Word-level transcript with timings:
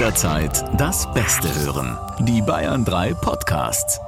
Jederzeit 0.00 0.64
das 0.80 1.12
Beste 1.12 1.54
hören. 1.56 1.98
Die 2.20 2.40
Bayern 2.40 2.86
3 2.86 3.12
Podcasts. 3.12 4.00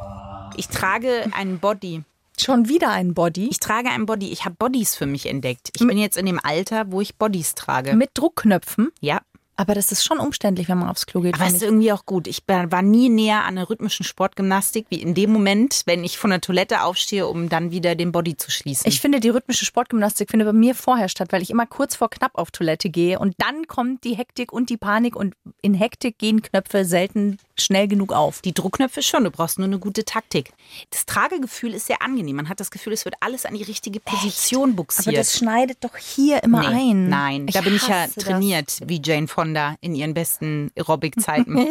Ich 0.57 0.69
trage 0.69 1.27
einen 1.33 1.59
Body. 1.59 2.03
Schon 2.41 2.67
wieder 2.67 2.89
ein 2.89 3.13
Body? 3.13 3.49
Ich 3.51 3.61
trage 3.61 3.91
einen 3.91 4.07
Body. 4.07 4.33
Ich 4.33 4.47
habe 4.47 4.57
Bodies 4.59 4.97
für 4.97 5.05
mich 5.05 5.27
entdeckt. 5.27 5.69
Ich 5.77 5.87
bin 5.87 5.99
jetzt 5.99 6.17
in 6.17 6.25
dem 6.25 6.41
Alter, 6.43 6.91
wo 6.91 7.03
ich 7.03 7.17
Bodies 7.17 7.55
trage. 7.55 7.95
Mit 7.95 8.13
Druckknöpfen? 8.15 8.91
Ja. 9.01 9.21
Aber 9.57 9.75
das 9.75 9.93
ist 9.93 10.05
schon 10.05 10.19
umständlich, 10.19 10.69
wenn 10.69 10.79
man 10.79 10.89
aufs 10.89 11.07
Klo 11.07 11.21
geht. 11.21 11.35
Aber 11.35 11.47
es 11.47 11.55
ist 11.55 11.63
irgendwie 11.63 11.93
auch 11.93 12.07
gut. 12.07 12.27
Ich 12.27 12.43
war 12.47 12.83
nie 12.83 13.09
näher 13.11 13.43
an 13.43 13.59
einer 13.59 13.69
rhythmischen 13.69 14.05
Sportgymnastik 14.05 14.87
wie 14.89 15.01
in 15.01 15.15
dem 15.15 15.31
Moment, 15.31 15.83
wenn 15.85 16.05
ich 16.05 16.17
von 16.17 16.31
der 16.31 16.41
Toilette 16.41 16.83
aufstehe, 16.83 17.27
um 17.27 17.49
dann 17.49 17.71
wieder 17.71 17.95
den 17.95 18.13
Body 18.13 18.37
zu 18.37 18.51
schließen. 18.51 18.89
Ich 18.89 19.01
finde, 19.01 19.21
die 19.21 19.29
rhythmische 19.29 19.67
Sportgymnastik 19.67 20.31
findet 20.31 20.49
bei 20.49 20.53
mir 20.53 20.75
vorher 20.75 21.09
statt, 21.09 21.29
weil 21.33 21.43
ich 21.43 21.51
immer 21.51 21.67
kurz 21.67 21.97
vor 21.97 22.09
knapp 22.09 22.33
auf 22.35 22.51
Toilette 22.51 22.89
gehe 22.89 23.19
und 23.19 23.35
dann 23.39 23.67
kommt 23.67 24.05
die 24.05 24.17
Hektik 24.17 24.53
und 24.53 24.71
die 24.71 24.79
Panik 24.79 25.17
und 25.17 25.35
in 25.61 25.75
Hektik 25.75 26.19
gehen 26.19 26.41
Knöpfe 26.41 26.85
selten 26.85 27.39
schnell 27.59 27.89
genug 27.89 28.13
auf. 28.13 28.41
Die 28.41 28.55
Druckknöpfe 28.55 29.03
schon, 29.03 29.25
du 29.25 29.31
brauchst 29.31 29.59
nur 29.59 29.67
eine 29.67 29.79
gute 29.79 30.05
Taktik. 30.05 30.53
Das 30.91 31.07
Tragegefühl 31.07 31.75
ist 31.75 31.87
sehr 31.87 32.03
angenehm. 32.03 32.37
Man 32.37 32.49
hat 32.49 32.61
das 32.61 32.71
Gefühl, 32.71 32.93
es 32.93 33.05
wird 33.05 33.15
alles 33.21 33.47
an 33.47 33.55
die 33.55 33.63
richtige 33.63 34.01
Position 34.01 34.75
buxiert. 34.75 35.09
Aber 35.09 35.17
das 35.17 35.37
schneidet 35.37 35.79
doch 35.85 35.97
hier 35.97 36.43
immer 36.43 36.61
nee, 36.61 36.91
ein. 36.91 37.09
Nein, 37.09 37.47
Ich 37.49 37.55
da 37.55 37.61
bin 37.61 37.77
ich 37.77 37.87
ja 37.87 38.03
hasse 38.03 38.15
das. 38.15 38.25
trainiert, 38.25 38.81
wie 38.87 39.01
Jane 39.03 39.29
Fonda 39.29 39.52
in 39.81 39.95
ihren 39.95 40.15
besten 40.15 40.71
Aerobic-Zeiten. 40.77 41.57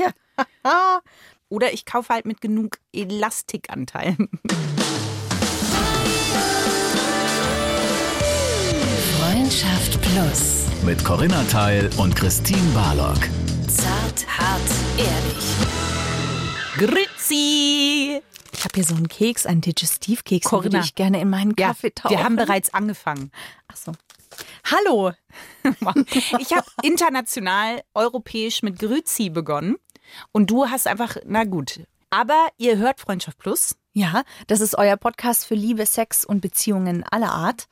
Ja. 0.66 1.02
Oder 1.50 1.74
ich 1.74 1.86
kaufe 1.86 2.14
halt 2.14 2.26
mit 2.26 2.40
genug 2.42 2.78
Elastikanteil. 2.94 4.16
Freundschaft 9.20 10.00
Plus. 10.02 10.66
Mit 10.84 11.04
Corinna 11.04 11.44
Teil 11.46 11.90
und 11.98 12.16
Christine 12.16 12.62
Barlock. 12.74 13.18
Zart, 13.68 14.26
hart, 14.40 14.62
ehrlich. 14.98 15.46
Grüezi! 16.78 18.22
Ich 18.54 18.64
habe 18.64 18.76
hier 18.76 18.84
so 18.84 18.96
einen 18.96 19.08
Keks, 19.08 19.46
einen 19.46 19.62
Digestivkeks, 19.62 20.50
den 20.50 20.64
würde 20.64 20.80
ich 20.80 20.96
gerne 20.96 21.20
in 21.22 21.30
meinen 21.30 21.54
Ja, 21.58 21.70
Kaffee 21.70 21.92
tauchen. 21.92 22.16
wir 22.16 22.24
haben 22.24 22.36
bereits 22.36 22.74
angefangen. 22.74 23.32
Ach 23.68 23.76
so. 23.76 23.92
Hallo. 24.64 25.12
Ich 26.40 26.54
habe 26.54 26.66
international, 26.82 27.82
europäisch 27.94 28.64
mit 28.64 28.80
Grüezi 28.80 29.30
begonnen. 29.30 29.78
Und 30.32 30.50
du 30.50 30.68
hast 30.70 30.88
einfach, 30.88 31.18
na 31.26 31.44
gut. 31.44 31.82
Aber 32.10 32.50
ihr 32.58 32.78
hört 32.78 33.00
Freundschaft 33.00 33.38
Plus. 33.38 33.76
Ja, 33.94 34.24
das 34.48 34.62
ist 34.62 34.78
euer 34.78 34.98
Podcast 34.98 35.46
für 35.46 35.56
Liebe, 35.56 35.86
Sex 35.86 36.26
und 36.26 36.42
Beziehungen 36.42 37.04
aller 37.10 37.32
Art. 37.32 37.68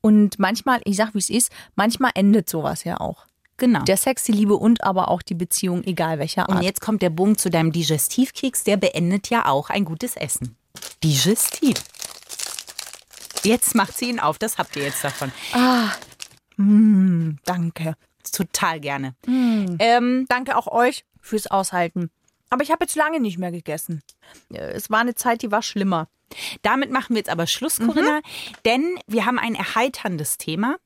Und 0.00 0.38
manchmal, 0.38 0.80
ich 0.84 0.96
sag 0.96 1.14
wie 1.14 1.18
es 1.18 1.30
ist, 1.30 1.52
manchmal 1.74 2.12
endet 2.14 2.48
sowas 2.48 2.84
ja 2.84 3.00
auch. 3.00 3.26
Genau. 3.56 3.82
Der 3.82 3.96
Sex, 3.96 4.22
die 4.22 4.32
Liebe 4.32 4.54
und 4.54 4.84
aber 4.84 5.08
auch 5.08 5.20
die 5.20 5.34
Beziehung, 5.34 5.82
egal 5.84 6.18
welcher 6.18 6.48
Art. 6.48 6.50
Und 6.50 6.62
jetzt 6.62 6.80
kommt 6.80 7.02
der 7.02 7.10
Bogen 7.10 7.36
zu 7.36 7.50
deinem 7.50 7.72
Digestivkeks, 7.72 8.64
der 8.64 8.76
beendet 8.76 9.30
ja 9.30 9.46
auch 9.46 9.68
ein 9.68 9.84
gutes 9.84 10.16
Essen. 10.16 10.56
Digestiv. 11.02 11.82
Jetzt 13.42 13.74
macht 13.74 13.96
sie 13.96 14.10
ihn 14.10 14.20
auf, 14.20 14.38
das 14.38 14.58
habt 14.58 14.76
ihr 14.76 14.84
jetzt 14.84 15.02
davon. 15.02 15.32
Danke. 16.58 17.94
Total 18.32 18.80
gerne. 18.80 19.14
Ähm, 19.26 20.26
Danke 20.28 20.56
auch 20.56 20.66
euch 20.66 21.04
fürs 21.20 21.46
Aushalten. 21.46 22.10
Aber 22.50 22.62
ich 22.62 22.70
habe 22.70 22.84
jetzt 22.84 22.96
lange 22.96 23.20
nicht 23.20 23.38
mehr 23.38 23.52
gegessen. 23.52 24.02
Äh, 24.52 24.72
Es 24.72 24.90
war 24.90 25.00
eine 25.00 25.14
Zeit, 25.14 25.42
die 25.42 25.50
war 25.50 25.62
schlimmer. 25.62 26.08
damit 26.62 26.90
machen 26.90 27.10
wir 27.14 27.18
jetzt 27.20 27.30
aber 27.30 27.46
Schluss, 27.46 27.78
Corinna, 27.78 28.20
denn 28.66 28.98
wir 29.06 29.24
haben 29.24 29.38
ein 29.38 29.54
erheiterndes 29.54 30.36
Thema, 30.36 30.76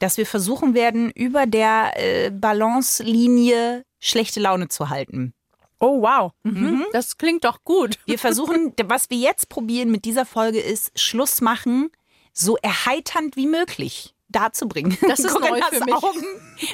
das 0.00 0.16
wir 0.18 0.26
versuchen 0.26 0.74
werden, 0.74 1.10
über 1.12 1.46
der 1.46 1.92
äh, 1.96 2.30
Balance-Linie 2.30 3.84
schlechte 4.00 4.40
Laune 4.40 4.68
zu 4.68 4.88
halten. 4.88 5.32
Oh, 5.80 6.02
wow. 6.02 6.32
Mhm. 6.44 6.84
Das 6.92 7.18
klingt 7.18 7.44
doch 7.44 7.62
gut. 7.64 7.98
Wir 8.06 8.18
versuchen, 8.18 8.72
was 8.86 9.10
wir 9.10 9.18
jetzt 9.18 9.48
probieren 9.48 9.90
mit 9.90 10.04
dieser 10.04 10.24
Folge 10.26 10.58
ist, 10.60 10.98
Schluss 10.98 11.40
machen, 11.40 11.90
so 12.32 12.56
erheiternd 12.62 13.36
wie 13.36 13.46
möglich 13.46 14.13
darzubringen. 14.34 14.96
Das 15.08 15.20
ist 15.20 15.38
neu 15.38 15.60
für 15.70 15.84
mich. 15.84 15.94
Augen 15.94 16.24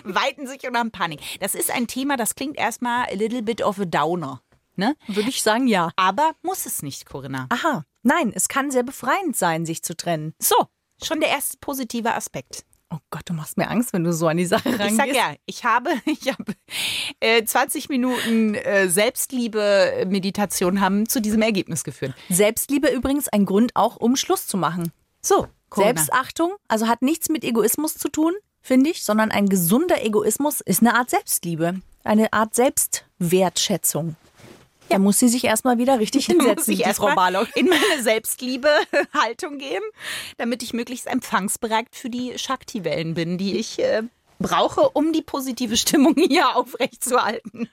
weiten 0.15 0.47
sich 0.47 0.66
und 0.66 0.76
haben 0.76 0.91
Panik. 0.91 1.21
Das 1.41 1.54
ist 1.54 1.71
ein 1.71 1.87
Thema, 1.87 2.16
das 2.16 2.34
klingt 2.34 2.56
erstmal 2.56 3.04
a 3.06 3.15
little 3.15 3.43
bit 3.43 3.62
of 3.62 3.78
a 3.78 3.84
downer. 3.84 4.41
Ne? 4.76 4.97
Würde 5.09 5.28
ich 5.28 5.43
sagen, 5.43 5.66
ja. 5.66 5.91
Aber 5.97 6.32
muss 6.43 6.65
es 6.65 6.82
nicht, 6.82 7.06
Corinna. 7.06 7.49
Aha. 7.50 7.84
Nein, 8.03 8.32
es 8.34 8.49
kann 8.49 8.70
sehr 8.70 8.82
befreiend 8.82 9.37
sein, 9.37 9.66
sich 9.66 9.82
zu 9.82 9.94
trennen. 9.94 10.32
So, 10.38 10.56
schon 11.03 11.20
der 11.20 11.28
erste 11.28 11.59
positive 11.60 12.15
Aspekt. 12.15 12.65
Oh 12.93 12.99
Gott, 13.10 13.22
du 13.26 13.34
machst 13.34 13.56
mir 13.56 13.69
Angst, 13.69 13.93
wenn 13.93 14.03
du 14.03 14.12
so 14.12 14.26
an 14.26 14.37
die 14.37 14.47
Sache 14.47 14.69
rangehst. 14.70 14.91
Ich 14.91 14.97
sag 14.97 15.15
ja, 15.15 15.34
ich 15.47 15.65
habe, 15.65 15.91
ich 16.06 16.28
habe 16.32 16.54
äh, 17.20 17.44
20 17.44 17.88
Minuten 17.88 18.56
äh, 18.56 18.88
Selbstliebe-Meditation 18.88 20.81
haben 20.81 21.09
zu 21.09 21.20
diesem 21.20 21.43
Ergebnis 21.43 21.84
geführt. 21.84 22.15
Selbstliebe 22.28 22.88
übrigens 22.88 23.28
ein 23.28 23.47
Grund 23.47 23.76
auch, 23.76 23.97
um 23.97 24.16
Schluss 24.16 24.49
zu 24.49 24.56
machen. 24.56 24.93
So, 25.20 25.47
Corinna. 25.70 25.94
Selbstachtung, 25.94 26.53
also 26.69 26.88
hat 26.88 27.03
nichts 27.03 27.28
mit 27.28 27.44
Egoismus 27.44 27.94
zu 27.94 28.08
tun, 28.08 28.34
finde 28.60 28.91
ich, 28.91 29.04
sondern 29.04 29.31
ein 29.31 29.48
gesunder 29.48 30.04
Egoismus 30.04 30.60
ist 30.60 30.82
eine 30.82 30.94
Art 30.94 31.10
Selbstliebe, 31.10 31.81
eine 32.04 32.32
Art 32.32 32.54
Selbstwertschätzung. 32.54 34.16
Da 34.88 34.98
muss 34.98 35.20
sie 35.20 35.28
sich 35.28 35.44
erstmal 35.44 35.78
wieder 35.78 36.00
richtig 36.00 36.28
muss 36.28 36.36
hinsetzen, 36.36 36.75
ich 36.75 36.82
die 36.82 36.94
Frau 36.94 37.14
Barlock. 37.14 37.48
in 37.56 37.69
meine 37.69 38.03
Selbstliebe-Haltung 38.03 39.58
gehen, 39.58 39.82
damit 40.36 40.62
ich 40.62 40.72
möglichst 40.72 41.06
empfangsbereit 41.06 41.87
für 41.92 42.10
die 42.10 42.37
Shakti-Wellen 42.38 43.14
bin, 43.14 43.38
die 43.38 43.56
ich 43.56 43.78
äh, 43.78 44.02
brauche, 44.41 44.91
um 44.91 45.12
die 45.12 45.22
positive 45.22 45.76
Stimmung 45.76 46.14
hier 46.16 46.56
aufrechtzuerhalten. 46.56 47.70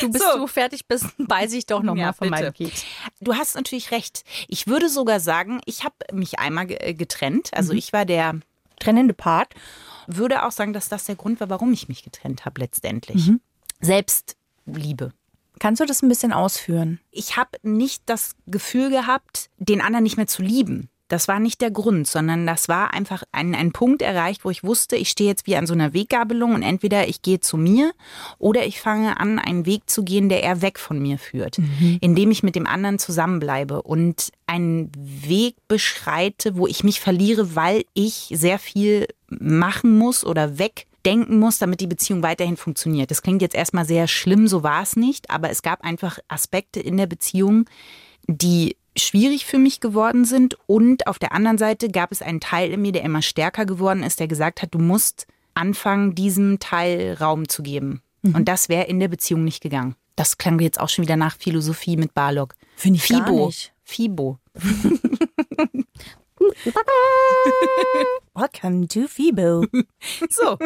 Du 0.00 0.10
bist 0.10 0.24
So. 0.24 0.38
so 0.38 0.46
fertig 0.46 0.86
bist, 0.86 1.06
beiß 1.18 1.52
ich 1.54 1.66
doch 1.66 1.82
noch 1.82 1.96
Ja, 1.96 2.06
mal 2.06 2.12
von 2.12 2.30
bitte. 2.30 2.42
meinem 2.42 2.52
Keks. 2.54 2.84
Du 3.20 3.34
hast 3.34 3.54
natürlich 3.56 3.90
recht. 3.90 4.22
Ich 4.48 4.66
würde 4.66 4.88
sogar 4.88 5.20
sagen, 5.20 5.60
ich 5.64 5.84
habe 5.84 5.94
mich 6.12 6.38
einmal 6.38 6.66
äh, 6.70 6.94
getrennt. 6.94 7.50
Also 7.54 7.72
ich 7.72 7.92
war 7.92 8.04
der, 8.04 8.40
Trennende 8.80 9.14
Part. 9.14 9.54
würde 10.08 10.44
auch 10.44 10.50
sagen, 10.52 10.72
dass 10.72 10.88
das 10.88 11.04
der 11.04 11.14
Grund 11.14 11.40
war, 11.40 11.48
warum 11.48 11.72
ich 11.72 11.88
mich 11.88 12.02
getrennt 12.02 12.44
habe 12.44 12.60
letztendlich. 12.60 13.30
Selbstliebe. 13.80 15.12
Kannst 15.60 15.80
du 15.80 15.86
das 15.86 16.02
ein 16.02 16.08
bisschen 16.08 16.32
ausführen? 16.32 16.98
ich 17.12 17.36
habe 17.36 17.50
nicht 17.62 18.02
das 18.06 18.34
Gefühl 18.46 18.90
gehabt, 18.90 19.50
den 19.58 19.80
anderen 19.80 20.02
nicht 20.02 20.16
mehr 20.16 20.26
zu 20.26 20.42
lieben. 20.42 20.90
Das 21.08 21.28
war 21.28 21.38
nicht 21.38 21.60
der 21.60 21.70
Grund, 21.70 22.06
sondern 22.06 22.46
das 22.46 22.68
war 22.68 22.94
einfach 22.94 23.24
ein, 23.30 23.54
ein 23.54 23.72
Punkt 23.72 24.00
erreicht, 24.00 24.44
wo 24.44 24.50
ich 24.50 24.64
wusste, 24.64 24.96
ich 24.96 25.10
stehe 25.10 25.28
jetzt 25.28 25.46
wie 25.46 25.56
an 25.56 25.66
so 25.66 25.74
einer 25.74 25.92
Weggabelung 25.92 26.54
und 26.54 26.62
entweder 26.62 27.08
ich 27.08 27.20
gehe 27.20 27.40
zu 27.40 27.56
mir 27.56 27.92
oder 28.38 28.64
ich 28.64 28.80
fange 28.80 29.20
an, 29.20 29.38
einen 29.38 29.66
Weg 29.66 29.90
zu 29.90 30.02
gehen, 30.02 30.28
der 30.28 30.42
eher 30.42 30.62
weg 30.62 30.78
von 30.78 30.98
mir 30.98 31.18
führt, 31.18 31.58
indem 32.00 32.30
ich 32.30 32.42
mit 32.42 32.54
dem 32.56 32.66
anderen 32.66 32.98
zusammenbleibe 32.98 33.82
und 33.82 34.30
einen 34.46 34.90
Weg 34.96 35.56
beschreite, 35.68 36.56
wo 36.56 36.66
ich 36.66 36.84
mich 36.84 37.00
verliere, 37.00 37.54
weil 37.54 37.84
ich 37.92 38.32
sehr 38.34 38.58
viel 38.58 39.06
machen 39.28 39.98
muss 39.98 40.24
oder 40.24 40.58
weg 40.58 40.86
denken 41.04 41.38
muss, 41.38 41.58
damit 41.58 41.80
die 41.80 41.86
Beziehung 41.86 42.22
weiterhin 42.22 42.56
funktioniert. 42.56 43.10
Das 43.10 43.22
klingt 43.22 43.42
jetzt 43.42 43.54
erstmal 43.54 43.84
sehr 43.84 44.08
schlimm, 44.08 44.48
so 44.48 44.62
war 44.62 44.82
es 44.82 44.96
nicht, 44.96 45.30
aber 45.30 45.50
es 45.50 45.62
gab 45.62 45.84
einfach 45.84 46.18
Aspekte 46.28 46.80
in 46.80 46.96
der 46.96 47.06
Beziehung, 47.06 47.66
die 48.26 48.76
schwierig 48.96 49.46
für 49.46 49.58
mich 49.58 49.80
geworden 49.80 50.24
sind 50.24 50.56
und 50.66 51.06
auf 51.06 51.18
der 51.18 51.32
anderen 51.32 51.58
Seite 51.58 51.88
gab 51.88 52.12
es 52.12 52.22
einen 52.22 52.40
Teil 52.40 52.72
in 52.72 52.82
mir, 52.82 52.92
der 52.92 53.02
immer 53.02 53.22
stärker 53.22 53.66
geworden 53.66 54.02
ist, 54.02 54.20
der 54.20 54.28
gesagt 54.28 54.62
hat, 54.62 54.74
du 54.74 54.78
musst 54.78 55.26
anfangen, 55.54 56.14
diesem 56.14 56.58
Teil 56.58 57.16
Raum 57.20 57.48
zu 57.48 57.62
geben. 57.62 58.02
Und 58.32 58.48
das 58.48 58.70
wäre 58.70 58.86
in 58.86 59.00
der 59.00 59.08
Beziehung 59.08 59.44
nicht 59.44 59.62
gegangen. 59.62 59.96
Das 60.16 60.38
klang 60.38 60.58
jetzt 60.60 60.80
auch 60.80 60.88
schon 60.88 61.04
wieder 61.04 61.16
nach 61.16 61.36
Philosophie 61.36 61.96
mit 61.96 62.14
Barlock. 62.14 62.54
Finde 62.76 62.98
ich 62.98 63.08
gar 63.08 63.26
Fibo. 63.26 63.52
Fibo. 63.82 64.38
Welcome 68.34 68.88
to 68.88 69.06
Fibo. 69.08 69.64
So. 70.28 70.58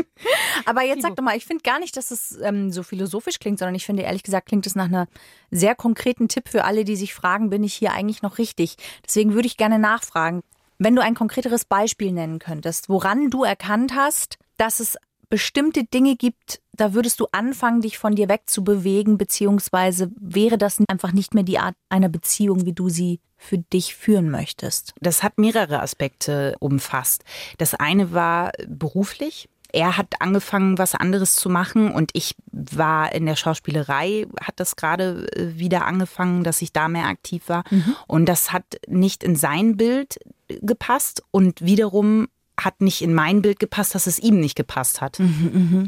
Aber 0.65 0.83
jetzt 0.83 1.03
sag 1.03 1.15
doch 1.17 1.23
mal, 1.23 1.37
ich 1.37 1.45
finde 1.45 1.63
gar 1.63 1.79
nicht, 1.79 1.97
dass 1.97 2.11
es 2.11 2.39
ähm, 2.43 2.73
so 2.73 2.83
philosophisch 2.83 3.39
klingt, 3.39 3.59
sondern 3.59 3.75
ich 3.75 3.87
finde 3.87 4.03
ehrlich 4.03 4.23
gesagt, 4.23 4.49
klingt 4.49 4.67
es 4.67 4.75
nach 4.75 4.87
einer 4.87 5.07
sehr 5.51 5.75
konkreten 5.75 6.29
Tipp 6.29 6.49
für 6.49 6.65
alle, 6.65 6.85
die 6.85 6.97
sich 6.97 7.15
fragen, 7.15 7.51
bin 7.51 7.63
ich 7.63 7.75
hier 7.75 7.93
eigentlich 7.93 8.23
noch 8.23 8.39
richtig? 8.39 8.77
Deswegen 9.05 9.35
würde 9.35 9.47
ich 9.47 9.57
gerne 9.57 9.79
nachfragen, 9.79 10.43
wenn 10.79 10.97
du 10.97 11.03
ein 11.03 11.15
konkreteres 11.15 11.65
Beispiel 11.65 12.13
nennen 12.13 12.39
könntest, 12.39 12.89
woran 12.89 13.31
du 13.31 13.45
erkannt 13.45 13.95
hast, 13.95 14.39
dass 14.57 14.81
es 14.81 14.97
bestimmte 15.29 15.85
Dinge 15.85 16.17
gibt, 16.17 16.61
da 16.79 16.95
würdest 16.95 17.21
du 17.21 17.27
anfangen, 17.33 17.83
dich 17.83 17.99
von 17.99 18.15
dir 18.15 18.29
wegzubewegen, 18.29 19.19
beziehungsweise 19.19 20.11
wäre 20.19 20.59
das 20.59 20.79
einfach 20.89 21.13
nicht 21.13 21.35
mehr 21.35 21.45
die 21.45 21.59
Art 21.59 21.75
einer 21.89 22.09
Beziehung, 22.09 22.65
wie 22.65 22.73
du 22.73 22.89
sie 22.89 23.21
für 23.37 23.59
dich 23.59 23.95
führen 23.95 24.31
möchtest. 24.31 24.95
Das 25.01 25.23
hat 25.23 25.39
mehrere 25.39 25.81
Aspekte 25.81 26.57
umfasst. 26.61 27.25
Das 27.59 27.75
eine 27.75 28.13
war 28.13 28.53
beruflich. 28.67 29.49
Er 29.71 29.99
hat 29.99 30.15
angefangen, 30.21 30.79
was 30.79 30.95
anderes 30.95 31.37
zu 31.37 31.51
machen 31.51 31.93
und 31.93 32.11
ich 32.15 32.35
war 32.51 33.13
in 33.13 33.27
der 33.27 33.37
Schauspielerei, 33.37 34.27
hat 34.41 34.59
das 34.61 34.77
gerade 34.77 35.27
äh, 35.37 35.59
wieder 35.59 35.85
angefangen, 35.85 36.43
dass 36.43 36.63
ich 36.63 36.73
da 36.73 36.89
mehr 36.89 37.07
aktiv 37.07 37.49
war. 37.49 37.65
Und 38.07 38.27
das 38.27 38.51
hat 38.53 38.65
nicht 38.87 39.23
in 39.23 39.37
sein 39.37 39.77
Bild 39.77 40.19
gepasst 40.49 41.23
und 41.31 41.61
wiederum 41.61 42.29
hat 42.59 42.81
nicht 42.81 43.03
in 43.03 43.15
mein 43.15 43.41
Bild 43.41 43.59
gepasst, 43.61 43.95
dass 43.95 44.07
es 44.07 44.19
ihm 44.19 44.41
nicht 44.41 44.57
gepasst 44.57 45.01
hat. 45.01 45.21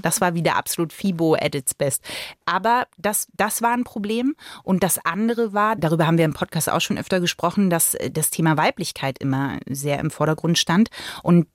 das 0.02 0.20
war 0.20 0.34
wieder 0.34 0.56
absolut 0.56 0.92
Fibo 0.92 1.34
at 1.34 1.54
its 1.54 1.74
best. 1.74 2.02
Aber 2.46 2.86
das, 2.96 3.28
das 3.34 3.60
war 3.60 3.72
ein 3.72 3.84
Problem. 3.84 4.34
Und 4.62 4.82
das 4.82 5.04
andere 5.04 5.52
war, 5.52 5.76
darüber 5.76 6.06
haben 6.06 6.18
wir 6.18 6.24
im 6.24 6.34
Podcast 6.34 6.70
auch 6.70 6.80
schon 6.80 6.98
öfter 6.98 7.20
gesprochen, 7.20 7.70
dass 7.70 7.94
äh, 7.94 8.10
das 8.10 8.30
Thema 8.30 8.56
Weiblichkeit 8.56 9.18
immer 9.18 9.58
sehr 9.68 9.98
im 9.98 10.10
Vordergrund 10.10 10.58
stand. 10.58 10.90
Und 11.22 11.48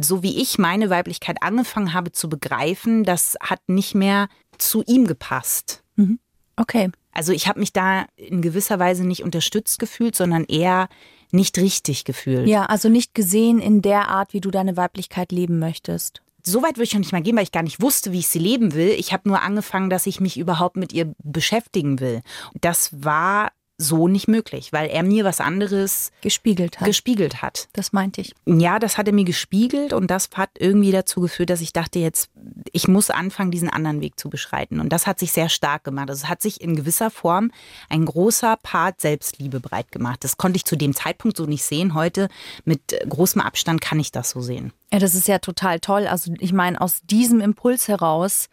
so 0.00 0.22
wie 0.22 0.40
ich 0.40 0.58
meine 0.58 0.90
Weiblichkeit 0.90 1.42
angefangen 1.42 1.92
habe 1.92 2.12
zu 2.12 2.28
begreifen, 2.28 3.04
das 3.04 3.36
hat 3.42 3.60
nicht 3.68 3.94
mehr 3.94 4.28
zu 4.58 4.82
ihm 4.86 5.06
gepasst. 5.06 5.82
Okay. 6.56 6.90
Also 7.12 7.32
ich 7.32 7.46
habe 7.48 7.60
mich 7.60 7.72
da 7.72 8.06
in 8.16 8.40
gewisser 8.40 8.78
Weise 8.78 9.06
nicht 9.06 9.22
unterstützt 9.22 9.78
gefühlt, 9.78 10.16
sondern 10.16 10.44
eher 10.44 10.88
nicht 11.32 11.58
richtig 11.58 12.04
gefühlt. 12.04 12.46
Ja, 12.46 12.66
also 12.66 12.88
nicht 12.88 13.14
gesehen 13.14 13.58
in 13.58 13.82
der 13.82 14.08
Art, 14.08 14.32
wie 14.32 14.40
du 14.40 14.50
deine 14.50 14.76
Weiblichkeit 14.76 15.32
leben 15.32 15.58
möchtest. 15.58 16.22
So 16.44 16.62
weit 16.62 16.76
würde 16.76 16.84
ich 16.84 16.92
noch 16.92 17.00
nicht 17.00 17.12
mal 17.12 17.22
gehen, 17.22 17.36
weil 17.36 17.44
ich 17.44 17.52
gar 17.52 17.62
nicht 17.62 17.80
wusste, 17.80 18.12
wie 18.12 18.18
ich 18.18 18.28
sie 18.28 18.40
leben 18.40 18.74
will. 18.74 18.90
Ich 18.90 19.12
habe 19.12 19.28
nur 19.28 19.42
angefangen, 19.42 19.90
dass 19.90 20.06
ich 20.06 20.20
mich 20.20 20.38
überhaupt 20.38 20.76
mit 20.76 20.92
ihr 20.92 21.14
beschäftigen 21.22 22.00
will. 22.00 22.22
Das 22.60 22.90
war 23.04 23.52
so 23.82 24.08
nicht 24.08 24.28
möglich, 24.28 24.72
weil 24.72 24.88
er 24.88 25.02
mir 25.02 25.24
was 25.24 25.40
anderes 25.40 26.12
Gespiegelt 26.20 26.80
hat. 26.80 26.86
gespiegelt 26.86 27.42
hat. 27.42 27.68
das 27.72 27.92
meinte 27.92 28.20
ich. 28.20 28.34
Ja, 28.46 28.78
das 28.78 28.96
hat 28.96 29.06
er 29.06 29.12
mir 29.12 29.24
gespiegelt 29.24 29.92
und 29.92 30.10
das 30.10 30.30
hat 30.34 30.50
irgendwie 30.58 30.92
dazu 30.92 31.20
geführt, 31.20 31.50
dass 31.50 31.60
ich 31.60 31.72
dachte, 31.72 31.98
jetzt, 31.98 32.30
ich 32.72 32.88
muss 32.88 33.10
anfangen, 33.10 33.50
diesen 33.50 33.68
anderen 33.68 34.00
Weg 34.00 34.18
zu 34.18 34.30
beschreiten. 34.30 34.80
Und 34.80 34.90
das 34.90 35.06
hat 35.06 35.18
sich 35.18 35.32
sehr 35.32 35.48
stark 35.48 35.84
gemacht. 35.84 36.08
Also 36.08 36.24
es 36.24 36.28
hat 36.28 36.42
sich 36.42 36.60
in 36.60 36.76
gewisser 36.76 37.10
Form 37.10 37.50
ein 37.88 38.04
großer 38.04 38.56
Part 38.62 39.00
Selbstliebe 39.00 39.60
breit 39.60 39.92
gemacht. 39.92 40.24
Das 40.24 40.36
konnte 40.36 40.56
ich 40.56 40.64
zu 40.64 40.76
dem 40.76 40.94
Zeitpunkt 40.94 41.36
so 41.36 41.46
nicht 41.46 41.64
sehen. 41.64 41.94
Heute 41.94 42.28
mit 42.64 42.80
großem 43.08 43.40
Abstand 43.40 43.80
kann 43.80 44.00
ich 44.00 44.12
das 44.12 44.30
so 44.30 44.40
sehen. 44.40 44.72
Ja, 44.92 44.98
das 44.98 45.14
ist 45.14 45.28
ja 45.28 45.38
total 45.38 45.80
toll. 45.80 46.06
Also 46.06 46.32
ich 46.38 46.52
meine, 46.52 46.80
aus 46.80 47.02
diesem 47.02 47.40
Impuls 47.40 47.88
heraus 47.88 48.48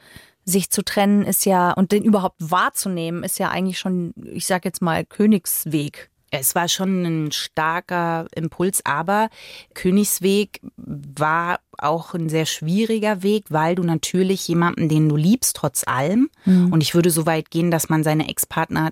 sich 0.45 0.69
zu 0.69 0.83
trennen 0.83 1.23
ist 1.23 1.45
ja 1.45 1.71
und 1.71 1.91
den 1.91 2.03
überhaupt 2.03 2.37
wahrzunehmen 2.39 3.23
ist 3.23 3.39
ja 3.39 3.49
eigentlich 3.49 3.79
schon, 3.79 4.13
ich 4.31 4.47
sag 4.47 4.65
jetzt 4.65 4.81
mal 4.81 5.05
Königsweg. 5.05 6.09
Es 6.31 6.53
war 6.53 6.67
schon 6.67 7.03
ein 7.03 7.31
starker 7.31 8.27
Impuls, 8.35 8.85
aber 8.85 9.29
Königsweg 9.73 10.61
war 10.77 11.59
auch 11.77 12.13
ein 12.13 12.29
sehr 12.29 12.45
schwieriger 12.45 13.23
Weg, 13.23 13.45
weil 13.49 13.73
du 13.73 13.83
natürlich 13.83 14.47
jemanden, 14.47 14.89
den 14.89 15.09
du 15.09 15.15
liebst, 15.15 15.55
trotz 15.55 15.87
allem, 15.87 16.29
und 16.45 16.81
ich 16.81 16.93
würde 16.93 17.09
so 17.09 17.25
weit 17.25 17.49
gehen, 17.49 17.71
dass 17.71 17.89
man 17.89 18.03
seine 18.03 18.29
Ex-Partner, 18.29 18.91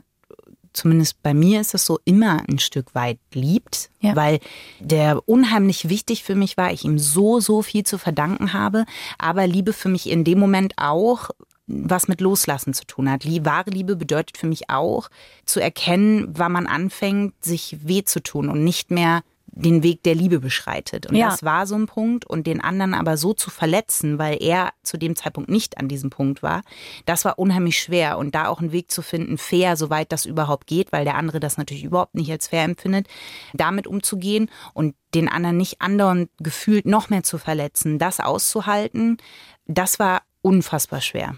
zumindest 0.78 1.22
bei 1.24 1.34
mir 1.34 1.60
ist 1.60 1.74
es 1.74 1.86
so, 1.86 2.00
immer 2.06 2.44
ein 2.48 2.60
Stück 2.60 2.96
weit 2.96 3.20
liebt, 3.34 3.90
Ja. 4.00 4.16
weil 4.16 4.40
der 4.80 5.28
unheimlich 5.28 5.90
wichtig 5.90 6.24
für 6.24 6.36
mich 6.36 6.56
war, 6.56 6.72
ich 6.72 6.86
ihm 6.86 7.00
so, 7.00 7.40
so 7.40 7.62
viel 7.62 7.84
zu 7.84 7.98
verdanken 7.98 8.54
habe, 8.54 8.86
aber 9.18 9.48
Liebe 9.48 9.74
für 9.74 9.90
mich 9.90 10.10
in 10.10 10.24
dem 10.24 10.40
Moment 10.40 10.74
auch 10.78 11.30
was 11.68 12.08
mit 12.08 12.22
Loslassen 12.22 12.74
zu 12.74 12.86
tun 12.86 13.12
hat. 13.12 13.26
Wahre 13.44 13.72
Liebe 13.72 13.98
bedeutet 13.98 14.38
für 14.38 14.48
mich 14.48 14.70
auch, 14.70 15.10
zu 15.46 15.60
erkennen, 15.60 16.30
wann 16.30 16.54
man 16.54 16.66
anfängt, 16.66 17.34
sich 17.44 17.76
weh 17.84 18.04
zu 18.04 18.22
tun 18.24 18.48
und 18.48 18.64
nicht 18.64 18.90
mehr 18.90 19.22
den 19.58 19.84
Weg 19.84 20.04
der 20.04 20.16
Liebe 20.16 20.40
beschreitet. 20.40 21.08
Und 21.08 21.16
Ja. 21.16 21.30
das 21.30 21.44
war 21.44 21.66
so 21.68 21.76
ein 21.76 21.88
Punkt. 21.88 22.26
Und 22.26 22.48
den 22.48 22.62
anderen 22.62 22.94
aber 22.94 23.18
so 23.18 23.34
zu 23.34 23.50
verletzen, 23.50 24.20
weil 24.20 24.38
er 24.42 24.72
zu 24.84 24.98
dem 24.98 25.16
Zeitpunkt 25.16 25.50
nicht 25.50 25.78
an 25.78 25.88
diesem 25.88 26.10
Punkt 26.10 26.44
war, 26.44 26.62
das 27.06 27.26
war 27.26 27.40
unheimlich 27.40 27.80
schwer. 27.80 28.18
Und 28.18 28.36
da 28.36 28.48
auch 28.48 28.60
einen 28.60 28.72
Weg 28.72 28.92
zu 28.92 29.02
finden, 29.02 29.38
fair, 29.38 29.76
soweit 29.76 30.12
das 30.12 30.26
überhaupt 30.26 30.68
geht, 30.68 30.92
weil 30.92 31.06
der 31.06 31.16
andere 31.16 31.40
das 31.40 31.58
natürlich 31.58 31.84
überhaupt 31.84 32.16
nicht 32.16 32.32
als 32.32 32.48
fair 32.48 32.64
empfindet, 32.64 33.08
damit 33.54 33.88
umzugehen 33.88 34.50
und 34.74 34.96
den 35.14 35.30
anderen 35.30 35.58
nicht 35.58 35.82
andauernd 35.82 36.30
gefühlt 36.40 36.86
noch 36.86 37.10
mehr 37.10 37.24
zu 37.24 37.38
verletzen, 37.38 37.98
das 37.98 38.20
auszuhalten, 38.20 39.18
das 39.66 40.00
war 40.00 40.22
unfassbar 40.42 41.02
schwer 41.02 41.38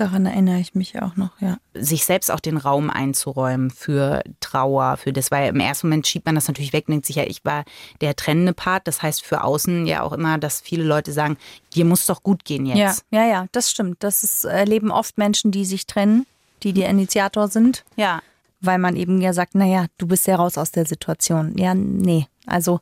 Daran 0.00 0.24
erinnere 0.24 0.58
ich 0.60 0.74
mich 0.74 1.02
auch 1.02 1.16
noch, 1.16 1.38
ja. 1.42 1.58
sich 1.74 2.06
selbst 2.06 2.30
auch 2.30 2.40
den 2.40 2.56
Raum 2.56 2.88
einzuräumen 2.88 3.70
für 3.70 4.22
Trauer, 4.40 4.96
für 4.96 5.12
das, 5.12 5.30
weil 5.30 5.50
im 5.50 5.60
ersten 5.60 5.88
Moment 5.88 6.06
schiebt 6.06 6.24
man 6.24 6.34
das 6.34 6.48
natürlich 6.48 6.72
weg, 6.72 6.86
denkt 6.86 7.04
sich 7.04 7.16
ja, 7.16 7.24
ich 7.24 7.44
war 7.44 7.64
der 8.00 8.16
trennende 8.16 8.54
Part. 8.54 8.86
Das 8.88 9.02
heißt 9.02 9.22
für 9.22 9.44
außen 9.44 9.84
ja 9.86 10.00
auch 10.00 10.14
immer, 10.14 10.38
dass 10.38 10.62
viele 10.62 10.84
Leute 10.84 11.12
sagen, 11.12 11.36
dir 11.74 11.84
muss 11.84 12.06
doch 12.06 12.22
gut 12.22 12.46
gehen 12.46 12.64
Ja, 12.64 12.76
jetzt. 12.76 13.04
ja, 13.10 13.26
ja, 13.26 13.46
das 13.52 13.70
stimmt. 13.70 14.02
Das 14.02 14.24
ist, 14.24 14.44
erleben 14.46 14.90
oft 14.90 15.18
Menschen, 15.18 15.50
die 15.50 15.66
sich 15.66 15.86
trennen, 15.86 16.24
die 16.62 16.72
der 16.72 16.88
Initiator 16.88 17.48
sind, 17.48 17.84
Ja. 17.96 18.22
weil 18.62 18.78
man 18.78 18.96
eben 18.96 19.20
ja 19.20 19.34
sagt, 19.34 19.54
naja, 19.54 19.84
du 19.98 20.06
bist 20.06 20.26
ja 20.26 20.36
raus 20.36 20.56
aus 20.56 20.70
der 20.72 20.86
Situation. 20.86 21.58
Ja, 21.58 21.74
nee. 21.74 22.26
Also 22.46 22.80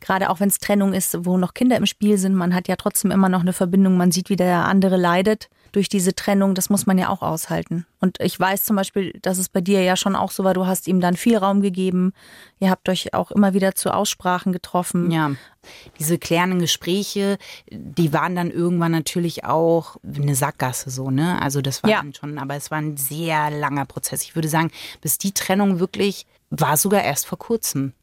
gerade 0.00 0.28
auch 0.28 0.38
wenn 0.40 0.48
es 0.50 0.58
Trennung 0.58 0.92
ist, 0.92 1.24
wo 1.24 1.38
noch 1.38 1.54
Kinder 1.54 1.78
im 1.78 1.86
Spiel 1.86 2.18
sind, 2.18 2.34
man 2.34 2.54
hat 2.54 2.68
ja 2.68 2.76
trotzdem 2.76 3.10
immer 3.10 3.30
noch 3.30 3.40
eine 3.40 3.54
Verbindung, 3.54 3.96
man 3.96 4.12
sieht, 4.12 4.28
wie 4.28 4.36
der 4.36 4.66
andere 4.66 4.98
leidet 4.98 5.48
durch 5.72 5.88
diese 5.88 6.14
Trennung, 6.14 6.54
das 6.54 6.70
muss 6.70 6.86
man 6.86 6.98
ja 6.98 7.08
auch 7.08 7.22
aushalten. 7.22 7.86
Und 8.00 8.20
ich 8.20 8.38
weiß 8.38 8.64
zum 8.64 8.76
Beispiel, 8.76 9.18
dass 9.22 9.38
es 9.38 9.48
bei 9.48 9.60
dir 9.60 9.82
ja 9.82 9.96
schon 9.96 10.14
auch 10.14 10.30
so 10.30 10.44
war, 10.44 10.54
du 10.54 10.66
hast 10.66 10.86
ihm 10.86 11.00
dann 11.00 11.16
viel 11.16 11.36
Raum 11.38 11.60
gegeben, 11.62 12.12
ihr 12.60 12.70
habt 12.70 12.88
euch 12.88 13.14
auch 13.14 13.30
immer 13.30 13.54
wieder 13.54 13.74
zu 13.74 13.92
Aussprachen 13.92 14.52
getroffen. 14.52 15.10
Ja, 15.10 15.32
diese 15.98 16.18
klärenden 16.18 16.60
Gespräche, 16.60 17.38
die 17.70 18.12
waren 18.12 18.36
dann 18.36 18.50
irgendwann 18.50 18.92
natürlich 18.92 19.44
auch 19.44 19.96
eine 20.04 20.34
Sackgasse 20.34 20.90
so, 20.90 21.10
ne? 21.10 21.40
Also 21.40 21.62
das 21.62 21.82
war 21.82 21.90
Ja. 21.90 21.96
dann 22.02 22.14
schon, 22.14 22.38
aber 22.38 22.54
es 22.56 22.70
war 22.70 22.78
ein 22.78 22.96
sehr 22.96 23.50
langer 23.50 23.86
Prozess. 23.86 24.22
Ich 24.22 24.34
würde 24.34 24.48
sagen, 24.48 24.70
bis 25.00 25.18
die 25.18 25.32
Trennung 25.32 25.78
wirklich 25.78 26.26
war 26.50 26.76
sogar 26.76 27.02
erst 27.02 27.26
vor 27.26 27.38
kurzem. 27.38 27.94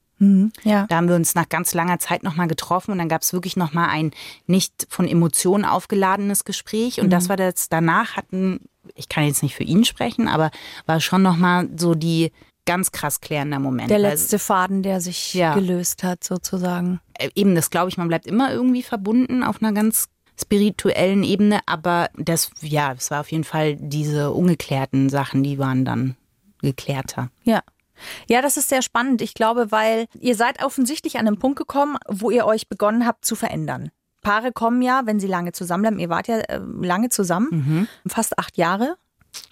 Ja. 0.64 0.86
Da 0.88 0.96
haben 0.98 1.08
wir 1.08 1.16
uns 1.16 1.36
nach 1.36 1.48
ganz 1.50 1.74
langer 1.74 2.00
Zeit 2.00 2.24
nochmal 2.24 2.48
getroffen 2.48 2.92
und 2.92 2.98
dann 2.98 3.10
gab 3.10 3.22
es 3.22 3.34
wirklich 3.34 3.56
nochmal 3.58 3.90
ein 3.90 4.12
nicht 4.48 4.88
von 4.90 5.08
Emotionen 5.08 5.66
aufgeladenes 5.66 6.44
Gespräch. 6.46 7.00
Und 7.00 7.08
Mhm. 7.08 7.12
das 7.12 7.30
war 7.30 7.38
das, 7.38 7.70
danach 7.70 8.16
hatten, 8.18 8.60
ich 8.96 9.08
kann 9.10 9.26
jetzt 9.26 9.44
nicht 9.44 9.56
für 9.56 9.64
ihn 9.64 9.86
sprechen, 9.86 10.28
aber 10.28 10.52
war 10.86 11.00
schon 11.00 11.22
nochmal 11.22 11.70
so 11.78 11.96
die 11.96 12.32
ganz 12.66 12.92
krass 12.92 13.20
klärender 13.22 13.60
Moment. 13.60 13.90
Der 13.90 13.98
letzte 14.00 14.38
Faden, 14.38 14.84
der 14.84 15.02
sich 15.02 15.34
Ja. 15.34 15.56
gelöst 15.56 16.04
hat, 16.04 16.24
sozusagen. 16.24 17.00
äh, 17.18 17.30
eben, 17.36 17.56
das 17.56 17.70
glaube 17.70 17.90
ich, 17.90 17.98
man 17.98 18.08
bleibt 18.08 18.28
immer 18.28 18.52
irgendwie 18.54 18.84
verbunden 18.84 19.44
auf 19.44 19.62
einer 19.62 19.72
ganz 19.74 20.08
spirituellen 20.40 21.24
Ebene, 21.24 21.60
aber 21.66 22.10
das, 22.18 22.52
ja, 22.62 22.94
es 22.94 23.12
war 23.12 23.22
auf 23.22 23.32
jeden 23.32 23.44
Fall 23.44 23.76
diese 23.76 24.32
ungeklärten 24.32 25.10
Sachen, 25.10 25.44
die 25.44 25.58
waren 25.60 25.84
dann 25.86 26.16
geklärter. 26.62 27.30
Ja. 27.44 27.62
Ja, 28.28 28.42
das 28.42 28.58
ist 28.58 28.70
sehr 28.70 28.82
spannend. 28.82 29.22
Ich 29.22 29.34
glaube, 29.34 29.72
weil 29.72 30.06
ihr 30.20 30.36
seid 30.36 30.64
offensichtlich 30.64 31.18
an 31.18 31.28
einen 31.28 31.40
Punkt 31.40 31.58
gekommen, 31.58 31.98
wo 32.08 32.32
ihr 32.32 32.46
euch 32.46 32.68
begonnen 32.70 33.06
habt 33.06 33.26
zu 33.26 33.36
verändern. 33.36 33.92
Paare 34.22 34.52
kommen 34.52 34.82
ja, 34.82 35.04
wenn 35.06 35.20
sie 35.20 35.28
lange 35.28 35.54
zusammenbleiben, 35.54 36.00
ihr 36.00 36.10
wart 36.10 36.28
ja 36.28 36.40
äh, 36.40 36.60
lange 36.82 37.10
zusammen, 37.10 37.88
fast 38.08 38.38
acht 38.38 38.58
Jahre, 38.58 38.98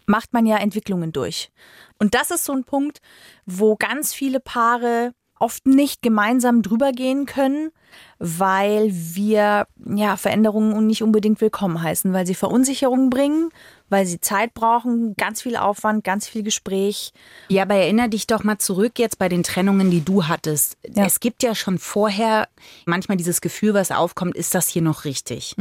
macht 0.05 0.33
man 0.33 0.45
ja 0.45 0.57
Entwicklungen 0.57 1.13
durch. 1.13 1.51
Und 1.99 2.15
das 2.15 2.31
ist 2.31 2.45
so 2.45 2.53
ein 2.53 2.63
Punkt, 2.63 2.99
wo 3.45 3.75
ganz 3.75 4.13
viele 4.13 4.39
Paare 4.39 5.13
oft 5.39 5.65
nicht 5.65 6.01
gemeinsam 6.01 6.61
drüber 6.61 6.91
gehen 6.91 7.25
können, 7.25 7.71
weil 8.19 8.89
wir 8.91 9.67
ja 9.85 10.17
Veränderungen 10.17 10.85
nicht 10.87 11.03
unbedingt 11.03 11.39
willkommen 11.41 11.81
heißen, 11.81 12.13
weil 12.13 12.25
sie 12.25 12.35
Verunsicherung 12.35 13.09
bringen, 13.09 13.49
weil 13.89 14.05
sie 14.05 14.19
Zeit 14.19 14.53
brauchen, 14.53 15.15
ganz 15.15 15.41
viel 15.41 15.55
Aufwand, 15.55 16.03
ganz 16.03 16.27
viel 16.27 16.43
Gespräch. 16.43 17.13
Ja, 17.47 17.63
aber 17.63 17.75
erinnere 17.75 18.09
dich 18.09 18.27
doch 18.27 18.43
mal 18.43 18.57
zurück 18.57 18.99
jetzt 18.99 19.17
bei 19.19 19.29
den 19.29 19.43
Trennungen, 19.43 19.89
die 19.91 20.03
du 20.03 20.27
hattest. 20.27 20.77
Ja. 20.87 21.05
Es 21.05 21.19
gibt 21.19 21.43
ja 21.43 21.55
schon 21.55 21.77
vorher 21.77 22.47
manchmal 22.85 23.17
dieses 23.17 23.41
Gefühl, 23.41 23.73
was 23.73 23.91
aufkommt, 23.91 24.35
ist 24.35 24.55
das 24.55 24.67
hier 24.67 24.81
noch 24.81 25.05
richtig? 25.05 25.55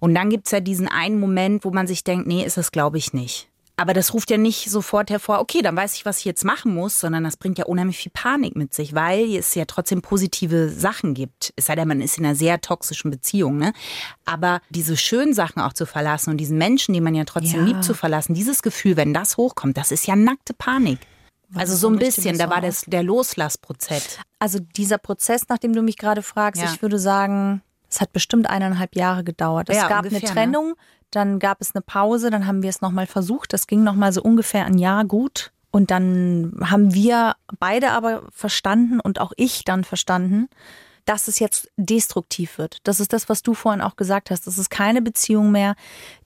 Und 0.00 0.14
dann 0.14 0.30
gibt's 0.30 0.50
ja 0.50 0.60
diesen 0.60 0.88
einen 0.88 1.18
Moment, 1.18 1.64
wo 1.64 1.70
man 1.70 1.86
sich 1.86 2.04
denkt, 2.04 2.26
nee, 2.26 2.44
ist 2.44 2.56
das 2.56 2.72
glaube 2.72 2.98
ich 2.98 3.12
nicht. 3.12 3.49
Aber 3.80 3.94
das 3.94 4.12
ruft 4.12 4.30
ja 4.30 4.36
nicht 4.36 4.68
sofort 4.70 5.08
hervor, 5.08 5.38
okay, 5.40 5.62
dann 5.62 5.74
weiß 5.74 5.94
ich, 5.94 6.04
was 6.04 6.18
ich 6.18 6.26
jetzt 6.26 6.44
machen 6.44 6.74
muss, 6.74 7.00
sondern 7.00 7.24
das 7.24 7.38
bringt 7.38 7.56
ja 7.56 7.64
unheimlich 7.64 7.96
viel 7.96 8.12
Panik 8.12 8.54
mit 8.54 8.74
sich, 8.74 8.94
weil 8.94 9.34
es 9.34 9.54
ja 9.54 9.64
trotzdem 9.64 10.02
positive 10.02 10.68
Sachen 10.68 11.14
gibt. 11.14 11.54
Es 11.56 11.64
sei 11.64 11.76
denn, 11.76 11.88
man 11.88 12.02
ist 12.02 12.18
in 12.18 12.26
einer 12.26 12.34
sehr 12.34 12.60
toxischen 12.60 13.10
Beziehung, 13.10 13.56
ne? 13.56 13.72
Aber 14.26 14.60
diese 14.68 14.98
schönen 14.98 15.32
Sachen 15.32 15.62
auch 15.62 15.72
zu 15.72 15.86
verlassen 15.86 16.28
und 16.28 16.36
diesen 16.36 16.58
Menschen, 16.58 16.92
den 16.92 17.02
man 17.02 17.14
ja 17.14 17.24
trotzdem 17.24 17.60
Ja. 17.60 17.64
liebt, 17.68 17.82
zu 17.82 17.94
verlassen, 17.94 18.34
dieses 18.34 18.60
Gefühl, 18.60 18.98
wenn 18.98 19.14
das 19.14 19.38
hochkommt, 19.38 19.78
das 19.78 19.92
ist 19.92 20.06
ja 20.06 20.14
nackte 20.14 20.52
Panik. 20.52 20.98
Also 21.54 21.74
so 21.74 21.88
ein 21.88 21.96
bisschen, 21.96 22.36
da 22.36 22.50
war 22.50 22.60
das 22.60 22.82
der 22.86 23.02
Loslassprozess. 23.02 24.18
Also 24.38 24.58
dieser 24.76 24.98
Prozess, 24.98 25.48
nach 25.48 25.56
dem 25.58 25.72
du 25.72 25.80
mich 25.80 25.96
gerade 25.96 26.20
fragst, 26.20 26.60
Ja. 26.60 26.70
ich 26.70 26.82
würde 26.82 26.98
sagen, 26.98 27.62
es 27.90 28.00
hat 28.00 28.12
bestimmt 28.12 28.48
eineinhalb 28.48 28.94
Jahre 28.94 29.24
gedauert. 29.24 29.68
Es 29.68 29.76
Ja, 29.76 29.88
gab 29.88 30.04
ungefähr, 30.04 30.18
eine 30.20 30.28
ne? 30.28 30.34
Trennung, 30.34 30.74
dann 31.10 31.38
gab 31.38 31.60
es 31.60 31.74
eine 31.74 31.82
Pause, 31.82 32.30
dann 32.30 32.46
haben 32.46 32.62
wir 32.62 32.70
es 32.70 32.80
nochmal 32.80 33.06
versucht. 33.06 33.52
Das 33.52 33.66
ging 33.66 33.82
nochmal 33.82 34.12
so 34.12 34.22
ungefähr 34.22 34.64
ein 34.64 34.78
Jahr 34.78 35.04
gut. 35.04 35.52
Und 35.72 35.90
dann 35.90 36.52
haben 36.64 36.94
wir 36.94 37.34
beide 37.58 37.90
aber 37.90 38.22
verstanden 38.32 39.00
und 39.00 39.20
auch 39.20 39.32
ich 39.36 39.64
dann 39.64 39.84
verstanden, 39.84 40.48
dass 41.04 41.28
es 41.28 41.38
jetzt 41.38 41.70
destruktiv 41.76 42.58
wird. 42.58 42.78
Das 42.84 43.00
ist 43.00 43.12
das, 43.12 43.28
was 43.28 43.42
du 43.42 43.54
vorhin 43.54 43.80
auch 43.80 43.96
gesagt 43.96 44.30
hast. 44.30 44.46
Das 44.46 44.58
ist 44.58 44.70
keine 44.70 45.02
Beziehung 45.02 45.50
mehr, 45.50 45.74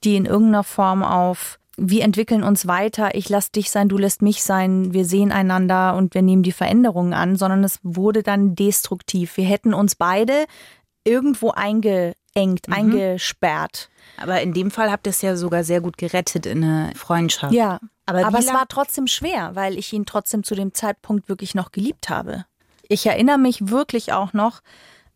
die 0.03 0.15
in 0.15 0.25
irgendeiner 0.25 0.63
Form 0.63 1.03
auf 1.03 1.59
wir 1.77 2.03
entwickeln 2.03 2.43
uns 2.43 2.67
weiter, 2.67 3.15
ich 3.15 3.27
lass 3.27 3.51
dich 3.51 3.69
sein, 3.69 3.89
du 3.89 3.97
lässt 3.97 4.21
mich 4.21 4.43
sein, 4.43 4.93
wir 4.93 5.03
sehen 5.03 5.33
einander 5.33 5.95
und 5.95 6.13
wir 6.13 6.21
nehmen 6.21 6.41
die 6.41 6.53
Veränderungen 6.53 7.13
an, 7.13 7.35
sondern 7.35 7.65
es 7.65 7.79
wurde 7.83 8.23
dann 8.23 8.55
destruktiv. 8.55 9.35
Wir 9.35 9.43
hätten 9.43 9.73
uns 9.73 9.95
beide 9.95 10.45
irgendwo 11.05 11.51
eingeengt, 11.51 12.67
eingesperrt. 12.69 13.89
Aber 14.17 14.41
in 14.41 14.53
dem 14.53 14.71
Fall 14.71 14.91
habt 14.91 15.07
ihr 15.07 15.11
es 15.11 15.21
ja 15.21 15.37
sogar 15.37 15.63
sehr 15.63 15.79
gut 15.79 15.97
gerettet 15.97 16.45
in 16.45 16.63
eine 16.63 16.93
Freundschaft. 16.95 17.53
Ja, 17.53 17.79
Aber 18.05 18.25
aber, 18.25 18.39
es 18.39 18.47
war 18.47 18.67
trotzdem 18.67 19.07
schwer, 19.07 19.55
weil 19.55 19.77
ich 19.77 19.93
ihn 19.93 20.05
trotzdem 20.05 20.43
zu 20.43 20.55
dem 20.55 20.73
Zeitpunkt 20.73 21.29
wirklich 21.29 21.55
noch 21.55 21.71
geliebt 21.71 22.09
habe. 22.09 22.45
Ich 22.87 23.05
erinnere 23.05 23.37
mich 23.37 23.69
wirklich 23.69 24.13
auch 24.13 24.33
noch, 24.33 24.61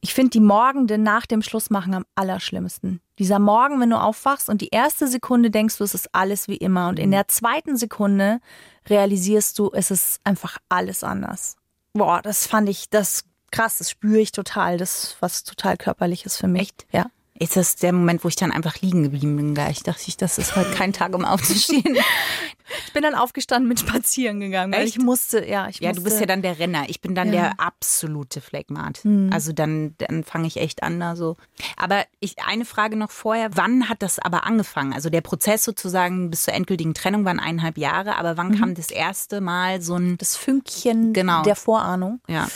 ich 0.01 0.13
finde 0.13 0.31
die 0.31 0.39
Morgende 0.39 0.98
nach 0.98 1.25
dem 1.25 1.41
Schlussmachen 1.41 1.93
am 1.93 2.05
allerschlimmsten. 2.15 3.01
Dieser 3.19 3.39
Morgen, 3.39 3.81
wenn 3.81 3.89
du 3.89 4.01
aufwachst 4.01 4.50
und 4.50 4.62
die 4.62 4.69
erste 4.69 5.08
Sekunde 5.08 5.51
denkst 5.51 5.77
du, 5.77 5.84
es 5.84 5.93
ist 5.93 6.10
alles 6.13 6.48
wie 6.48 6.55
immer. 6.55 6.88
Und 6.88 7.00
in 7.00 7.12
der 7.12 7.27
zweiten 7.27 7.75
Sekunde 7.75 8.39
realisierst 8.88 9.60
du, 9.60 9.72
es 9.74 9.91
ist 9.91 10.22
einfach 10.24 10.58
alles 10.69 11.03
anders. 11.03 11.58
Boah, 11.93 12.22
das 12.22 12.48
fand 12.48 12.69
ich, 12.69 12.89
das 12.89 13.25
krass, 13.51 13.77
das 13.79 13.89
spüre 13.89 14.20
ich 14.20 14.32
total. 14.32 14.77
Das 14.77 15.03
ist 15.03 15.18
was 15.20 15.44
total 15.44 15.77
körperliches 15.77 16.38
für 16.38 16.48
mich. 16.48 16.62
Echt? 16.62 16.88
Ja. 16.91 17.06
Ist 17.41 17.56
das 17.56 17.77
der 17.77 17.94
Moment, 17.94 18.25
wo 18.25 18.27
ich 18.27 18.36
dann 18.36 18.51
einfach 18.51 18.82
liegen 18.82 19.01
geblieben 19.03 19.38
bin 19.38 19.53
gleich? 19.56 19.82
Dachte 19.82 20.03
ich, 20.08 20.18
das 20.18 20.38
ist 20.38 20.58
heute 20.58 20.72
kein 20.72 20.91
Tag, 20.91 21.15
um 21.15 21.24
aufzustehen. 21.25 21.98
Ich 22.86 22.94
bin 22.94 23.01
dann 23.01 23.15
aufgestanden 23.15 23.68
mit 23.68 23.79
spazieren 23.79 24.39
gegangen, 24.39 24.72
weil 24.72 24.84
Echt? 24.86 24.96
ich 24.98 25.03
musste, 25.03 25.44
ja, 25.44 25.68
ich 25.70 25.79
Ja, 25.79 25.89
musste, 25.89 26.03
du 26.03 26.10
bist 26.10 26.20
ja 26.20 26.27
dann 26.27 26.44
der 26.44 26.60
Renner. 26.60 26.84
Ich 26.88 27.01
bin 27.01 27.15
dann 27.15 27.34
Ja. 27.34 27.41
der 27.50 27.60
absolute 27.60 28.41
Phlegmat. 28.41 29.00
Hm. 29.03 29.32
Also 29.34 29.53
dann, 29.53 29.96
dann 29.98 30.24
fange 30.24 30.46
ich 30.46 30.58
echt 30.58 30.84
an 30.84 31.00
da 31.00 31.15
so. 31.15 31.36
Aber 31.77 32.03
ich, 32.20 32.36
eine 32.46 32.65
Frage 32.65 32.96
noch 32.96 33.10
vorher. 33.10 33.50
Wann 33.56 33.89
hat 33.89 34.03
das 34.03 34.20
aber 34.20 34.46
angefangen? 34.46 34.94
Also 34.94 35.10
der 35.10 35.22
Prozess 35.22 35.63
sozusagen 35.63 36.29
bis 36.29 36.44
zur 36.44 36.53
endgültigen 36.53 36.94
Trennung 36.94 37.25
waren 37.25 37.39
eineinhalb 37.39 37.79
Jahre. 37.79 38.18
Aber 38.18 38.38
wann 38.38 38.50
Mhm. 38.50 38.60
kam 38.60 38.75
das 38.75 38.91
erste 38.91 39.41
Mal 39.41 39.82
so 39.82 39.96
ein, 39.96 40.20
das 40.20 40.36
Fünkchen 40.36 41.13
Genau. 41.13 41.41
der 41.41 41.56
Vorahnung. 41.56 42.22
ja, 42.27 42.48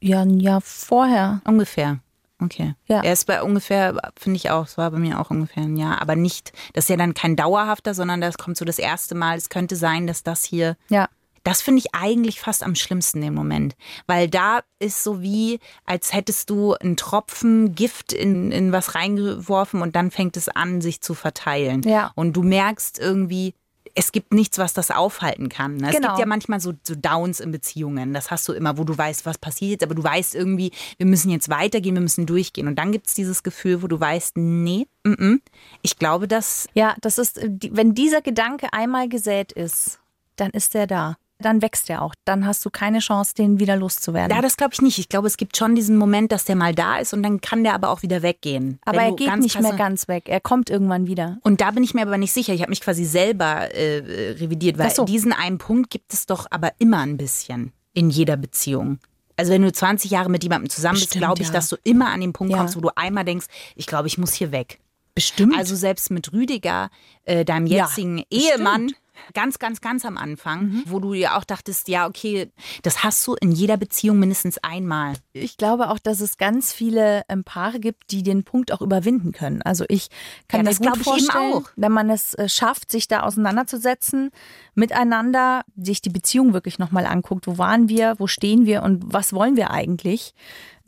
Ja, 0.00 0.22
ein 0.22 0.40
Jahr 0.40 0.60
vorher. 0.60 1.40
ungefähr. 1.44 1.98
Okay. 2.40 2.74
Ja. 2.86 3.02
Er 3.02 3.12
ist 3.12 3.26
bei 3.26 3.42
ungefähr, 3.42 4.00
finde 4.16 4.36
ich 4.36 4.50
auch, 4.50 4.66
es 4.66 4.78
war 4.78 4.90
bei 4.92 4.98
mir 4.98 5.20
auch 5.20 5.30
ungefähr 5.30 5.64
ein 5.64 5.76
Jahr. 5.76 6.00
Aber 6.00 6.14
nicht, 6.14 6.52
das 6.72 6.84
ist 6.84 6.90
ja 6.90 6.96
dann 6.96 7.14
kein 7.14 7.34
dauerhafter, 7.34 7.94
sondern 7.94 8.20
das 8.20 8.38
kommt 8.38 8.56
so 8.56 8.64
das 8.64 8.78
erste 8.78 9.16
Mal. 9.16 9.36
Es 9.36 9.48
könnte 9.48 9.74
sein, 9.74 10.06
dass 10.06 10.22
das 10.22 10.44
hier 10.44 10.76
Ja. 10.88 11.08
Das 11.44 11.62
finde 11.62 11.78
ich 11.78 11.94
eigentlich 11.94 12.40
fast 12.40 12.62
am 12.62 12.74
schlimmsten 12.74 13.22
im 13.22 13.32
Moment. 13.32 13.74
Weil 14.06 14.28
da 14.28 14.60
ist 14.80 15.02
so 15.02 15.22
wie, 15.22 15.60
als 15.86 16.12
hättest 16.12 16.50
du 16.50 16.74
einen 16.74 16.96
Tropfen 16.96 17.74
Gift 17.74 18.12
in, 18.12 18.52
in 18.52 18.70
was 18.70 18.94
reingeworfen 18.94 19.80
und 19.80 19.96
dann 19.96 20.10
fängt 20.10 20.36
es 20.36 20.48
an, 20.50 20.82
sich 20.82 21.00
zu 21.00 21.14
verteilen. 21.14 21.82
Ja. 21.82 22.12
Und 22.16 22.34
du 22.34 22.42
merkst 22.42 22.98
irgendwie, 22.98 23.54
es 23.98 24.12
gibt 24.12 24.32
nichts, 24.32 24.58
was 24.58 24.74
das 24.74 24.92
aufhalten 24.92 25.48
kann. 25.48 25.76
ne? 25.76 25.88
Es 25.88 25.96
Genau. 25.96 26.08
gibt 26.08 26.20
ja 26.20 26.26
manchmal 26.26 26.60
so, 26.60 26.72
so 26.86 26.94
Downs 26.94 27.40
in 27.40 27.50
Beziehungen. 27.50 28.14
Das 28.14 28.30
hast 28.30 28.46
du 28.48 28.52
immer, 28.52 28.78
wo 28.78 28.84
du 28.84 28.96
weißt, 28.96 29.26
was 29.26 29.38
passiert 29.38 29.72
jetzt, 29.72 29.82
aber 29.82 29.96
du 29.96 30.04
weißt 30.04 30.36
irgendwie, 30.36 30.70
wir 30.98 31.06
müssen 31.06 31.30
jetzt 31.30 31.48
weitergehen, 31.48 31.96
wir 31.96 32.00
müssen 32.02 32.24
durchgehen. 32.24 32.68
Und 32.68 32.76
dann 32.76 32.92
gibt 32.92 33.08
es 33.08 33.14
dieses 33.14 33.42
Gefühl, 33.42 33.82
wo 33.82 33.88
du 33.88 33.98
weißt, 33.98 34.36
nee, 34.36 34.86
mm 35.04 35.12
-mm. 35.12 35.40
ich 35.82 35.98
glaube, 35.98 36.28
dass 36.28 36.68
Ja, 36.74 36.94
das 37.00 37.18
ist, 37.18 37.40
wenn 37.42 37.94
dieser 37.94 38.22
Gedanke 38.22 38.72
einmal 38.72 39.08
gesät 39.08 39.50
ist, 39.52 39.98
dann 40.36 40.50
ist 40.52 40.76
er 40.76 40.86
da. 40.86 41.16
Dann 41.40 41.62
wächst 41.62 41.88
er 41.88 42.02
auch. 42.02 42.14
Dann 42.24 42.46
hast 42.46 42.64
du 42.64 42.70
keine 42.70 42.98
Chance, 42.98 43.34
den 43.34 43.60
wieder 43.60 43.76
loszuwerden. 43.76 44.34
Ja, 44.34 44.42
das 44.42 44.56
glaube 44.56 44.74
ich 44.74 44.82
nicht. 44.82 44.98
Ich 44.98 45.08
glaube, 45.08 45.28
es 45.28 45.36
gibt 45.36 45.56
schon 45.56 45.76
diesen 45.76 45.96
Moment, 45.96 46.32
dass 46.32 46.44
der 46.44 46.56
mal 46.56 46.74
da 46.74 46.98
ist 46.98 47.14
und 47.14 47.22
dann 47.22 47.40
kann 47.40 47.62
der 47.62 47.74
aber 47.74 47.90
auch 47.90 48.02
wieder 48.02 48.22
weggehen. 48.22 48.80
Aber 48.84 49.02
er 49.02 49.12
geht 49.12 49.36
nicht 49.38 49.60
mehr 49.60 49.74
ganz 49.74 50.08
weg. 50.08 50.28
Er 50.28 50.40
kommt 50.40 50.68
irgendwann 50.68 51.06
wieder. 51.06 51.38
Und 51.42 51.60
da 51.60 51.70
bin 51.70 51.84
ich 51.84 51.94
mir 51.94 52.02
aber 52.02 52.18
nicht 52.18 52.32
sicher. 52.32 52.52
Ich 52.54 52.60
habe 52.62 52.70
mich 52.70 52.80
quasi 52.80 53.04
selber 53.04 53.72
äh, 53.72 53.98
äh, 53.98 54.30
revidiert, 54.32 54.78
weil 54.78 54.90
so. 54.90 55.04
diesen 55.04 55.32
einen 55.32 55.58
Punkt 55.58 55.90
gibt 55.90 56.12
es 56.12 56.26
doch 56.26 56.46
aber 56.50 56.72
immer 56.78 56.98
ein 56.98 57.16
bisschen 57.16 57.72
in 57.94 58.10
jeder 58.10 58.36
Beziehung. 58.36 58.98
Also 59.36 59.52
wenn 59.52 59.62
du 59.62 59.70
20 59.70 60.10
Jahre 60.10 60.30
mit 60.30 60.42
jemandem 60.42 60.68
zusammen 60.68 60.94
bist, 60.94 61.06
Bestimmt, 61.10 61.24
glaube 61.24 61.42
ich, 61.42 61.48
ja. 61.48 61.54
dass 61.54 61.68
du 61.68 61.76
immer 61.84 62.08
an 62.08 62.20
den 62.20 62.32
Punkt 62.32 62.52
Ja. 62.52 62.58
kommst, 62.58 62.74
wo 62.76 62.80
du 62.80 62.90
einmal 62.96 63.24
denkst, 63.24 63.46
ich 63.76 63.86
glaube, 63.86 64.08
ich 64.08 64.18
muss 64.18 64.32
hier 64.32 64.50
weg. 64.50 64.80
Bestimmt. 65.14 65.56
Also 65.56 65.74
selbst 65.74 66.10
mit 66.10 66.32
Rüdiger, 66.32 66.90
äh, 67.24 67.44
deinem 67.44 67.66
Ja, 67.66 67.86
jetzigen 67.86 68.24
Ehemann, 68.30 68.92
ganz, 69.34 69.58
ganz, 69.58 69.80
ganz 69.80 70.04
am 70.04 70.16
Anfang, 70.16 70.82
wo 70.86 70.98
du 71.00 71.14
ja 71.14 71.36
auch 71.38 71.44
dachtest, 71.44 71.88
ja, 71.88 72.06
okay, 72.06 72.50
das 72.82 73.02
hast 73.04 73.26
du 73.26 73.34
in 73.34 73.52
jeder 73.52 73.76
Beziehung 73.76 74.18
mindestens 74.18 74.58
einmal. 74.58 75.14
ich 75.32 75.56
glaube 75.56 75.90
auch, 75.90 75.98
dass 75.98 76.20
es 76.20 76.36
ganz 76.38 76.72
viele 76.72 77.22
ähm, 77.28 77.44
Paare 77.44 77.80
gibt, 77.80 78.10
die 78.10 78.22
den 78.22 78.44
Punkt 78.44 78.72
auch 78.72 78.80
überwinden 78.80 79.32
können. 79.32 79.62
Also 79.62 79.84
ich 79.88 80.08
kann 80.48 80.60
Ja, 80.60 80.64
mir 80.64 80.70
das 80.70 80.78
gut 80.78 80.86
glaube 80.86 80.98
ich 80.98 81.04
vorstellen, 81.04 81.52
auch. 81.54 81.70
wenn 81.76 81.92
man 81.92 82.10
es 82.10 82.34
äh, 82.34 82.48
schafft, 82.48 82.90
sich 82.90 83.08
da 83.08 83.20
auseinanderzusetzen, 83.22 84.30
miteinander, 84.74 85.62
sich 85.76 86.00
die 86.02 86.10
Beziehung 86.10 86.52
wirklich 86.52 86.78
nochmal 86.78 87.06
anguckt. 87.06 87.46
Wo 87.46 87.58
waren 87.58 87.88
wir, 87.88 88.14
wo 88.18 88.26
stehen 88.26 88.64
wir 88.66 88.82
und 88.82 89.02
was 89.12 89.32
wollen 89.32 89.56
wir 89.56 89.70
eigentlich? 89.70 90.34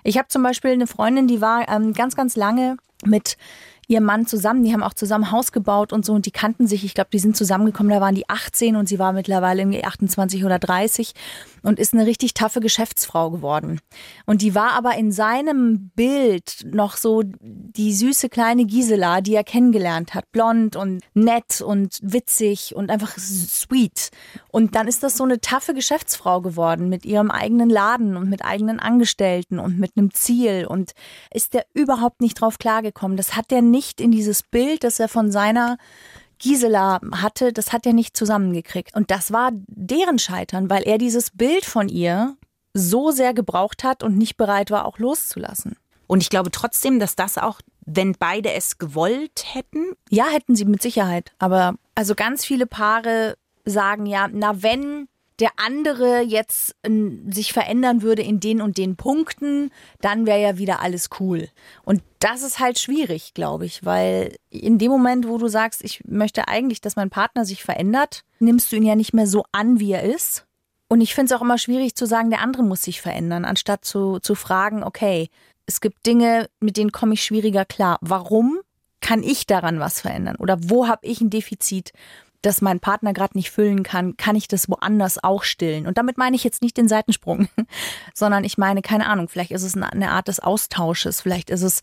Ich 0.03 0.17
habe 0.17 0.29
zum 0.29 0.43
Beispiel 0.43 0.71
eine 0.73 0.87
Freundin, 0.87 1.27
die 1.29 1.41
war 1.41 1.69
ähm, 1.69 1.93
ganz, 1.93 2.17
ganz 2.17 2.37
lange 2.37 2.77
mit 3.05 3.37
ihrem 3.91 4.05
Mann 4.05 4.27
zusammen. 4.27 4.63
Die 4.63 4.73
haben 4.73 4.83
auch 4.83 4.95
zusammen 4.95 5.33
Haus 5.33 5.51
gebaut 5.51 5.93
und 5.93 6.07
so 6.07 6.13
und 6.13 6.25
die 6.25 6.31
kannten 6.31 6.67
sich. 6.67 6.85
Ich 6.85 6.95
glaube, 6.95 7.11
die 7.13 7.19
sind 7.19 7.37
zusammengekommen, 7.37 7.91
da 7.91 8.01
waren 8.01 8.15
die 8.15 8.29
18 8.29 8.77
und 8.77 8.89
sie 8.89 8.99
war 8.99 9.13
mittlerweile 9.13 9.63
irgendwie 9.63 9.85
28 9.85 10.45
oder 10.45 10.59
30 10.59 11.13
und 11.63 11.79
ist 11.79 11.95
eine 11.95 12.07
richtig 12.07 12.35
taffe 12.35 12.61
Geschäftsfrau 12.61 13.31
geworden. 13.31 13.81
Und 14.27 14.43
die 14.43 14.55
war 14.55 14.73
aber 14.73 14.97
in 14.97 15.13
seinem 15.13 15.91
Bild 15.95 16.65
noch 16.65 16.97
so 16.97 17.23
die 17.23 17.93
süße 17.93 18.29
kleine 18.29 18.65
Gisela, 18.65 19.21
die 19.21 19.35
er 19.35 19.45
kennengelernt 19.45 20.15
hat. 20.15 20.31
Blond 20.33 20.77
und 20.77 21.03
nett 21.15 21.61
und 21.61 21.99
witzig 22.03 22.75
und 22.75 22.91
einfach 22.91 23.17
sweet. 23.19 24.11
Und 24.51 24.75
dann 24.75 24.89
ist 24.89 25.03
das 25.03 25.17
so 25.17 25.25
eine 25.25 25.41
taffe 25.41 25.75
Geschäftsfrau 25.75 26.41
geworden 26.41 26.89
mit 26.89 27.05
ihrem 27.05 27.31
eigenen 27.31 27.71
Laden 27.71 28.17
und 28.17 28.29
mit 28.29 28.45
eigenen 28.45 28.81
Angestellten 28.81 29.59
und 29.59 29.79
mit 29.79 29.97
einem 29.97 30.13
Ziel. 30.13 30.67
Und 30.67 30.93
ist 31.33 31.55
der 31.55 31.67
überhaupt 31.75 32.21
nicht 32.21 32.41
drauf 32.41 32.59
klargekommen. 32.59 33.17
Das 33.17 33.37
hat 33.37 33.51
der 33.51 33.63
nicht 33.63 34.01
in 34.01 34.11
dieses 34.11 34.43
Bild, 34.43 34.85
das 34.85 35.01
er 35.01 35.09
von 35.09 35.31
seiner 35.31 35.79
Gisela 36.41 37.01
hatte, 37.13 37.53
das 37.53 37.73
hat 37.73 37.87
er 37.87 37.93
nicht 37.93 38.17
zusammengekriegt. 38.17 38.97
Und 38.97 39.11
das 39.11 39.33
war 39.33 39.51
deren 39.69 40.19
Scheitern, 40.19 40.69
weil 40.69 40.83
er 40.83 40.99
dieses 40.99 41.31
Bild 41.31 41.65
von 41.65 41.89
ihr 41.89 42.37
so 42.75 43.11
sehr 43.11 43.35
gebraucht 43.35 43.85
hat 43.85 44.03
und 44.03 44.17
nicht 44.17 44.37
bereit 44.37 44.71
war, 44.71 44.85
auch 44.87 44.99
loszulassen. 44.99 45.77
Und 46.07 46.23
ich 46.23 46.31
glaube 46.31 46.51
trotzdem, 46.51 46.99
dass 46.99 47.15
das 47.15 47.39
auch, 47.39 47.61
wenn 47.87 48.17
beide 48.19 48.53
es 48.53 48.79
gewollt 48.79 49.45
hätten, 49.53 49.93
Ja, 50.11 50.27
hätten 50.27 50.57
sie 50.57 50.65
mit 50.65 50.83
Sicherheit. 50.83 51.33
Aber 51.39 51.75
also 51.95 52.15
ganz 52.15 52.45
viele 52.45 52.67
Paare 52.67 53.37
sagen 53.65 54.07
ja, 54.07 54.29
na 54.33 54.63
wenn 54.63 55.09
der 55.41 55.51
andere 55.57 56.21
jetzt 56.21 56.77
ähm, 56.85 57.31
sich 57.33 57.53
verändern 57.53 58.03
würde 58.03 58.23
in 58.23 58.41
den 58.41 58.61
und 58.61 58.77
den 58.79 58.97
Punkten, 58.97 59.71
dann 60.01 60.27
wäre 60.27 60.41
ja 60.41 60.59
wieder 60.59 60.81
alles 60.81 61.09
cool. 61.19 61.49
Und 61.83 62.03
das 62.19 62.43
ist 62.43 62.61
halt 62.61 62.79
schwierig, 62.79 63.33
glaube 63.35 63.65
ich, 63.65 63.85
weil 63.85 64.37
in 64.51 64.79
dem 64.79 64.91
Moment, 64.91 65.27
wo 65.27 65.39
du 65.39 65.49
sagst, 65.49 65.83
ich 65.83 66.05
möchte 66.05 66.49
eigentlich, 66.49 66.81
dass 66.81 66.97
mein 66.97 67.11
Partner 67.11 67.45
sich 67.45 67.63
verändert, 67.65 68.25
nimmst 68.39 68.71
du 68.71 68.77
ihn 68.77 68.85
ja 68.85 68.95
nicht 68.95 69.15
mehr 69.15 69.27
so 69.27 69.45
an, 69.53 69.81
wie 69.81 69.93
er 69.93 70.03
ist. 70.03 70.47
Und 70.89 71.01
ich 71.01 71.15
finde 71.15 71.33
es 71.33 71.39
auch 71.39 71.43
immer 71.43 71.59
schwierig 71.59 71.95
zu 71.95 72.05
sagen, 72.05 72.31
der 72.31 72.43
andere 72.43 72.63
muss 72.63 72.83
sich 72.83 73.01
verändern, 73.01 73.45
anstatt 73.45 73.85
zu, 73.85 74.19
zu 74.19 74.35
fragen, 74.35 74.83
okay, 74.83 75.31
es 75.67 75.81
gibt 75.81 76.05
Dinge, 76.05 76.51
mit 76.59 76.77
denen 76.77 76.93
komme 76.93 77.15
ich 77.15 77.23
schwieriger 77.23 77.65
klar. 77.65 77.99
Warum 78.01 78.59
kann 79.01 79.23
ich 79.23 79.47
daran 79.47 79.81
was 79.81 80.01
verändern? 80.01 80.37
Oder 80.37 80.59
wo 80.63 80.89
habe 80.89 81.07
ich 81.07 81.21
ein 81.21 81.31
Defizit, 81.31 81.93
das 82.43 82.63
mein 82.63 82.81
Partner 82.81 83.13
gerade 83.13 83.37
nicht 83.37 83.51
füllen 83.51 83.83
kann? 83.83 84.17
Kann 84.17 84.37
ich 84.37 84.49
das 84.49 84.69
woanders 84.69 85.23
auch 85.23 85.43
stillen? 85.43 85.87
Und 85.87 85.99
damit 85.99 86.19
meine 86.19 86.37
ich 86.37 86.45
jetzt 86.45 86.63
nicht 86.63 86.77
den 86.77 86.89
Seitensprung, 86.89 87.49
sondern 88.15 88.45
ich 88.45 88.59
meine, 88.59 88.83
keine 88.83 89.07
Ahnung, 89.07 89.29
vielleicht 89.29 89.51
ist 89.51 89.63
es 89.63 89.77
eine 89.77 90.11
Art 90.11 90.29
des 90.29 90.41
Austausches, 90.41 91.21
vielleicht 91.21 91.51
ist 91.51 91.63
es 91.63 91.83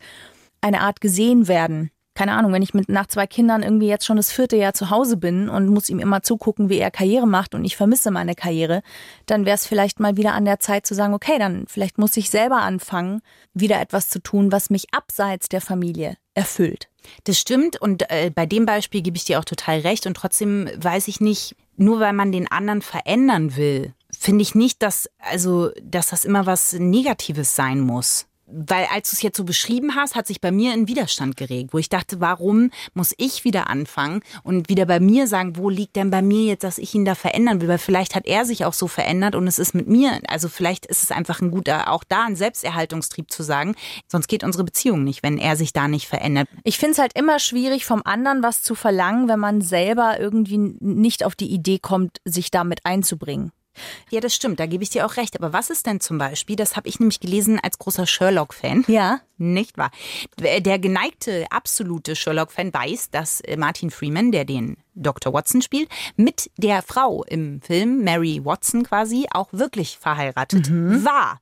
eine 0.62 0.82
Art 0.82 1.02
gesehen 1.02 1.48
werden. 1.48 1.92
Keine 2.18 2.34
Ahnung, 2.34 2.52
wenn 2.52 2.64
ich 2.64 2.74
mit 2.74 2.90
nach 2.90 3.06
zwei 3.06 3.28
Kindern 3.28 3.62
irgendwie 3.62 3.90
jetzt 3.90 4.04
schon 4.04 4.18
das 4.18 4.32
vierte 4.32 4.56
Jahr 4.56 4.74
zu 4.74 4.90
Hause 4.90 5.18
bin 5.18 5.50
und 5.50 5.68
muss 5.68 5.88
ihm 5.88 6.00
immer 6.00 6.24
zugucken, 6.24 6.68
wie 6.68 6.80
er 6.80 6.90
Karriere 6.90 7.28
macht 7.28 7.54
und 7.54 7.64
ich 7.64 7.78
vermisse 7.78 8.10
meine 8.10 8.34
Karriere, 8.34 8.82
dann 9.28 9.46
wäre 9.46 9.54
es 9.54 9.68
vielleicht 9.68 10.00
mal 10.00 10.18
wieder 10.18 10.34
an 10.34 10.44
der 10.44 10.60
Zeit 10.60 10.88
zu 10.88 10.96
sagen, 10.96 11.14
okay, 11.14 11.38
dann 11.38 11.66
vielleicht 11.68 12.00
muss 12.00 12.18
ich 12.18 12.32
selber 12.32 12.64
anfangen, 12.64 13.22
wieder 13.54 13.80
etwas 13.80 14.10
zu 14.10 14.20
tun, 14.20 14.52
was 14.52 14.72
mich 14.72 14.88
abseits 14.96 15.48
der 15.48 15.62
Familie 15.62 16.18
erfüllt. 16.34 16.90
Das 17.26 17.40
stimmt. 17.40 17.80
Und 17.82 18.10
äh, 18.10 18.32
bei 18.34 18.46
dem 18.46 18.66
Beispiel 18.66 19.02
gebe 19.02 19.18
ich 19.18 19.26
dir 19.26 19.40
auch 19.40 19.46
total 19.46 19.80
recht. 19.80 20.06
Und 20.06 20.16
trotzdem 20.16 20.70
weiß 20.78 21.08
ich 21.08 21.20
nicht, 21.20 21.56
nur 21.76 22.00
weil 22.00 22.14
man 22.14 22.32
den 22.32 22.50
anderen 22.50 22.82
verändern 22.82 23.56
will, 23.56 23.94
finde 24.18 24.42
ich 24.42 24.56
nicht, 24.56 24.82
dass, 24.82 25.10
also, 25.20 25.72
dass 25.82 26.10
das 26.10 26.26
immer 26.26 26.46
was 26.46 26.74
Negatives 26.74 27.56
sein 27.56 27.80
muss. 27.80 28.28
Weil 28.50 28.88
als 28.94 29.10
du 29.10 29.16
es 29.16 29.22
jetzt 29.22 29.36
so 29.36 29.44
beschrieben 29.44 29.96
hast, 29.96 30.16
hat 30.16 30.26
sich 30.26 30.40
bei 30.40 30.52
mir 30.52 30.72
ein 30.72 30.88
Widerstand 30.88 31.36
geregt, 31.36 31.74
wo 31.74 31.80
ich 31.80 31.90
dachte, 31.90 32.22
warum 32.22 32.72
muss 32.94 33.14
ich 33.18 33.44
wieder 33.44 33.70
anfangen 33.70 34.22
und 34.44 34.70
wieder 34.70 34.86
bei 34.86 35.02
mir 35.02 35.28
sagen, 35.28 35.58
wo 35.58 35.70
liegt 35.70 35.98
denn 35.98 36.12
bei 36.12 36.22
mir 36.22 36.46
jetzt, 36.46 36.64
dass 36.64 36.78
ich 36.78 36.96
ihn 36.96 37.04
da 37.04 37.14
verändern 37.14 37.60
will? 37.60 37.68
Weil 37.68 37.78
vielleicht 37.78 38.16
hat 38.16 38.26
er 38.26 38.46
sich 38.46 38.64
auch 38.64 38.72
so 38.72 38.88
verändert 38.88 39.36
und 39.36 39.48
es 39.48 39.60
ist 39.60 39.76
mit 39.76 39.88
mir, 39.88 40.22
also 40.30 40.48
vielleicht 40.48 40.86
ist 40.86 41.04
es 41.04 41.12
einfach 41.12 41.42
ein 41.42 41.52
guter, 41.52 41.92
auch 41.92 42.06
da 42.06 42.24
ein 42.24 42.38
Selbsterhaltungstrieb 42.38 43.30
zu 43.32 43.44
sagen, 43.44 43.76
sonst 44.08 44.28
geht 44.28 44.46
unsere 44.46 44.64
Beziehung 44.64 45.04
nicht, 45.04 45.24
wenn 45.24 45.38
er 45.38 45.58
sich 45.58 45.74
da 45.74 45.90
nicht 45.90 46.08
verändert. 46.08 46.48
Ich 46.64 46.78
finde 46.78 46.94
es 46.94 47.00
halt 47.00 47.18
immer 47.20 47.40
schwierig, 47.40 47.86
vom 47.86 48.02
anderen 48.06 48.44
was 48.44 48.64
zu 48.64 48.76
verlangen, 48.76 49.28
wenn 49.28 49.40
man 49.40 49.60
selber 49.60 50.22
irgendwie 50.22 50.58
nicht 50.58 51.26
auf 51.26 51.36
die 51.36 51.52
Idee 51.52 51.80
kommt, 51.80 52.22
sich 52.24 52.50
damit 52.50 52.86
einzubringen. 52.86 53.52
Ja, 54.10 54.20
das 54.20 54.36
stimmt, 54.36 54.60
da 54.60 54.66
gebe 54.66 54.84
ich 54.84 54.90
dir 54.90 55.06
auch 55.06 55.18
recht. 55.18 55.36
Aber 55.38 55.54
was 55.54 55.70
ist 55.70 55.86
denn 55.86 56.00
zum 56.00 56.18
Beispiel, 56.18 56.56
das 56.56 56.76
habe 56.76 56.88
ich 56.88 57.00
nämlich 57.00 57.20
gelesen 57.20 57.60
als 57.62 57.78
großer 57.78 58.06
Sherlock-Fan. 58.06 58.86
Ja. 58.88 59.20
Nicht 59.38 59.78
wahr? 59.78 59.92
Der 60.40 60.80
geneigte, 60.80 61.46
absolute 61.52 62.16
Sherlock-Fan 62.16 62.74
weiß, 62.74 63.12
dass 63.12 63.42
äh, 63.42 63.56
Martin 63.56 63.92
Freeman, 63.92 64.32
der 64.32 64.46
den 64.46 64.78
Dr. 64.96 65.32
Watson 65.32 65.62
spielt, 65.62 65.90
mit 66.16 66.50
der 66.58 66.82
Frau 66.82 67.24
im 67.24 67.62
Film, 67.62 68.04
Mary 68.04 68.42
Watson 68.44 68.84
quasi, 68.84 69.28
auch 69.32 69.50
wirklich 69.52 69.98
verheiratet 69.98 70.72
war. 70.72 71.40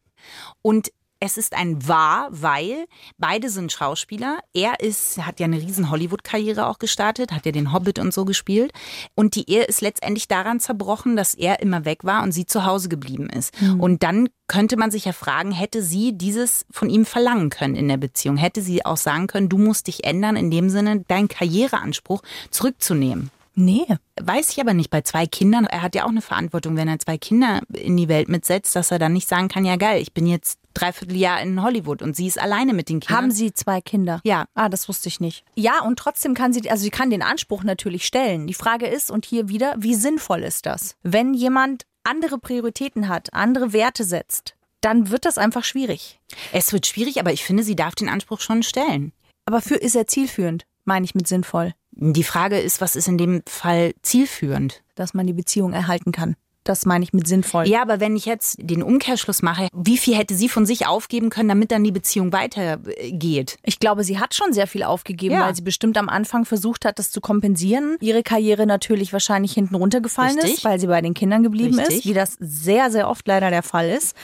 Und 0.61 0.91
es 1.19 1.37
ist 1.37 1.53
ein 1.55 1.87
Wahr, 1.87 2.27
weil 2.31 2.85
beide 3.17 3.49
sind 3.49 3.71
Schauspieler. 3.71 4.39
Er 4.53 4.79
ist, 4.79 5.25
hat 5.25 5.39
ja 5.39 5.45
eine 5.45 5.61
riesen 5.61 5.89
Hollywood-Karriere 5.89 6.67
auch 6.67 6.79
gestartet, 6.79 7.31
hat 7.31 7.45
ja 7.45 7.51
den 7.51 7.71
Hobbit 7.73 7.99
und 7.99 8.13
so 8.13 8.25
gespielt. 8.25 8.71
Und 9.15 9.35
die 9.35 9.49
Ehe 9.49 9.63
ist 9.63 9.81
letztendlich 9.81 10.27
daran 10.27 10.59
zerbrochen, 10.59 11.15
dass 11.15 11.33
er 11.33 11.61
immer 11.61 11.85
weg 11.85 12.03
war 12.03 12.23
und 12.23 12.31
sie 12.31 12.45
zu 12.45 12.65
Hause 12.65 12.89
geblieben 12.89 13.29
ist. 13.29 13.53
Und 13.79 14.03
dann 14.03 14.29
könnte 14.47 14.77
man 14.77 14.91
sich 14.91 15.05
ja 15.05 15.13
fragen, 15.13 15.51
hätte 15.51 15.81
sie 15.81 16.17
dieses 16.17 16.65
von 16.69 16.89
ihm 16.89 17.05
verlangen 17.05 17.49
können 17.49 17.75
in 17.75 17.87
der 17.87 17.97
Beziehung? 17.97 18.37
Hätte 18.37 18.61
sie 18.61 18.85
auch 18.85 18.97
sagen 18.97 19.27
können, 19.27 19.49
du 19.49 19.57
musst 19.57 19.87
dich 19.87 20.03
ändern, 20.03 20.35
in 20.35 20.51
dem 20.51 20.69
Sinne, 20.69 21.01
deinen 21.07 21.27
Karriereanspruch 21.27 22.21
zurückzunehmen? 22.51 23.31
Nee. 23.55 23.85
Weiß 24.21 24.49
ich 24.49 24.59
aber 24.59 24.73
nicht 24.73 24.89
bei 24.89 25.01
zwei 25.01 25.25
Kindern. 25.25 25.65
Er 25.65 25.81
hat 25.81 25.95
ja 25.95 26.03
auch 26.03 26.09
eine 26.09 26.21
Verantwortung, 26.21 26.75
wenn 26.75 26.89
er 26.89 26.99
zwei 26.99 27.17
Kinder 27.17 27.61
in 27.73 27.95
die 27.95 28.09
Welt 28.09 28.27
mitsetzt, 28.27 28.75
dass 28.75 28.91
er 28.91 28.99
dann 28.99 29.13
nicht 29.13 29.29
sagen 29.29 29.47
kann, 29.47 29.65
ja 29.65 29.77
geil, 29.77 30.01
ich 30.01 30.13
bin 30.13 30.27
jetzt 30.27 30.59
dreiviertel 30.75 31.15
Jahr 31.17 31.41
in 31.41 31.61
Hollywood 31.61 32.01
und 32.01 32.15
sie 32.15 32.27
ist 32.27 32.39
alleine 32.39 32.73
mit 32.73 32.89
den 32.89 32.99
Kindern. 32.99 33.17
Haben 33.17 33.31
Sie 33.31 33.53
zwei 33.53 33.81
Kinder? 33.81 34.21
Ja. 34.23 34.45
Ah, 34.53 34.69
das 34.69 34.87
wusste 34.87 35.09
ich 35.09 35.19
nicht. 35.19 35.43
Ja, 35.55 35.81
und 35.81 35.97
trotzdem 35.97 36.33
kann 36.35 36.53
sie, 36.53 36.69
also 36.69 36.83
sie 36.83 36.89
kann 36.91 37.09
den 37.09 37.21
Anspruch 37.23 37.63
natürlich 37.63 38.05
stellen. 38.05 38.45
Die 38.47 38.53
Frage 38.53 38.87
ist, 38.87 39.09
und 39.11 39.25
hier 39.25 39.49
wieder, 39.49 39.75
wie 39.79 39.95
sinnvoll 39.95 40.43
ist 40.43 40.65
das? 40.65 40.95
Wenn 41.03 41.33
jemand 41.33 41.85
andere 42.03 42.37
Prioritäten 42.37 43.07
hat, 43.07 43.33
andere 43.33 43.73
Werte 43.73 44.03
setzt, 44.03 44.55
dann 44.81 45.09
wird 45.09 45.25
das 45.25 45.37
einfach 45.39 45.63
schwierig. 45.63 46.19
Es 46.51 46.71
wird 46.71 46.85
schwierig, 46.85 47.19
aber 47.19 47.33
ich 47.33 47.43
finde, 47.43 47.63
sie 47.63 47.75
darf 47.75 47.95
den 47.95 48.09
Anspruch 48.09 48.39
schon 48.41 48.61
stellen. 48.61 49.11
Aber 49.45 49.61
für 49.61 49.75
ist 49.75 49.95
er 49.95 50.05
zielführend, 50.07 50.65
meine 50.83 51.05
ich 51.05 51.15
mit 51.15 51.27
sinnvoll, 51.27 51.73
Die 51.91 52.23
Frage 52.23 52.59
ist, 52.59 52.81
was 52.81 52.95
ist 52.95 53.07
in 53.07 53.17
dem 53.17 53.41
Fall 53.47 53.93
zielführend? 54.01 54.81
dass 54.95 55.13
man 55.13 55.27
die 55.27 55.33
Beziehung 55.33 55.73
erhalten 55.73 56.13
kann. 56.13 56.35
Das 56.65 56.85
meine 56.85 57.03
ich 57.03 57.13
mit 57.13 57.27
sinnvoll. 57.27 57.67
Ja, 57.67 57.81
aber 57.83 57.99
wenn 57.99 58.15
ich 58.15 58.25
jetzt 58.25 58.57
den 58.59 58.81
Umkehrschluss 58.83 59.41
mache, 59.43 59.67
wie 59.71 59.97
viel 59.97 60.15
hätte 60.17 60.35
sie 60.35 60.49
von 60.49 60.65
sich 60.65 60.87
aufgeben 60.87 61.29
können, 61.29 61.47
damit 61.47 61.71
dann 61.71 61.83
die 61.83 61.91
Beziehung 61.91 62.33
weitergeht? 62.33 63.57
Ich 63.63 63.79
glaube, 63.79 64.03
sie 64.03 64.19
hat 64.19 64.33
schon 64.33 64.51
sehr 64.51 64.67
viel 64.67 64.83
aufgegeben, 64.83 65.35
Ja. 65.35 65.41
weil 65.45 65.55
sie 65.55 65.61
bestimmt 65.61 65.97
am 65.97 66.09
Anfang 66.09 66.43
versucht 66.43 66.83
hat, 66.83 66.99
das 66.99 67.11
zu 67.11 67.21
kompensieren. 67.21 67.97
Ihre 68.01 68.23
Karriere 68.23 68.65
natürlich 68.65 69.13
wahrscheinlich 69.13 69.53
hinten 69.53 69.75
runtergefallen 69.75 70.35
Richtig. 70.35 70.55
ist, 70.55 70.65
weil 70.65 70.79
sie 70.79 70.87
bei 70.87 71.01
den 71.01 71.13
Kindern 71.13 71.43
geblieben 71.43 71.77
Richtig. 71.77 71.99
ist, 71.99 72.05
wie 72.05 72.13
das 72.13 72.35
sehr, 72.39 72.89
sehr 72.91 73.09
oft 73.09 73.27
leider 73.27 73.49
der 73.51 73.63
Fall 73.63 73.89
ist. 73.89 74.15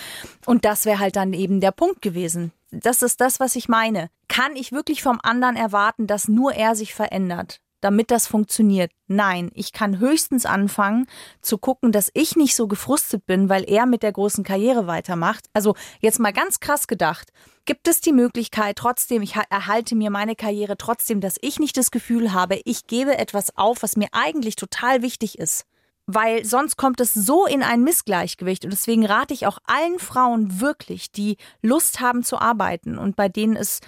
Und 0.46 0.66
das 0.66 0.86
wäre 0.86 1.00
halt 1.00 1.16
dann 1.16 1.34
eben 1.34 1.62
der 1.62 1.72
Punkt 1.72 2.02
gewesen. 2.02 2.52
Das 2.72 3.02
ist 3.02 3.22
das, 3.22 3.40
was 3.40 3.56
ich 3.56 3.70
meine. 3.70 4.10
Kann 4.30 4.56
ich 4.56 4.72
wirklich 4.72 5.04
vom 5.04 5.20
anderen 5.22 5.58
erwarten, 5.58 6.08
dass 6.08 6.28
nur 6.28 6.54
er 6.54 6.74
sich 6.76 6.94
verändert? 6.96 7.60
Damit 7.82 8.12
das 8.12 8.28
funktioniert. 8.28 8.92
Nein, 9.08 9.52
ich 9.54 9.74
kann 9.74 10.00
höchstens 10.00 10.46
anfangen 10.46 11.08
zu 11.42 11.58
gucken, 11.58 11.92
dass 11.92 12.10
ich 12.14 12.36
nicht 12.36 12.56
so 12.56 12.68
gefrustet 12.68 13.26
bin, 13.26 13.50
weil 13.50 13.70
er 13.70 13.86
mit 13.86 14.04
der 14.04 14.14
großen 14.14 14.44
Karriere 14.44 14.88
weitermacht. 14.88 15.48
Also 15.54 15.76
jetzt 16.00 16.20
mal 16.20 16.32
ganz 16.32 16.60
krass 16.60 16.88
gedacht. 16.88 17.32
Gibt 17.66 17.88
es 17.88 18.02
die 18.02 18.14
Möglichkeit 18.14 18.78
trotzdem, 18.78 19.22
ich 19.22 19.36
ha- 19.36 19.46
erhalte 19.50 19.96
mir 19.96 20.10
meine 20.10 20.36
Karriere 20.36 20.78
trotzdem, 20.78 21.20
dass 21.20 21.36
ich 21.42 21.60
nicht 21.60 21.78
das 21.78 21.92
Gefühl 21.92 22.34
habe, 22.34 22.62
ich 22.66 22.88
gebe 22.88 23.18
etwas 23.18 23.58
auf, 23.58 23.84
was 23.84 23.98
mir 23.98 24.08
eigentlich 24.14 24.56
total 24.56 25.02
wichtig 25.02 25.38
ist? 25.38 25.66
Weil 26.08 26.44
sonst 26.44 26.78
kommt 26.78 27.00
es 27.00 27.14
so 27.14 27.46
in 27.46 27.62
ein 27.62 27.84
Missgleichgewicht. 27.84 28.66
Und 28.66 28.72
deswegen 28.72 29.06
rate 29.06 29.34
ich 29.34 29.46
auch 29.46 29.60
allen 29.66 30.00
Frauen 30.00 30.60
wirklich, 30.60 31.12
die 31.12 31.38
Lust 31.62 32.00
haben 32.00 32.24
zu 32.24 32.40
arbeiten 32.40 32.98
und 32.98 33.16
bei 33.16 33.30
denen 33.30 33.56
es 33.56 33.80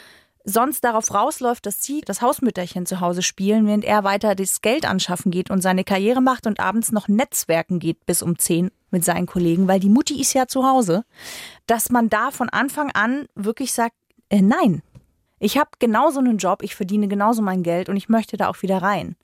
sonst 0.44 0.84
darauf 0.84 1.14
rausläuft, 1.14 1.66
dass 1.66 1.84
sie 1.84 2.02
das 2.02 2.22
Hausmütterchen 2.22 2.86
zu 2.86 3.00
Hause 3.00 3.22
spielen, 3.22 3.66
während 3.66 3.86
er 3.86 4.04
weiter 4.04 4.36
das 4.36 4.62
Geld 4.62 4.86
anschaffen 4.86 5.32
geht 5.32 5.50
und 5.50 5.62
seine 5.62 5.84
Karriere 5.84 6.22
macht 6.22 6.48
und 6.48 6.60
abends 6.60 6.92
noch 6.92 7.08
Netzwerken 7.08 7.80
geht 7.80 8.06
bis 8.06 8.22
um 8.22 8.38
10 8.38 8.72
mit 8.92 9.04
seinen 9.04 9.26
Kollegen, 9.26 9.68
weil 9.68 9.80
die 9.80 9.90
Mutti 9.90 10.20
ist 10.20 10.34
ja 10.34 10.48
zu 10.48 10.66
Hause, 10.66 11.04
dass 11.66 11.90
man 11.90 12.10
da 12.10 12.32
von 12.32 12.50
Anfang 12.50 12.92
an 12.92 13.28
wirklich 13.36 13.74
sagt, 13.74 13.96
äh, 14.30 14.42
nein, 14.42 14.84
ich 15.40 15.58
habe 15.58 15.72
genauso 15.80 16.20
einen 16.20 16.38
Job, 16.38 16.62
ich 16.62 16.76
verdiene 16.76 17.08
genauso 17.08 17.42
mein 17.42 17.64
Geld 17.64 17.90
und 17.90 17.98
ich 17.98 18.10
möchte 18.10 18.38
da 18.38 18.48
auch 18.48 18.62
wieder 18.62 18.82
rein. 18.82 19.16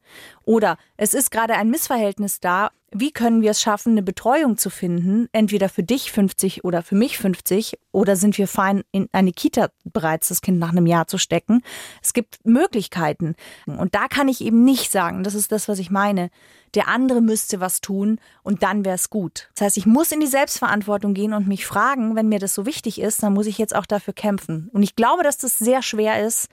Oder 0.43 0.78
es 0.98 1.13
ist 1.13 1.32
gerade 1.32 1.54
ein 1.54 1.69
Missverhältnis 1.69 2.39
da. 2.39 2.72
Wie 2.91 3.12
können 3.12 3.41
wir 3.41 3.52
es 3.52 3.62
schaffen, 3.62 3.91
eine 3.91 4.02
Betreuung 4.02 4.58
zu 4.58 4.69
finden? 4.72 5.30
Entweder 5.32 5.69
für 5.69 5.84
dich 5.84 6.12
50 6.12 6.63
oder 6.63 6.82
für 6.82 6.95
mich 6.95 7.17
50. 7.19 7.78
Oder 7.91 8.15
sind 8.15 8.38
wir 8.38 8.48
fein, 8.48 8.84
in 8.91 9.08
eine 9.12 9.32
Kita 9.32 9.69
bereits 9.84 10.30
das 10.30 10.41
Kind 10.41 10.58
nach 10.58 10.72
einem 10.72 10.88
Jahr 10.88 11.08
zu 11.08 11.19
stecken? 11.19 11.62
Es 12.02 12.13
gibt 12.13 12.39
Möglichkeiten. 12.43 13.36
Und 13.67 13.93
da 13.93 14.08
kann 14.08 14.28
ich 14.28 14.41
eben 14.41 14.63
nicht 14.63 14.91
sagen, 14.91 15.24
das 15.24 15.36
ist 15.36 15.52
das, 15.52 15.67
was 15.67 15.78
ich 15.78 15.91
meine. 15.91 16.32
Der 16.75 16.88
andere 16.88 17.21
müsste 17.21 17.60
was 17.60 17.82
tun 17.82 18.19
und 18.43 18.63
dann 18.63 18.86
wäre 18.86 18.95
es 18.95 19.10
gut. 19.10 19.49
Das 19.55 19.65
heißt, 19.65 19.77
ich 19.77 19.86
muss 19.86 20.12
in 20.12 20.19
die 20.19 20.27
Selbstverantwortung 20.27 21.13
gehen 21.13 21.34
und 21.34 21.47
mich 21.47 21.65
fragen, 21.65 22.15
wenn 22.15 22.29
mir 22.29 22.39
das 22.39 22.53
so 22.53 22.65
wichtig 22.65 23.01
ist, 23.01 23.23
dann 23.23 23.34
muss 23.34 23.47
ich 23.47 23.58
jetzt 23.58 23.75
auch 23.75 23.86
dafür 23.86 24.13
kämpfen. 24.13 24.69
Und 24.73 24.84
ich 24.84 24.95
glaube, 24.95 25.23
dass 25.23 25.38
das 25.38 25.58
sehr 25.58 25.82
schwer 25.82 26.25
ist, 26.25 26.49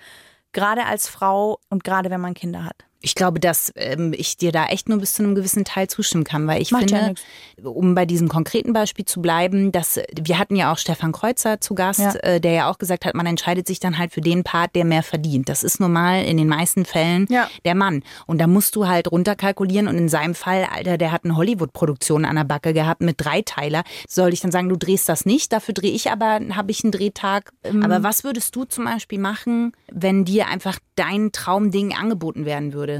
gerade 0.52 0.86
als 0.86 1.08
Frau 1.08 1.60
und 1.68 1.84
gerade 1.84 2.10
wenn 2.10 2.20
man 2.20 2.34
Kinder 2.34 2.64
hat. 2.64 2.84
Ich 3.06 3.14
glaube, 3.14 3.38
dass 3.38 3.72
ähm, 3.76 4.12
ich 4.16 4.36
dir 4.36 4.50
da 4.50 4.66
echt 4.66 4.88
nur 4.88 4.98
bis 4.98 5.14
zu 5.14 5.22
einem 5.22 5.36
gewissen 5.36 5.64
Teil 5.64 5.86
zustimmen 5.86 6.24
kann, 6.24 6.48
weil 6.48 6.60
ich 6.60 6.72
Macht 6.72 6.90
ja 6.90 6.96
finde, 6.98 7.10
nix. 7.10 7.22
um 7.62 7.94
bei 7.94 8.04
diesem 8.04 8.28
konkreten 8.28 8.72
Beispiel 8.72 9.04
zu 9.04 9.22
bleiben, 9.22 9.70
dass 9.70 10.00
wir 10.20 10.40
hatten 10.40 10.56
ja 10.56 10.72
auch 10.72 10.76
Stefan 10.78 11.12
Kreuzer 11.12 11.60
zu 11.60 11.76
Gast, 11.76 12.00
Ja. 12.00 12.14
äh, 12.16 12.40
der 12.40 12.50
ja 12.52 12.68
auch 12.68 12.78
gesagt 12.78 13.04
hat, 13.04 13.14
man 13.14 13.26
entscheidet 13.26 13.68
sich 13.68 13.78
dann 13.78 13.96
halt 13.96 14.12
für 14.12 14.20
den 14.22 14.42
Part, 14.42 14.74
der 14.74 14.84
mehr 14.84 15.04
verdient. 15.04 15.48
Das 15.48 15.62
ist 15.62 15.78
normal 15.78 16.24
in 16.24 16.36
den 16.36 16.48
meisten 16.48 16.84
Fällen 16.84 17.28
Ja. 17.30 17.48
der 17.64 17.76
Mann. 17.76 18.02
Und 18.26 18.40
da 18.40 18.48
musst 18.48 18.74
du 18.74 18.88
halt 18.88 19.08
runterkalkulieren 19.12 19.86
und 19.86 19.96
in 19.98 20.08
seinem 20.08 20.34
Fall, 20.34 20.66
Alter, 20.74 20.98
der 20.98 21.12
hat 21.12 21.22
eine 21.24 21.36
Hollywood-Produktion 21.36 22.24
an 22.24 22.34
der 22.34 22.42
Backe 22.44 22.72
gehabt 22.72 23.02
mit 23.02 23.24
Dreiteiler. 23.24 23.84
Soll 24.08 24.32
ich 24.32 24.40
dann 24.40 24.50
sagen, 24.50 24.68
du 24.68 24.74
drehst 24.76 25.08
das 25.08 25.24
nicht, 25.24 25.52
dafür 25.52 25.74
drehe 25.74 25.92
ich 25.92 26.10
aber, 26.10 26.40
habe 26.56 26.72
ich 26.72 26.82
einen 26.82 26.90
Drehtag. 26.90 27.52
Ähm. 27.62 27.84
Aber 27.84 28.02
was 28.02 28.24
würdest 28.24 28.56
du 28.56 28.64
zum 28.64 28.86
Beispiel 28.86 29.20
machen, 29.20 29.70
wenn 29.92 30.24
dir 30.24 30.48
einfach 30.48 30.80
dein 30.96 31.30
Traumding 31.30 31.94
angeboten 31.94 32.44
werden 32.46 32.72
würde? 32.72 32.95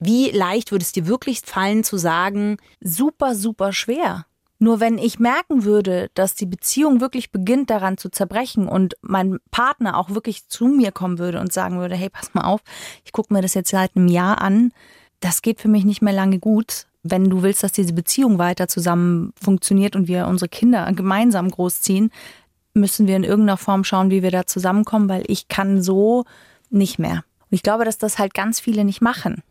Wie 0.00 0.30
leicht 0.30 0.70
würde 0.70 0.84
es 0.84 0.92
dir 0.92 1.06
wirklich 1.06 1.40
fallen 1.40 1.84
zu 1.84 1.96
sagen, 1.96 2.58
super, 2.80 3.34
super 3.34 3.72
schwer. 3.72 4.26
Nur 4.60 4.80
wenn 4.80 4.98
ich 4.98 5.20
merken 5.20 5.64
würde, 5.64 6.10
dass 6.14 6.34
die 6.34 6.46
Beziehung 6.46 7.00
wirklich 7.00 7.30
beginnt 7.30 7.70
daran 7.70 7.96
zu 7.96 8.08
zerbrechen 8.08 8.68
und 8.68 8.94
mein 9.02 9.38
Partner 9.50 9.96
auch 9.96 10.10
wirklich 10.10 10.48
zu 10.48 10.66
mir 10.66 10.90
kommen 10.90 11.18
würde 11.18 11.40
und 11.40 11.52
sagen 11.52 11.78
würde, 11.78 11.94
hey, 11.94 12.10
pass 12.10 12.34
mal 12.34 12.42
auf, 12.42 12.60
ich 13.04 13.12
gucke 13.12 13.32
mir 13.32 13.40
das 13.40 13.54
jetzt 13.54 13.70
seit 13.70 13.96
einem 13.96 14.08
Jahr 14.08 14.40
an, 14.40 14.72
das 15.20 15.42
geht 15.42 15.60
für 15.60 15.68
mich 15.68 15.84
nicht 15.84 16.02
mehr 16.02 16.12
lange 16.12 16.38
gut. 16.38 16.86
Wenn 17.04 17.30
du 17.30 17.42
willst, 17.42 17.62
dass 17.62 17.72
diese 17.72 17.92
Beziehung 17.92 18.38
weiter 18.38 18.66
zusammen 18.66 19.32
funktioniert 19.40 19.94
und 19.94 20.08
wir 20.08 20.26
unsere 20.26 20.48
Kinder 20.48 20.92
gemeinsam 20.92 21.50
großziehen, 21.50 22.10
müssen 22.74 23.06
wir 23.06 23.16
in 23.16 23.24
irgendeiner 23.24 23.56
Form 23.56 23.84
schauen, 23.84 24.10
wie 24.10 24.22
wir 24.22 24.30
da 24.30 24.46
zusammenkommen, 24.46 25.08
weil 25.08 25.24
ich 25.28 25.48
kann 25.48 25.82
so 25.82 26.24
nicht 26.70 26.98
mehr. 26.98 27.24
Und 27.38 27.54
ich 27.54 27.62
glaube, 27.62 27.84
dass 27.84 27.98
das 27.98 28.18
halt 28.18 28.34
ganz 28.34 28.60
viele 28.60 28.84
nicht 28.84 29.00
machen. 29.00 29.42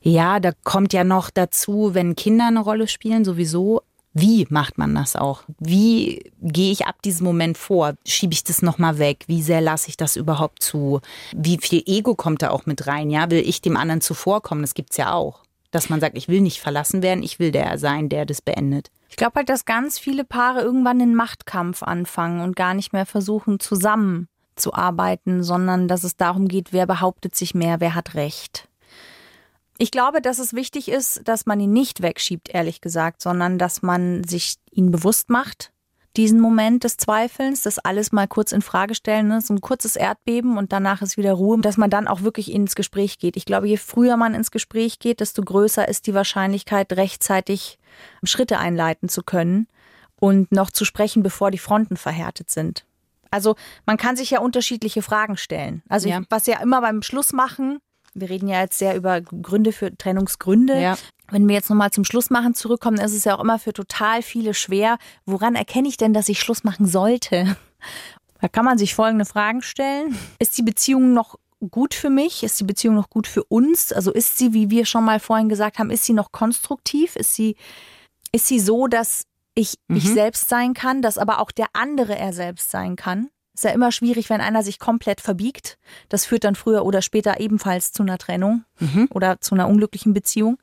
Ja, 0.00 0.40
da 0.40 0.52
kommt 0.64 0.92
ja 0.92 1.04
noch 1.04 1.30
dazu, 1.30 1.90
wenn 1.92 2.16
Kinder 2.16 2.46
eine 2.46 2.60
Rolle 2.60 2.88
spielen, 2.88 3.24
sowieso. 3.24 3.82
Wie 4.18 4.46
macht 4.48 4.78
man 4.78 4.94
das 4.94 5.14
auch? 5.14 5.42
Wie 5.58 6.32
gehe 6.40 6.72
ich 6.72 6.86
ab 6.86 7.02
diesem 7.02 7.26
Moment 7.26 7.58
vor? 7.58 7.96
Schiebe 8.06 8.32
ich 8.32 8.44
das 8.44 8.62
nochmal 8.62 8.98
weg? 8.98 9.24
Wie 9.26 9.42
sehr 9.42 9.60
lasse 9.60 9.90
ich 9.90 9.98
das 9.98 10.16
überhaupt 10.16 10.62
zu? 10.62 11.00
Wie 11.36 11.58
viel 11.60 11.82
Ego 11.84 12.14
kommt 12.14 12.40
da 12.40 12.48
auch 12.48 12.64
mit 12.64 12.86
rein? 12.86 13.10
Ja, 13.10 13.30
will 13.30 13.46
ich 13.46 13.60
dem 13.60 13.76
anderen 13.76 14.00
zuvorkommen? 14.00 14.62
Das 14.62 14.72
gibt's 14.72 14.96
ja 14.96 15.12
auch. 15.12 15.42
Dass 15.70 15.90
man 15.90 16.00
sagt, 16.00 16.16
ich 16.16 16.28
will 16.28 16.40
nicht 16.40 16.60
verlassen 16.60 17.02
werden, 17.02 17.22
ich 17.22 17.38
will 17.38 17.52
der 17.52 17.76
sein, 17.76 18.08
der 18.08 18.24
das 18.24 18.40
beendet. 18.40 18.90
Ich 19.10 19.16
glaube 19.16 19.34
halt, 19.36 19.50
dass 19.50 19.66
ganz 19.66 19.98
viele 19.98 20.24
Paare 20.24 20.62
irgendwann 20.62 21.02
einen 21.02 21.14
Machtkampf 21.14 21.82
anfangen 21.82 22.40
und 22.40 22.56
gar 22.56 22.72
nicht 22.72 22.94
mehr 22.94 23.04
versuchen, 23.04 23.60
zusammen 23.60 24.28
zu 24.56 24.72
arbeiten, 24.72 25.42
sondern 25.42 25.88
dass 25.88 26.04
es 26.04 26.16
darum 26.16 26.48
geht, 26.48 26.72
wer 26.72 26.86
behauptet 26.86 27.36
sich 27.36 27.54
mehr, 27.54 27.80
wer 27.80 27.94
hat 27.94 28.14
Recht. 28.14 28.65
Ich 29.78 29.90
glaube, 29.90 30.20
dass 30.22 30.38
es 30.38 30.54
wichtig 30.54 30.88
ist, 30.88 31.20
dass 31.24 31.46
man 31.46 31.60
ihn 31.60 31.72
nicht 31.72 32.02
wegschiebt, 32.02 32.48
ehrlich 32.48 32.80
gesagt, 32.80 33.22
sondern 33.22 33.58
dass 33.58 33.82
man 33.82 34.24
sich 34.24 34.56
ihn 34.70 34.90
bewusst 34.90 35.28
macht, 35.28 35.72
diesen 36.16 36.40
Moment 36.40 36.84
des 36.84 36.96
Zweifelns, 36.96 37.62
das 37.62 37.78
alles 37.78 38.10
mal 38.10 38.26
kurz 38.26 38.52
in 38.52 38.62
Frage 38.62 38.94
stellen, 38.94 39.28
ne? 39.28 39.40
so 39.42 39.52
ein 39.52 39.60
kurzes 39.60 39.96
Erdbeben 39.96 40.56
und 40.56 40.72
danach 40.72 41.02
ist 41.02 41.18
wieder 41.18 41.34
Ruhe, 41.34 41.60
dass 41.60 41.76
man 41.76 41.90
dann 41.90 42.08
auch 42.08 42.22
wirklich 42.22 42.50
ins 42.50 42.74
Gespräch 42.74 43.18
geht. 43.18 43.36
Ich 43.36 43.44
glaube, 43.44 43.68
je 43.68 43.76
früher 43.76 44.16
man 44.16 44.34
ins 44.34 44.50
Gespräch 44.50 44.98
geht, 44.98 45.20
desto 45.20 45.42
größer 45.42 45.86
ist 45.86 46.06
die 46.06 46.14
Wahrscheinlichkeit, 46.14 46.92
rechtzeitig 46.94 47.78
Schritte 48.24 48.58
einleiten 48.58 49.10
zu 49.10 49.22
können 49.22 49.68
und 50.18 50.52
noch 50.52 50.70
zu 50.70 50.86
sprechen, 50.86 51.22
bevor 51.22 51.50
die 51.50 51.58
Fronten 51.58 51.98
verhärtet 51.98 52.50
sind. 52.50 52.86
Also 53.30 53.56
man 53.84 53.98
kann 53.98 54.16
sich 54.16 54.30
ja 54.30 54.40
unterschiedliche 54.40 55.02
Fragen 55.02 55.36
stellen. 55.36 55.82
Also 55.88 56.08
Ja. 56.08 56.22
was 56.30 56.46
ja 56.46 56.60
immer 56.60 56.80
beim 56.80 57.02
Schluss 57.02 57.34
machen, 57.34 57.80
wir 58.16 58.30
reden 58.30 58.48
ja 58.48 58.60
jetzt 58.60 58.78
sehr 58.78 58.96
über 58.96 59.20
Gründe 59.20 59.72
für 59.72 59.96
Trennungsgründe. 59.96 60.80
Ja. 60.80 60.96
wenn 61.30 61.46
wir 61.48 61.54
jetzt 61.54 61.70
nochmal 61.70 61.90
zum 61.90 62.04
Schluss 62.04 62.30
machen 62.30 62.54
zurückkommen, 62.54 62.98
ist 62.98 63.14
es 63.14 63.24
ja 63.24 63.36
auch 63.36 63.42
immer 63.42 63.58
für 63.58 63.72
total 63.72 64.22
viele 64.22 64.54
schwer. 64.54 64.98
Woran 65.24 65.54
erkenne 65.54 65.88
ich 65.88 65.96
denn, 65.96 66.12
dass 66.12 66.28
ich 66.28 66.40
Schluss 66.40 66.64
machen 66.64 66.86
sollte? 66.86 67.56
Da 68.42 68.48
kann 68.48 68.66
man 68.66 68.76
sich 68.76 68.94
folgende 68.94 69.24
Fragen 69.24 69.62
stellen. 69.62 70.14
Ist 70.38 70.58
die 70.58 70.62
Beziehung 70.62 71.14
noch 71.14 71.36
gut 71.70 71.94
für 71.94 72.10
mich? 72.10 72.42
Ist 72.42 72.60
die 72.60 72.64
Beziehung 72.64 72.94
noch 72.94 73.08
gut 73.08 73.26
für 73.26 73.42
uns? 73.44 73.92
Also 73.92 74.12
ist 74.12 74.36
sie, 74.36 74.52
wie 74.52 74.68
wir 74.68 74.84
schon 74.84 75.04
mal 75.04 75.20
vorhin 75.20 75.48
gesagt 75.48 75.78
haben, 75.78 75.90
ist 75.90 76.04
sie 76.04 76.12
noch 76.12 76.32
konstruktiv? 76.32 77.16
Ist 77.16 77.34
sie, 77.34 77.56
ist 78.32 78.46
sie 78.46 78.60
so, 78.60 78.88
dass 78.88 79.24
ich 79.54 79.76
mhm. 79.88 79.96
ich 79.96 80.12
selbst 80.12 80.48
sein 80.48 80.74
kann, 80.74 81.00
dass 81.00 81.16
aber 81.16 81.40
auch 81.40 81.50
der 81.50 81.68
andere 81.72 82.16
er 82.16 82.32
selbst 82.32 82.70
sein 82.70 82.94
kann? 82.94 83.30
Ist 83.56 83.64
ja 83.64 83.70
immer 83.70 83.90
schwierig, 83.90 84.28
wenn 84.28 84.42
einer 84.42 84.62
sich 84.62 84.78
komplett 84.78 85.22
verbiegt. 85.22 85.78
Das 86.10 86.26
führt 86.26 86.44
dann 86.44 86.56
früher 86.56 86.84
oder 86.84 87.00
später 87.00 87.40
ebenfalls 87.40 87.90
zu 87.90 88.02
einer 88.02 88.18
Trennung 88.18 88.64
mhm. 88.78 89.08
oder 89.10 89.40
zu 89.40 89.54
einer 89.54 89.66
unglücklichen 89.66 90.12
Beziehung. 90.12 90.58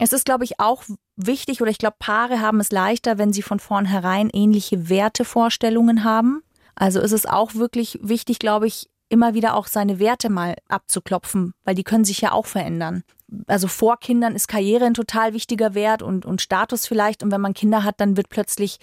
Es 0.00 0.14
ist, 0.14 0.24
glaube 0.24 0.44
ich, 0.44 0.58
auch 0.58 0.84
wichtig 1.16 1.60
oder 1.60 1.70
ich 1.70 1.76
glaube, 1.76 1.96
Paare 1.98 2.40
haben 2.40 2.60
es 2.60 2.72
leichter, 2.72 3.18
wenn 3.18 3.34
sie 3.34 3.42
von 3.42 3.60
vornherein 3.60 4.30
ähnliche 4.30 4.88
Wertevorstellungen 4.88 6.02
haben. 6.02 6.42
Also 6.74 6.98
ist 6.98 7.12
es 7.12 7.26
auch 7.26 7.54
wirklich 7.56 7.98
wichtig, 8.02 8.38
glaube 8.38 8.68
ich, 8.68 8.88
immer 9.10 9.34
wieder 9.34 9.54
auch 9.54 9.66
seine 9.66 9.98
Werte 9.98 10.30
mal 10.30 10.56
abzuklopfen, 10.66 11.52
weil 11.64 11.74
die 11.74 11.84
können 11.84 12.06
sich 12.06 12.22
ja 12.22 12.32
auch 12.32 12.46
verändern. 12.46 13.04
Also 13.46 13.68
vor 13.68 13.98
Kindern 13.98 14.34
ist 14.34 14.48
Karriere 14.48 14.86
ein 14.86 14.94
total 14.94 15.34
wichtiger 15.34 15.74
Wert 15.74 16.02
und, 16.02 16.24
und 16.24 16.40
Status 16.40 16.86
vielleicht. 16.86 17.22
Und 17.22 17.30
wenn 17.30 17.40
man 17.40 17.54
Kinder 17.54 17.84
hat, 17.84 18.00
dann 18.00 18.16
wird 18.16 18.28
plötzlich 18.28 18.78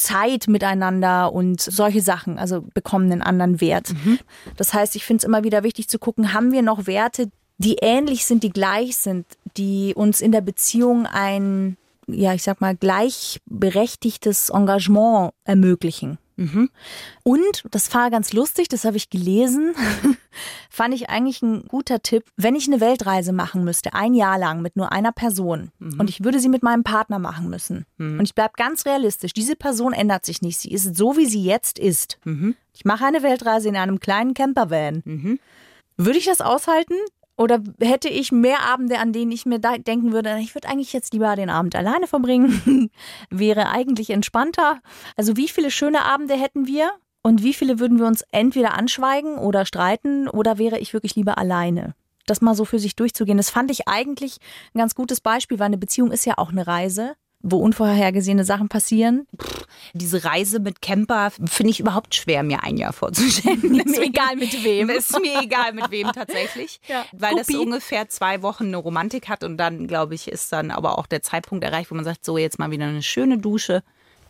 Zeit 0.00 0.48
miteinander 0.48 1.32
und 1.32 1.60
solche 1.60 2.00
Sachen, 2.00 2.38
also 2.38 2.64
bekommen 2.74 3.12
einen 3.12 3.22
anderen 3.22 3.60
Wert. 3.60 3.92
Mhm. 3.92 4.18
Das 4.56 4.72
heißt, 4.72 4.96
ich 4.96 5.04
finde 5.04 5.18
es 5.18 5.24
immer 5.24 5.44
wieder 5.44 5.62
wichtig 5.62 5.88
zu 5.88 5.98
gucken, 5.98 6.32
haben 6.32 6.52
wir 6.52 6.62
noch 6.62 6.86
Werte, 6.86 7.30
die 7.58 7.76
ähnlich 7.82 8.24
sind, 8.24 8.42
die 8.42 8.50
gleich 8.50 8.96
sind, 8.96 9.26
die 9.58 9.92
uns 9.94 10.22
in 10.22 10.32
der 10.32 10.40
Beziehung 10.40 11.06
ein, 11.06 11.76
ja, 12.06 12.32
ich 12.32 12.42
sag 12.42 12.60
mal, 12.62 12.74
gleichberechtigtes 12.74 14.48
Engagement 14.48 15.32
ermöglichen. 15.44 16.18
Mhm. 16.36 16.70
Und, 17.22 17.64
das 17.70 17.92
war 17.94 18.10
ganz 18.10 18.32
lustig, 18.32 18.68
das 18.68 18.84
habe 18.84 18.96
ich 18.96 19.10
gelesen, 19.10 19.74
fand 20.70 20.94
ich 20.94 21.10
eigentlich 21.10 21.42
ein 21.42 21.66
guter 21.68 22.02
Tipp. 22.02 22.24
Wenn 22.36 22.54
ich 22.54 22.66
eine 22.66 22.80
Weltreise 22.80 23.32
machen 23.32 23.64
müsste, 23.64 23.94
ein 23.94 24.14
Jahr 24.14 24.38
lang 24.38 24.62
mit 24.62 24.76
nur 24.76 24.92
einer 24.92 25.12
Person 25.12 25.70
mhm. 25.78 26.00
und 26.00 26.08
ich 26.08 26.24
würde 26.24 26.40
sie 26.40 26.48
mit 26.48 26.62
meinem 26.62 26.84
Partner 26.84 27.18
machen 27.18 27.50
müssen 27.50 27.86
mhm. 27.98 28.18
und 28.18 28.24
ich 28.24 28.34
bleibe 28.34 28.54
ganz 28.56 28.86
realistisch, 28.86 29.32
diese 29.32 29.56
Person 29.56 29.92
ändert 29.92 30.24
sich 30.24 30.42
nicht, 30.42 30.58
sie 30.58 30.72
ist 30.72 30.96
so, 30.96 31.16
wie 31.16 31.26
sie 31.26 31.44
jetzt 31.44 31.78
ist. 31.78 32.18
Mhm. 32.24 32.56
Ich 32.72 32.84
mache 32.84 33.04
eine 33.04 33.22
Weltreise 33.22 33.68
in 33.68 33.76
einem 33.76 34.00
kleinen 34.00 34.34
Campervan. 34.34 35.02
Mhm. 35.04 35.38
Würde 35.96 36.18
ich 36.18 36.24
das 36.24 36.40
aushalten? 36.40 36.94
Oder 37.40 37.62
hätte 37.80 38.10
ich 38.10 38.32
mehr 38.32 38.60
Abende, 38.60 38.98
an 38.98 39.14
denen 39.14 39.32
ich 39.32 39.46
mir 39.46 39.60
denken 39.60 40.12
würde, 40.12 40.36
ich 40.40 40.54
würde 40.54 40.68
eigentlich 40.68 40.92
jetzt 40.92 41.14
lieber 41.14 41.34
den 41.36 41.48
Abend 41.48 41.74
alleine 41.74 42.06
verbringen, 42.06 42.90
wäre 43.30 43.70
eigentlich 43.70 44.10
entspannter. 44.10 44.80
Also 45.16 45.38
wie 45.38 45.48
viele 45.48 45.70
schöne 45.70 46.02
Abende 46.02 46.34
hätten 46.34 46.66
wir 46.66 46.90
und 47.22 47.42
wie 47.42 47.54
viele 47.54 47.78
würden 47.78 47.98
wir 47.98 48.04
uns 48.04 48.22
entweder 48.30 48.74
anschweigen 48.74 49.38
oder 49.38 49.64
streiten 49.64 50.28
oder 50.28 50.58
wäre 50.58 50.80
ich 50.80 50.92
wirklich 50.92 51.16
lieber 51.16 51.38
alleine? 51.38 51.94
Das 52.26 52.42
mal 52.42 52.54
so 52.54 52.66
für 52.66 52.78
sich 52.78 52.94
durchzugehen, 52.94 53.38
das 53.38 53.48
fand 53.48 53.70
ich 53.70 53.88
eigentlich 53.88 54.36
ein 54.74 54.78
ganz 54.78 54.94
gutes 54.94 55.22
Beispiel, 55.22 55.58
weil 55.58 55.66
eine 55.68 55.78
Beziehung 55.78 56.10
ist 56.10 56.26
ja 56.26 56.34
auch 56.36 56.50
eine 56.50 56.66
Reise 56.66 57.14
wo 57.42 57.58
unvorhergesehene 57.58 58.44
Sachen 58.44 58.68
passieren. 58.68 59.26
Pff, 59.40 59.66
diese 59.94 60.24
Reise 60.24 60.60
mit 60.60 60.82
Camper 60.82 61.30
finde 61.30 61.70
ich 61.70 61.80
überhaupt 61.80 62.14
schwer, 62.14 62.42
mir 62.42 62.62
ein 62.62 62.76
Jahr 62.76 62.92
vorzustellen. 62.92 63.80
ist 63.86 63.98
mir 63.98 64.06
egal 64.06 64.36
mit 64.36 64.62
wem. 64.62 64.90
Ist 65.00 65.18
mir 65.18 65.40
egal 65.42 65.72
mit 65.72 65.90
wem 65.90 66.12
tatsächlich. 66.12 66.80
Ja. 66.86 67.04
Weil 67.12 67.34
Guppi. 67.34 67.52
das 67.52 67.60
ungefähr 67.60 68.08
zwei 68.08 68.42
Wochen 68.42 68.66
eine 68.66 68.76
Romantik 68.76 69.28
hat 69.28 69.44
und 69.44 69.56
dann, 69.56 69.86
glaube 69.86 70.14
ich, 70.14 70.28
ist 70.28 70.52
dann 70.52 70.70
aber 70.70 70.98
auch 70.98 71.06
der 71.06 71.22
Zeitpunkt 71.22 71.64
erreicht, 71.64 71.90
wo 71.90 71.94
man 71.94 72.04
sagt, 72.04 72.24
so 72.24 72.36
jetzt 72.36 72.58
mal 72.58 72.70
wieder 72.70 72.86
eine 72.86 73.02
schöne 73.02 73.38
Dusche. 73.38 73.82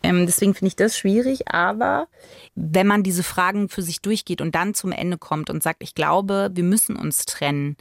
Ähm, 0.03 0.25
deswegen 0.25 0.53
finde 0.55 0.69
ich 0.69 0.75
das 0.75 0.97
schwierig, 0.97 1.51
aber 1.51 2.07
wenn 2.55 2.87
man 2.87 3.03
diese 3.03 3.23
Fragen 3.23 3.69
für 3.69 3.81
sich 3.81 4.01
durchgeht 4.01 4.41
und 4.41 4.55
dann 4.55 4.73
zum 4.73 4.91
Ende 4.91 5.17
kommt 5.17 5.49
und 5.49 5.61
sagt, 5.61 5.83
ich 5.83 5.93
glaube, 5.93 6.49
wir 6.53 6.63
müssen 6.63 6.95
uns 6.95 7.25
trennen, 7.25 7.77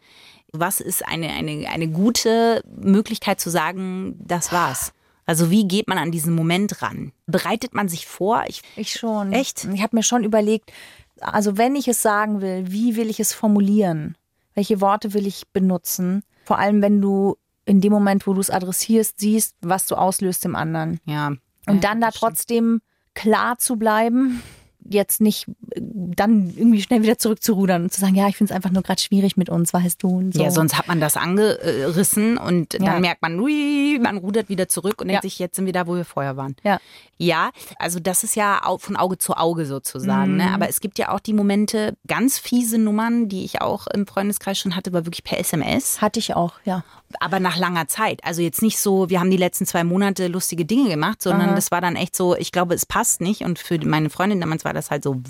was 0.52 0.80
ist 0.80 1.06
eine, 1.06 1.30
eine, 1.30 1.68
eine 1.70 1.88
gute 1.88 2.62
Möglichkeit 2.76 3.40
zu 3.40 3.50
sagen, 3.50 4.16
das 4.18 4.52
war's? 4.52 4.92
Also 5.30 5.48
wie 5.48 5.68
geht 5.68 5.86
man 5.86 5.96
an 5.96 6.10
diesen 6.10 6.34
Moment 6.34 6.82
ran? 6.82 7.12
Bereitet 7.28 7.72
man 7.72 7.88
sich 7.88 8.08
vor? 8.08 8.42
Ich, 8.48 8.62
ich 8.74 8.90
schon. 8.90 9.32
Echt? 9.32 9.64
Ich 9.72 9.80
habe 9.80 9.94
mir 9.94 10.02
schon 10.02 10.24
überlegt, 10.24 10.72
also 11.20 11.56
wenn 11.56 11.76
ich 11.76 11.86
es 11.86 12.02
sagen 12.02 12.40
will, 12.40 12.64
wie 12.72 12.96
will 12.96 13.08
ich 13.08 13.20
es 13.20 13.32
formulieren? 13.32 14.16
Welche 14.54 14.80
Worte 14.80 15.14
will 15.14 15.28
ich 15.28 15.46
benutzen? 15.52 16.24
Vor 16.44 16.58
allem, 16.58 16.82
wenn 16.82 17.00
du 17.00 17.36
in 17.64 17.80
dem 17.80 17.92
Moment, 17.92 18.26
wo 18.26 18.34
du 18.34 18.40
es 18.40 18.50
adressierst, 18.50 19.20
siehst, 19.20 19.54
was 19.60 19.86
du 19.86 19.94
auslöst 19.94 20.44
im 20.46 20.56
anderen. 20.56 20.98
Ja. 21.04 21.28
Und 21.28 21.40
ja, 21.66 21.74
dann 21.74 22.00
da 22.00 22.10
trotzdem 22.10 22.80
klar 23.14 23.56
zu 23.56 23.76
bleiben 23.76 24.42
jetzt 24.88 25.20
nicht 25.20 25.48
äh, 25.70 25.80
dann 25.80 26.52
irgendwie 26.56 26.82
schnell 26.82 27.02
wieder 27.02 27.18
zurückzurudern 27.18 27.84
und 27.84 27.92
zu 27.92 28.00
sagen, 28.00 28.14
ja, 28.14 28.28
ich 28.28 28.36
finde 28.36 28.52
es 28.52 28.56
einfach 28.56 28.70
nur 28.70 28.82
gerade 28.82 29.00
schwierig 29.00 29.36
mit 29.36 29.48
uns, 29.48 29.72
weißt 29.72 30.02
du. 30.02 30.08
Und 30.08 30.34
so. 30.34 30.42
Ja, 30.42 30.50
sonst 30.50 30.76
hat 30.76 30.88
man 30.88 31.00
das 31.00 31.16
angerissen 31.16 32.38
und 32.38 32.74
dann 32.74 32.82
ja. 32.82 33.00
merkt 33.00 33.22
man, 33.22 33.38
ui, 33.40 33.98
man 34.00 34.18
rudert 34.18 34.48
wieder 34.48 34.68
zurück 34.68 35.00
und 35.00 35.08
denkt 35.08 35.22
sich, 35.22 35.38
jetzt 35.38 35.56
sind 35.56 35.66
wir 35.66 35.72
da, 35.72 35.86
wo 35.86 35.94
wir 35.94 36.04
vorher 36.04 36.36
waren. 36.36 36.56
Ja, 36.62 36.80
ja 37.18 37.50
also 37.78 38.00
das 38.00 38.24
ist 38.24 38.36
ja 38.36 38.60
von 38.78 38.96
Auge 38.96 39.18
zu 39.18 39.34
Auge 39.34 39.66
sozusagen. 39.66 40.36
Ne? 40.36 40.44
Mhm. 40.44 40.50
Ne? 40.50 40.54
Aber 40.54 40.68
es 40.68 40.80
gibt 40.80 40.98
ja 40.98 41.10
auch 41.10 41.20
die 41.20 41.32
Momente, 41.32 41.94
ganz 42.06 42.38
fiese 42.38 42.78
Nummern, 42.78 43.28
die 43.28 43.44
ich 43.44 43.60
auch 43.60 43.86
im 43.88 44.06
Freundeskreis 44.06 44.58
schon 44.58 44.76
hatte, 44.76 44.92
war 44.92 45.06
wirklich 45.06 45.24
per 45.24 45.38
SMS. 45.38 46.00
Hatte 46.00 46.18
ich 46.18 46.34
auch, 46.34 46.54
ja 46.64 46.84
aber 47.18 47.40
nach 47.40 47.56
langer 47.56 47.88
Zeit. 47.88 48.22
Also 48.24 48.42
jetzt 48.42 48.62
nicht 48.62 48.78
so, 48.78 49.10
wir 49.10 49.20
haben 49.20 49.30
die 49.30 49.36
letzten 49.36 49.66
zwei 49.66 49.84
Monate 49.84 50.28
lustige 50.28 50.64
Dinge 50.64 50.88
gemacht, 50.88 51.22
sondern 51.22 51.48
Aha. 51.48 51.54
das 51.54 51.70
war 51.70 51.80
dann 51.80 51.96
echt 51.96 52.14
so, 52.14 52.36
ich 52.36 52.52
glaube, 52.52 52.74
es 52.74 52.86
passt 52.86 53.20
nicht. 53.20 53.42
Und 53.42 53.58
für 53.58 53.78
meine 53.84 54.10
Freundin 54.10 54.40
damals 54.40 54.64
war 54.64 54.72
das 54.72 54.90
halt 54.90 55.02
so, 55.02 55.20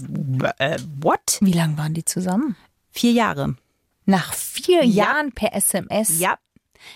äh, 0.58 0.78
what? 1.00 1.38
Wie 1.40 1.52
lange 1.52 1.78
waren 1.78 1.94
die 1.94 2.04
zusammen? 2.04 2.56
Vier 2.90 3.12
Jahre. 3.12 3.54
Nach 4.04 4.34
vier 4.34 4.84
ja. 4.84 5.04
Jahren 5.04 5.32
per 5.32 5.54
SMS? 5.54 6.18
Ja. 6.18 6.36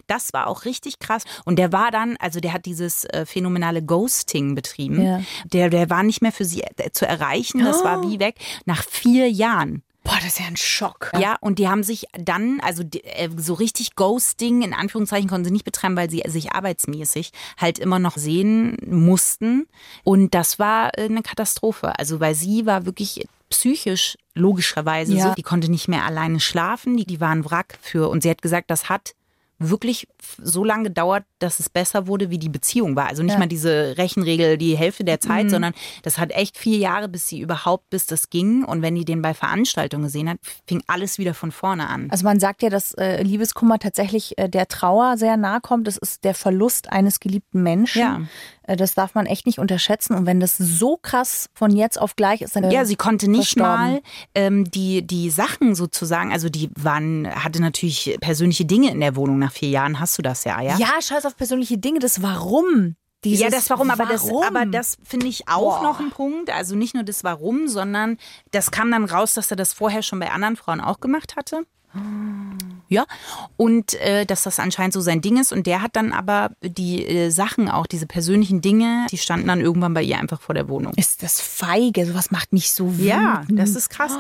Das 0.07 0.33
war 0.33 0.47
auch 0.47 0.64
richtig 0.64 0.99
krass. 0.99 1.25
Und 1.44 1.59
der 1.59 1.73
war 1.73 1.90
dann, 1.90 2.16
also 2.18 2.40
der 2.40 2.53
hat 2.53 2.64
dieses 2.64 3.05
äh, 3.05 3.27
phänomenale 3.27 3.83
Ghosting 3.83 4.55
betrieben. 4.55 5.03
Ja. 5.03 5.20
Der, 5.53 5.70
der 5.70 5.90
war 5.90 6.03
nicht 6.03 6.23
mehr 6.23 6.33
für 6.33 6.44
sie 6.44 6.62
äh, 6.62 6.90
zu 6.92 7.07
erreichen. 7.07 7.62
Das 7.62 7.83
oh. 7.83 7.85
war 7.85 8.03
wie 8.03 8.18
weg. 8.18 8.37
Nach 8.64 8.83
vier 8.83 9.31
Jahren. 9.31 9.83
Boah, 10.04 10.16
das 10.16 10.26
ist 10.26 10.40
ja 10.40 10.46
ein 10.46 10.56
Schock. 10.56 11.10
Ja, 11.18 11.36
und 11.40 11.58
die 11.58 11.68
haben 11.68 11.82
sich 11.82 12.06
dann, 12.12 12.60
also 12.60 12.82
äh, 12.82 13.30
so 13.36 13.54
richtig 13.54 13.96
Ghosting 13.96 14.60
in 14.60 14.74
Anführungszeichen 14.74 15.28
konnten 15.28 15.46
sie 15.46 15.50
nicht 15.50 15.64
betreiben, 15.64 15.96
weil 15.96 16.10
sie 16.10 16.22
sich 16.26 16.52
arbeitsmäßig 16.52 17.32
halt 17.56 17.78
immer 17.78 17.98
noch 17.98 18.18
sehen 18.18 18.76
mussten. 18.86 19.66
Und 20.04 20.34
das 20.34 20.58
war 20.58 20.96
äh, 20.98 21.04
eine 21.04 21.22
Katastrophe. 21.22 21.98
Also 21.98 22.20
weil 22.20 22.34
sie 22.34 22.66
war 22.66 22.84
wirklich 22.84 23.26
psychisch 23.48 24.18
logischerweise 24.34 25.14
ja. 25.14 25.28
so, 25.28 25.34
die 25.34 25.42
konnte 25.42 25.70
nicht 25.70 25.88
mehr 25.88 26.04
alleine 26.04 26.40
schlafen, 26.40 26.96
die, 26.96 27.06
die 27.06 27.20
waren 27.20 27.44
Wrack 27.44 27.78
für 27.80 28.08
und 28.08 28.22
sie 28.22 28.30
hat 28.30 28.42
gesagt, 28.42 28.70
das 28.70 28.88
hat 28.88 29.14
wirklich 29.70 30.09
so 30.42 30.64
lange 30.64 30.85
gedauert, 30.85 31.24
dass 31.38 31.61
es 31.61 31.68
besser 31.68 32.07
wurde, 32.07 32.31
wie 32.31 32.38
die 32.38 32.48
Beziehung 32.48 32.96
war. 32.96 33.09
Also 33.09 33.22
nicht 33.22 33.35
ja. 33.35 33.38
mal 33.38 33.46
diese 33.46 33.96
Rechenregel 33.96 34.59
die 34.59 34.77
Hälfte 34.77 35.05
der 35.05 35.20
Zeit, 35.20 35.44
mhm. 35.44 35.50
sondern 35.50 35.74
das 36.03 36.18
hat 36.18 36.31
echt 36.33 36.57
vier 36.57 36.79
Jahre, 36.79 37.09
bis 37.09 37.29
sie 37.29 37.40
überhaupt, 37.40 37.90
bis 37.90 38.07
das 38.07 38.31
ging. 38.31 38.64
Und 38.64 38.83
wenn 38.83 38.94
die 38.94 39.05
den 39.05 39.22
bei 39.22 39.35
Veranstaltungen 39.35 40.05
gesehen 40.05 40.29
hat, 40.29 40.38
fing 40.66 40.83
alles 40.87 41.18
wieder 41.18 41.35
von 41.35 41.53
vorne 41.53 41.88
an. 41.88 42.09
Also 42.11 42.24
man 42.24 42.40
sagt 42.40 42.62
ja, 42.62 42.70
dass 42.70 42.94
äh, 42.94 43.22
Liebeskummer 43.22 43.79
tatsächlich 43.79 44.38
äh, 44.38 44.48
der 44.48 44.68
Trauer 44.68 45.16
sehr 45.16 45.37
nahe 45.37 45.61
kommt. 45.61 45.87
Das 45.87 45.96
ist 45.96 46.24
der 46.24 46.35
Verlust 46.35 46.90
eines 46.90 47.20
geliebten 47.20 47.62
Menschen. 47.62 48.00
Ja. 48.00 48.20
Äh, 48.66 48.77
das 48.77 48.94
darf 48.94 49.14
man 49.14 49.27
echt 49.27 49.46
nicht 49.46 49.59
unterschätzen. 49.59 50.14
Und 50.14 50.27
wenn 50.27 50.40
das 50.40 50.57
so 50.57 50.98
krass 51.00 51.48
von 51.55 51.74
jetzt 51.74 52.00
auf 52.00 52.16
gleich 52.16 52.42
ist, 52.42 52.57
dann 52.57 52.70
ja, 52.70 52.85
sie 52.85 52.96
konnte 52.96 53.31
nicht 53.31 53.59
verstorben. 53.59 53.92
mal 53.92 54.03
ähm, 54.35 54.70
die 54.70 55.07
die 55.07 55.31
Sachen 55.31 55.74
sozusagen, 55.74 56.33
also 56.33 56.48
die 56.48 56.70
waren 56.74 57.29
hatte 57.29 57.61
natürlich 57.61 58.16
persönliche 58.20 58.64
Dinge 58.64 58.90
in 58.90 59.00
der 59.00 59.16
Wohnung. 59.16 59.38
Nach 59.38 59.53
vier 59.53 59.68
Jahren 59.68 60.00
hast 60.00 60.18
du 60.18 60.22
das 60.22 60.44
ja, 60.44 60.61
ja. 60.61 60.77
Ja, 60.79 61.00
scheiß 61.00 61.27
auf 61.27 61.37
persönliche 61.37 61.79
Dinge. 61.79 61.98
Das 61.98 62.22
Warum. 62.22 62.96
Dieses 63.24 63.40
ja, 63.40 63.48
das 63.48 63.70
Warum, 63.70 63.90
aber 63.90 64.05
warum? 64.05 64.40
das, 64.40 64.48
aber 64.48 64.66
das 64.66 64.98
finde 65.03 65.27
ich 65.29 65.48
auch 65.48 65.81
Boah. 65.81 65.83
noch 65.83 66.00
ein 66.00 66.11
Punkt. 66.11 66.50
Also 66.50 66.77
nicht 66.77 66.94
nur 66.94 67.05
das 67.05 67.24
Warum, 67.24 67.68
sondern 67.68 68.18
das 68.50 68.70
kam 68.70 68.90
dann 68.90 69.05
raus, 69.05 69.33
dass 69.33 69.50
er 69.50 69.57
das 69.57 69.72
vorher 69.72 70.03
schon 70.03 70.18
bei 70.18 70.31
anderen 70.31 70.57
Frauen 70.57 70.81
auch 70.81 71.00
gemacht 71.00 71.35
hatte. 71.37 71.64
Ja, 72.88 73.07
und 73.57 73.94
äh, 73.94 74.27
dass 74.27 74.42
das 74.42 74.59
anscheinend 74.59 74.92
so 74.92 75.01
sein 75.01 75.20
Ding 75.20 75.38
ist. 75.38 75.53
Und 75.53 75.66
der 75.66 75.83
hat 75.83 75.97
dann 75.97 76.12
aber 76.12 76.51
die 76.62 77.05
äh, 77.05 77.31
Sachen 77.31 77.68
auch, 77.68 77.87
diese 77.87 78.07
persönlichen 78.07 78.61
Dinge, 78.61 79.07
die 79.11 79.18
standen 79.18 79.49
dann 79.49 79.61
irgendwann 79.61 79.94
bei 79.94 80.03
ihr 80.03 80.18
einfach 80.18 80.40
vor 80.40 80.55
der 80.55 80.68
Wohnung. 80.68 80.92
Ist 80.97 81.23
das 81.23 81.40
feige? 81.40 82.07
Sowas 82.07 82.31
macht 82.31 82.53
mich 82.53 82.73
so 82.73 82.92
wütend. 82.94 83.07
Ja, 83.07 83.44
das 83.49 83.70
ist 83.70 83.90
krass. 83.90 84.12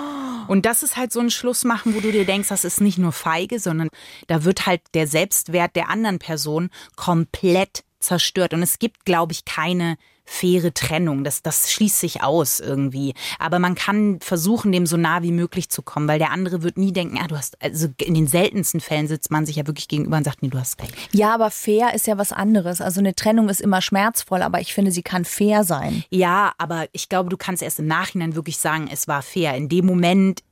Und 0.48 0.66
das 0.66 0.82
ist 0.82 0.96
halt 0.96 1.12
so 1.12 1.20
ein 1.20 1.30
Schluss 1.30 1.64
machen, 1.64 1.94
wo 1.94 2.00
du 2.00 2.12
dir 2.12 2.24
denkst, 2.24 2.48
das 2.48 2.64
ist 2.64 2.80
nicht 2.80 2.98
nur 2.98 3.12
feige, 3.12 3.58
sondern 3.58 3.88
da 4.26 4.44
wird 4.44 4.66
halt 4.66 4.82
der 4.94 5.06
Selbstwert 5.06 5.76
der 5.76 5.88
anderen 5.88 6.18
Person 6.18 6.70
komplett 6.96 7.84
zerstört. 8.00 8.54
Und 8.54 8.62
es 8.62 8.78
gibt, 8.78 9.04
glaube 9.04 9.32
ich, 9.32 9.44
keine 9.44 9.96
faire 10.24 10.72
Trennung. 10.72 11.24
Das, 11.24 11.42
das 11.42 11.70
schließt 11.70 12.00
sich 12.00 12.22
aus 12.22 12.60
irgendwie. 12.60 13.14
Aber 13.38 13.58
man 13.58 13.74
kann 13.74 14.18
versuchen, 14.20 14.72
dem 14.72 14.86
so 14.86 14.96
nah 14.96 15.22
wie 15.22 15.32
möglich 15.32 15.68
zu 15.68 15.82
kommen, 15.82 16.08
weil 16.08 16.18
der 16.18 16.30
andere 16.30 16.62
wird 16.62 16.78
nie 16.78 16.92
denken, 16.92 17.18
ah, 17.22 17.26
du 17.26 17.36
hast, 17.36 17.60
also 17.62 17.88
in 18.00 18.14
den 18.14 18.26
seltensten 18.26 18.80
Fällen 18.80 19.06
sitzt 19.06 19.30
man 19.30 19.46
sich 19.46 19.56
ja 19.56 19.66
wirklich 19.66 19.88
gegenüber 19.88 20.16
und 20.16 20.24
sagt, 20.24 20.42
nee, 20.42 20.48
du 20.48 20.58
hast 20.58 20.80
recht. 20.82 20.94
Ja, 21.12 21.34
aber 21.34 21.50
fair 21.50 21.94
ist 21.94 22.06
ja 22.06 22.18
was 22.18 22.32
anderes. 22.32 22.80
Also 22.80 23.00
eine 23.00 23.14
Trennung 23.14 23.48
ist 23.48 23.60
immer 23.60 23.82
schmerzvoll, 23.82 24.42
aber 24.42 24.60
ich 24.60 24.74
finde, 24.74 24.90
sie 24.90 25.02
kann 25.02 25.24
fair 25.24 25.64
sein. 25.64 26.04
Ja, 26.10 26.52
aber 26.58 26.86
ich 26.92 27.08
glaube, 27.08 27.28
du 27.28 27.36
kannst 27.36 27.62
erst 27.62 27.78
im 27.78 27.86
Nachhinein 27.86 28.34
wirklich 28.34 28.58
sagen, 28.58 28.88
es 28.90 29.08
war 29.08 29.22
fair. 29.22 29.54
In 29.54 29.68
dem 29.68 29.86
Moment 29.86 30.42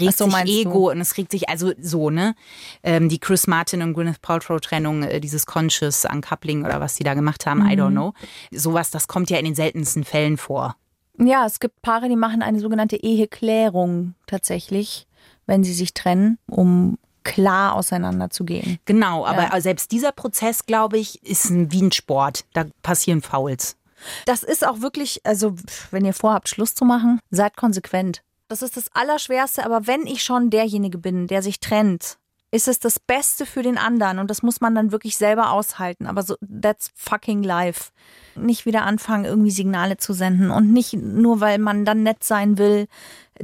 regt 0.00 0.16
so, 0.18 0.28
sich 0.30 0.44
Ego 0.44 0.72
du? 0.72 0.90
und 0.90 1.00
es 1.00 1.16
regt 1.16 1.32
sich 1.32 1.48
also 1.48 1.72
so, 1.80 2.10
ne? 2.10 2.34
Ähm, 2.82 3.08
die 3.08 3.18
Chris 3.18 3.46
Martin 3.46 3.82
und 3.82 3.94
Gwyneth 3.94 4.20
Paltrow 4.22 4.60
Trennung, 4.60 5.02
äh, 5.02 5.20
dieses 5.20 5.46
Conscious 5.46 6.04
Uncoupling 6.04 6.64
oder 6.64 6.80
was 6.80 6.94
die 6.94 7.04
da 7.04 7.14
gemacht 7.14 7.46
haben, 7.46 7.60
I 7.62 7.74
don't 7.76 7.90
Mhm. 7.90 7.94
know. 7.94 8.14
Sowas, 8.50 8.90
das 8.90 9.08
kommt 9.08 9.30
ja 9.30 9.38
in 9.38 9.44
den 9.44 9.54
seltensten 9.54 10.04
Fällen 10.04 10.36
vor. 10.36 10.76
Ja, 11.18 11.44
es 11.46 11.60
gibt 11.60 11.82
Paare, 11.82 12.08
die 12.08 12.16
machen 12.16 12.42
eine 12.42 12.58
sogenannte 12.60 12.96
Eheklärung 12.96 14.14
tatsächlich, 14.26 15.06
wenn 15.46 15.64
sie 15.64 15.74
sich 15.74 15.94
trennen, 15.94 16.38
um 16.48 16.98
klar 17.24 17.74
auseinanderzugehen. 17.74 18.78
Genau, 18.84 19.24
aber 19.26 19.52
Ja. 19.54 19.60
selbst 19.60 19.92
dieser 19.92 20.10
Prozess, 20.12 20.66
glaube 20.66 20.98
ich, 20.98 21.22
ist 21.24 21.50
ein, 21.50 21.70
wie 21.70 21.82
ein 21.82 21.92
Sport. 21.92 22.44
Da 22.54 22.64
passieren 22.82 23.22
Fouls. 23.22 23.76
Das 24.26 24.42
ist 24.42 24.66
auch 24.66 24.80
wirklich, 24.80 25.20
also 25.24 25.54
wenn 25.92 26.04
ihr 26.04 26.14
vorhabt, 26.14 26.48
Schluss 26.48 26.74
zu 26.74 26.84
machen, 26.84 27.20
seid 27.30 27.56
konsequent. 27.56 28.22
Das 28.52 28.60
ist 28.60 28.76
das 28.76 28.92
Allerschwerste, 28.92 29.64
aber 29.64 29.86
wenn 29.86 30.06
ich 30.06 30.22
schon 30.22 30.50
derjenige 30.50 30.98
bin, 30.98 31.26
der 31.26 31.40
sich 31.40 31.58
trennt, 31.58 32.18
ist 32.50 32.68
es 32.68 32.78
das 32.78 33.00
Beste 33.00 33.46
für 33.46 33.62
den 33.62 33.78
anderen 33.78 34.18
und 34.18 34.28
das 34.28 34.42
muss 34.42 34.60
man 34.60 34.74
dann 34.74 34.92
wirklich 34.92 35.16
selber 35.16 35.52
aushalten. 35.52 36.06
Aber 36.06 36.22
so, 36.22 36.36
that's 36.60 36.90
fucking 36.94 37.42
life. 37.42 37.92
Nicht 38.34 38.66
wieder 38.66 38.82
anfangen, 38.82 39.24
irgendwie 39.24 39.50
Signale 39.50 39.96
zu 39.96 40.12
senden 40.12 40.50
und 40.50 40.70
nicht 40.70 40.92
nur, 40.92 41.40
weil 41.40 41.56
man 41.56 41.86
dann 41.86 42.02
nett 42.02 42.24
sein 42.24 42.58
will, 42.58 42.88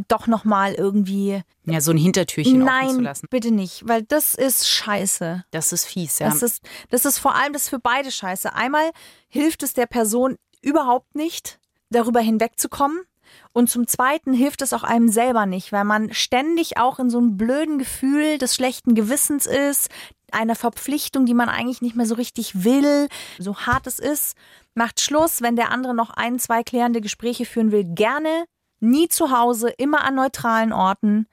doch 0.09 0.27
nochmal 0.27 0.75
irgendwie. 0.75 1.40
Ja, 1.64 1.81
so 1.81 1.90
ein 1.90 1.97
Hintertürchen 1.97 2.61
offen 2.61 2.88
zu 2.88 2.94
Nein, 2.97 3.03
lassen. 3.03 3.29
bitte 3.31 3.51
nicht, 3.51 3.88
weil 3.88 4.03
das 4.03 4.35
ist 4.35 4.68
scheiße. 4.68 5.42
Das 5.53 5.73
ist 5.73 5.87
fies, 5.87 6.18
ja. 6.18 6.29
Das 6.29 6.42
ist, 6.42 6.62
das 6.90 7.07
ist 7.07 7.18
vor 7.18 7.35
allem 7.35 7.55
das 7.55 7.62
ist 7.62 7.68
für 7.71 7.79
beide 7.79 8.11
scheiße. 8.11 8.55
Einmal 8.55 8.90
hilft 9.29 9.62
es 9.62 9.73
der 9.73 9.87
Person 9.87 10.37
überhaupt 10.61 11.14
nicht, 11.14 11.61
darüber 11.88 12.21
hinwegzukommen. 12.21 13.07
Und 13.53 13.71
zum 13.71 13.87
Zweiten 13.87 14.33
hilft 14.33 14.62
es 14.62 14.73
auch 14.73 14.85
einem 14.85 15.09
selber 15.09 15.47
nicht, 15.47 15.73
weil 15.73 15.85
man 15.85 16.12
ständig 16.12 16.79
auch 16.79 16.99
in 16.99 17.11
so 17.11 17.19
einem 17.19 17.37
blöden 17.37 17.79
Gefühl 17.79 18.38
des 18.38 18.55
schlechten 18.55 18.95
Gewissens 18.95 19.47
ist, 19.47 19.88
einer 20.33 20.55
Verpflichtung, 20.55 21.27
die 21.27 21.35
man 21.35 21.49
eigentlich 21.49 21.83
nicht 21.83 21.97
mehr 21.97 22.07
so 22.07 22.14
richtig 22.14 22.64
will, 22.64 23.09
so 23.38 23.57
hart 23.57 23.87
es 23.87 23.99
ist. 23.99 24.37
Macht 24.75 25.01
Schluss, 25.01 25.43
wenn 25.43 25.57
der 25.57 25.71
andere 25.71 25.95
noch 25.95 26.11
ein, 26.11 26.38
zwei 26.38 26.62
klärende 26.62 27.01
Gespräche 27.01 27.47
führen 27.47 27.73
will, 27.73 27.85
gerne, 27.85 28.45
nie 28.81 29.09
zu 29.09 29.31
Hause, 29.31 29.71
immer 29.71 30.05
an 30.05 30.14
neutralen 30.14 30.73
Orten. 30.73 31.27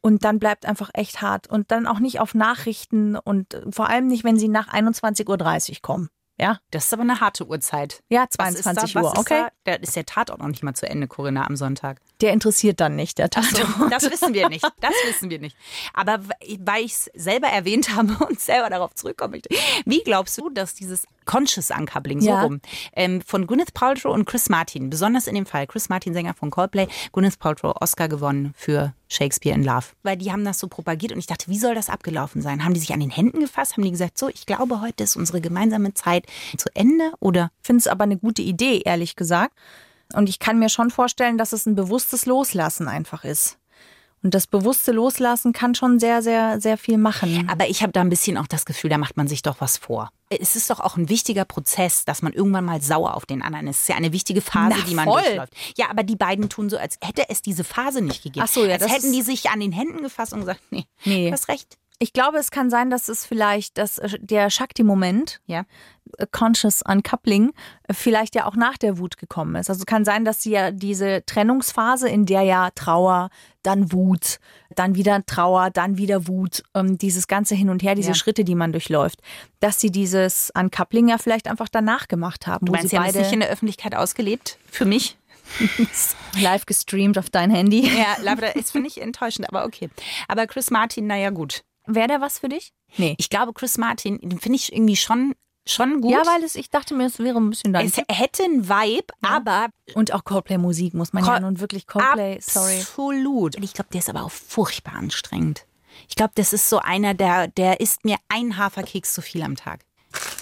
Und 0.00 0.24
dann 0.24 0.38
bleibt 0.38 0.64
einfach 0.64 0.90
echt 0.94 1.22
hart. 1.22 1.48
Und 1.48 1.70
dann 1.70 1.86
auch 1.86 1.98
nicht 1.98 2.20
auf 2.20 2.34
Nachrichten 2.34 3.16
und 3.16 3.54
äh, 3.54 3.62
vor 3.70 3.88
allem 3.88 4.06
nicht, 4.06 4.24
wenn 4.24 4.38
sie 4.38 4.48
nach 4.48 4.68
21.30 4.68 5.70
Uhr 5.70 5.76
kommen. 5.82 6.08
Ja, 6.40 6.60
das 6.70 6.86
ist 6.86 6.92
aber 6.92 7.02
eine 7.02 7.20
harte 7.20 7.46
Uhrzeit. 7.48 8.02
ja 8.08 8.24
Was 8.38 8.54
ist 8.54 8.62
22 8.62 8.92
da? 8.94 9.02
Uhr, 9.02 9.18
okay. 9.18 9.46
Da? 9.68 9.74
Ist 9.74 9.96
der 9.96 10.06
Tatort 10.06 10.40
noch 10.40 10.48
nicht 10.48 10.62
mal 10.62 10.74
zu 10.74 10.88
Ende, 10.88 11.06
Corinna, 11.06 11.46
am 11.46 11.56
Sonntag. 11.56 12.00
Der 12.20 12.32
interessiert 12.32 12.80
dann 12.80 12.96
nicht, 12.96 13.18
der 13.18 13.30
Tatort. 13.30 13.92
Das 13.92 14.10
wissen 14.10 14.34
wir 14.34 14.48
nicht. 14.48 14.64
Das 14.80 14.92
wissen 15.06 15.30
wir 15.30 15.38
nicht. 15.38 15.56
Aber 15.94 16.20
weil 16.60 16.84
ich 16.84 16.92
es 16.92 17.10
selber 17.14 17.48
erwähnt 17.48 17.94
habe 17.94 18.16
und 18.28 18.40
selber 18.40 18.70
darauf 18.70 18.94
zurückkommen 18.94 19.32
möchte, 19.32 19.50
wie 19.84 20.02
glaubst 20.02 20.38
du, 20.38 20.48
dass 20.50 20.74
dieses 20.74 21.04
Conscious 21.26 21.70
Uncoupling, 21.70 22.20
so 22.22 22.28
Ja. 22.30 22.42
rum, 22.42 22.60
ähm, 22.94 23.20
von 23.20 23.46
Gwyneth 23.46 23.74
Paltrow 23.74 24.14
und 24.14 24.24
Chris 24.24 24.48
Martin, 24.48 24.88
besonders 24.88 25.26
in 25.26 25.34
dem 25.34 25.44
Fall, 25.44 25.66
Chris 25.66 25.90
Martin, 25.90 26.14
Sänger 26.14 26.32
von 26.34 26.50
Coldplay, 26.50 26.88
Gwyneth 27.12 27.38
Paltrow, 27.38 27.74
Oscar 27.80 28.08
gewonnen 28.08 28.54
für 28.56 28.94
Shakespeare 29.08 29.54
in 29.54 29.62
Love. 29.64 29.86
Weil 30.02 30.16
die 30.16 30.32
haben 30.32 30.44
das 30.44 30.58
so 30.58 30.68
propagiert 30.68 31.12
und 31.12 31.18
ich 31.18 31.26
dachte, 31.26 31.48
wie 31.48 31.58
soll 31.58 31.74
das 31.74 31.90
abgelaufen 31.90 32.40
sein? 32.42 32.64
Haben 32.64 32.74
die 32.74 32.80
sich 32.80 32.92
an 32.94 33.00
den 33.00 33.10
Händen 33.10 33.40
gefasst? 33.40 33.72
Haben 33.72 33.84
die 33.84 33.90
gesagt, 33.90 34.16
so, 34.18 34.28
ich 34.28 34.46
glaube, 34.46 34.80
heute 34.80 35.04
ist 35.04 35.16
unsere 35.16 35.40
gemeinsame 35.40 35.92
Zeit 35.94 36.26
zu 36.56 36.68
Ende? 36.74 37.12
Oder 37.20 37.50
finde 37.62 37.80
es 37.80 37.86
aber 37.88 38.04
eine 38.04 38.16
gute 38.16 38.42
Idee, 38.42 38.80
ehrlich 38.84 39.16
gesagt. 39.16 39.54
Und 40.14 40.28
ich 40.28 40.38
kann 40.38 40.58
mir 40.58 40.68
schon 40.68 40.90
vorstellen, 40.90 41.36
dass 41.38 41.52
es 41.52 41.66
ein 41.66 41.74
bewusstes 41.74 42.24
Loslassen 42.26 42.88
einfach 42.88 43.24
ist. 43.24 43.58
Und 44.20 44.34
das 44.34 44.48
bewusste 44.48 44.90
Loslassen 44.90 45.52
kann 45.52 45.76
schon 45.76 46.00
sehr, 46.00 46.22
sehr, 46.22 46.60
sehr 46.60 46.76
viel 46.76 46.98
machen. 46.98 47.48
Aber 47.48 47.68
ich 47.68 47.82
habe 47.82 47.92
da 47.92 48.00
ein 48.00 48.08
bisschen 48.08 48.36
auch 48.36 48.48
das 48.48 48.64
Gefühl, 48.64 48.90
da 48.90 48.98
macht 48.98 49.16
man 49.16 49.28
sich 49.28 49.42
doch 49.42 49.60
was 49.60 49.78
vor. 49.78 50.10
Es 50.28 50.56
ist 50.56 50.70
doch 50.70 50.80
auch 50.80 50.96
ein 50.96 51.08
wichtiger 51.08 51.44
Prozess, 51.44 52.04
dass 52.04 52.20
man 52.20 52.32
irgendwann 52.32 52.64
mal 52.64 52.82
sauer 52.82 53.14
auf 53.14 53.26
den 53.26 53.42
anderen 53.42 53.68
ist. 53.68 53.76
Es 53.76 53.82
ist 53.82 53.88
ja 53.90 53.94
eine 53.94 54.12
wichtige 54.12 54.40
Phase, 54.40 54.74
Na, 54.76 54.84
die 54.88 54.94
man 54.96 55.04
voll. 55.04 55.22
durchläuft. 55.22 55.52
Ja, 55.76 55.88
aber 55.90 56.02
die 56.02 56.16
beiden 56.16 56.48
tun 56.48 56.68
so, 56.68 56.76
als 56.78 56.98
hätte 57.00 57.28
es 57.28 57.42
diese 57.42 57.62
Phase 57.62 58.00
nicht 58.00 58.24
gegeben. 58.24 58.44
Ach 58.44 58.52
so, 58.52 58.64
ja, 58.64 58.72
als 58.72 58.82
das 58.82 58.92
hätten 58.92 59.12
die 59.12 59.22
sich 59.22 59.50
an 59.50 59.60
den 59.60 59.70
Händen 59.70 60.02
gefasst 60.02 60.32
und 60.32 60.40
gesagt, 60.40 60.62
nee, 60.70 60.84
Nee. 61.04 61.26
du 61.28 61.32
hast 61.32 61.46
recht. 61.46 61.78
Ich 62.00 62.12
glaube, 62.12 62.38
es 62.38 62.50
kann 62.52 62.70
sein, 62.70 62.90
dass 62.90 63.08
es 63.08 63.26
vielleicht 63.26 63.76
dass 63.78 63.98
äh, 63.98 64.18
der 64.20 64.50
Shakti-Moment, 64.50 65.40
Ja. 65.46 65.64
äh, 66.18 66.26
Conscious 66.30 66.80
Uncoupling, 66.86 67.52
äh, 67.88 67.94
vielleicht 67.94 68.36
ja 68.36 68.46
auch 68.46 68.54
nach 68.54 68.78
der 68.78 68.98
Wut 68.98 69.16
gekommen 69.18 69.56
ist. 69.56 69.68
Also 69.68 69.84
kann 69.84 70.04
sein, 70.04 70.24
dass 70.24 70.42
sie 70.42 70.52
ja 70.52 70.70
diese 70.70 71.24
Trennungsphase, 71.26 72.08
in 72.08 72.24
der 72.24 72.42
ja 72.42 72.70
Trauer, 72.70 73.30
dann 73.64 73.90
Wut, 73.92 74.38
dann 74.76 74.94
wieder 74.94 75.26
Trauer, 75.26 75.70
dann 75.70 75.98
wieder 75.98 76.28
Wut, 76.28 76.62
ähm, 76.74 76.98
dieses 76.98 77.26
ganze 77.26 77.56
Hin 77.56 77.68
und 77.68 77.82
Her, 77.82 77.96
diese 77.96 78.10
Ja. 78.10 78.14
Schritte, 78.14 78.44
die 78.44 78.54
man 78.54 78.70
durchläuft, 78.70 79.20
dass 79.58 79.80
sie 79.80 79.90
dieses 79.90 80.52
Uncoupling 80.56 81.08
ja 81.08 81.18
vielleicht 81.18 81.48
einfach 81.48 81.68
danach 81.68 82.06
gemacht 82.06 82.46
haben, 82.46 82.64
Du 82.66 82.70
wo 82.70 82.76
meinst, 82.76 82.90
sie 82.90 82.96
sie 82.96 82.98
haben 82.98 83.08
es 83.08 83.16
nicht 83.16 83.32
in 83.32 83.40
der 83.40 83.50
Öffentlichkeit 83.50 83.96
ausgelebt? 83.96 84.58
Für 84.70 84.84
mich? 84.84 85.18
live 86.40 86.66
gestreamt 86.66 87.18
auf 87.18 87.30
dein 87.30 87.50
Handy. 87.50 87.88
Ja, 87.88 88.22
ist 88.54 88.70
finde 88.70 88.88
ich 88.88 89.00
enttäuschend, 89.00 89.48
aber 89.48 89.64
okay. 89.64 89.88
Aber 90.28 90.46
Chris 90.46 90.70
Martin, 90.70 91.06
naja, 91.06 91.30
gut. 91.30 91.64
Wäre 91.88 92.06
der 92.08 92.20
was 92.20 92.38
für 92.38 92.48
dich? 92.48 92.72
Nee. 92.96 93.14
Ich 93.18 93.30
glaube, 93.30 93.52
Chris 93.52 93.78
Martin, 93.78 94.18
den 94.20 94.38
finde 94.38 94.56
ich 94.56 94.72
irgendwie 94.72 94.96
schon, 94.96 95.34
schon 95.66 96.00
gut. 96.00 96.12
Ja, 96.12 96.22
weil 96.26 96.42
es, 96.44 96.54
ich 96.54 96.70
dachte 96.70 96.94
mir, 96.94 97.06
es 97.06 97.18
wäre 97.18 97.38
ein 97.38 97.50
bisschen 97.50 97.72
dein 97.72 97.86
es 97.86 97.92
Tipp. 97.92 98.04
hätte 98.10 98.44
einen 98.44 98.68
Vibe, 98.68 99.06
aber 99.22 99.68
Und 99.94 100.12
auch 100.12 100.24
Coldplay-Musik 100.24 100.94
muss 100.94 101.12
man 101.12 101.24
ja 101.24 101.34
Co- 101.36 101.40
nun 101.40 101.60
wirklich 101.60 101.86
Coldplay, 101.86 102.38
sorry. 102.40 102.78
Absolut. 102.80 103.56
Und 103.56 103.62
ich 103.62 103.72
glaube, 103.72 103.88
der 103.92 104.00
ist 104.00 104.08
aber 104.10 104.22
auch 104.22 104.30
furchtbar 104.30 104.94
anstrengend. 104.94 105.64
Ich 106.08 106.14
glaube, 106.14 106.32
das 106.36 106.52
ist 106.52 106.68
so 106.68 106.78
einer, 106.78 107.14
der, 107.14 107.48
der 107.48 107.80
isst 107.80 108.04
mir 108.04 108.16
einen 108.28 108.56
Haferkeks 108.56 109.14
zu 109.14 109.20
viel 109.22 109.42
am 109.42 109.56
Tag. 109.56 109.80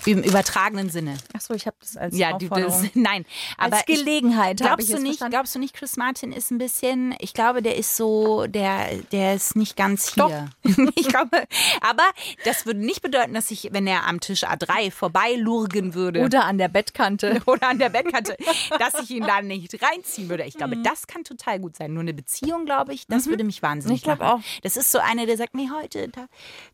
Im 0.07 0.23
übertragenen 0.23 0.88
Sinne. 0.88 1.16
Achso, 1.35 1.55
ich 1.55 1.66
habe 1.66 1.77
das 1.81 1.97
als 1.97 2.16
Ja, 2.16 2.38
die, 2.38 2.49
das, 2.49 2.59
Aufforderung. 2.59 2.90
nein. 2.95 3.27
Aber 3.59 3.77
als 3.77 3.87
Gelegenheit 3.87 4.61
ich, 4.61 4.66
habe 4.66 4.81
ich 4.81 4.88
glaubst, 4.88 4.99
du 4.99 5.03
nicht, 5.03 5.09
verstanden. 5.19 5.31
glaubst 5.33 5.55
du 5.55 5.59
nicht, 5.59 5.75
Chris 5.75 5.97
Martin 5.97 6.33
ist 6.33 6.51
ein 6.51 6.59
bisschen, 6.59 7.14
ich 7.19 7.35
glaube, 7.35 7.62
der 7.62 7.77
ist 7.77 7.97
so, 7.97 8.47
der, 8.47 8.97
der 9.12 9.35
ist 9.35 9.57
nicht 9.57 9.77
ganz 9.77 10.14
hier. 10.14 10.51
ich 10.95 11.09
glaube, 11.09 11.45
aber 11.81 12.05
das 12.45 12.66
würde 12.66 12.81
nicht 12.81 13.03
bedeuten, 13.03 13.35
dass 13.35 13.51
ich, 13.51 13.69
wenn 13.73 13.87
er 13.87 14.07
am 14.07 14.21
Tisch 14.21 14.45
A3 14.45 14.90
vorbeilurgen 14.90 15.95
würde 15.95 16.21
Oder 16.25 16.45
an 16.45 16.59
der 16.59 16.69
Bettkante. 16.69 17.42
oder 17.47 17.69
an 17.69 17.79
der 17.79 17.88
Bettkante, 17.88 18.37
dass 18.79 18.95
ich 19.03 19.11
ihn 19.11 19.25
da 19.27 19.42
nicht 19.42 19.77
reinziehen 19.83 20.29
würde. 20.29 20.45
Ich 20.45 20.57
glaube, 20.57 20.77
das 20.79 21.07
kann 21.07 21.25
total 21.25 21.59
gut 21.59 21.77
sein. 21.77 21.92
Nur 21.92 22.03
eine 22.03 22.14
Beziehung, 22.14 22.64
glaube 22.64 22.95
ich, 22.95 23.07
das 23.07 23.27
würde 23.27 23.45
mich 23.45 23.62
wahnsinnig 23.62 23.99
Ich 23.99 24.05
glaub 24.05 24.21
machen. 24.21 24.40
auch. 24.40 24.61
Das 24.62 24.77
ist 24.77 24.92
so 24.92 24.99
eine, 24.99 25.27
der 25.27 25.37
sagt, 25.37 25.55
nee, 25.55 25.69
heute 25.75 26.09
da 26.09 26.27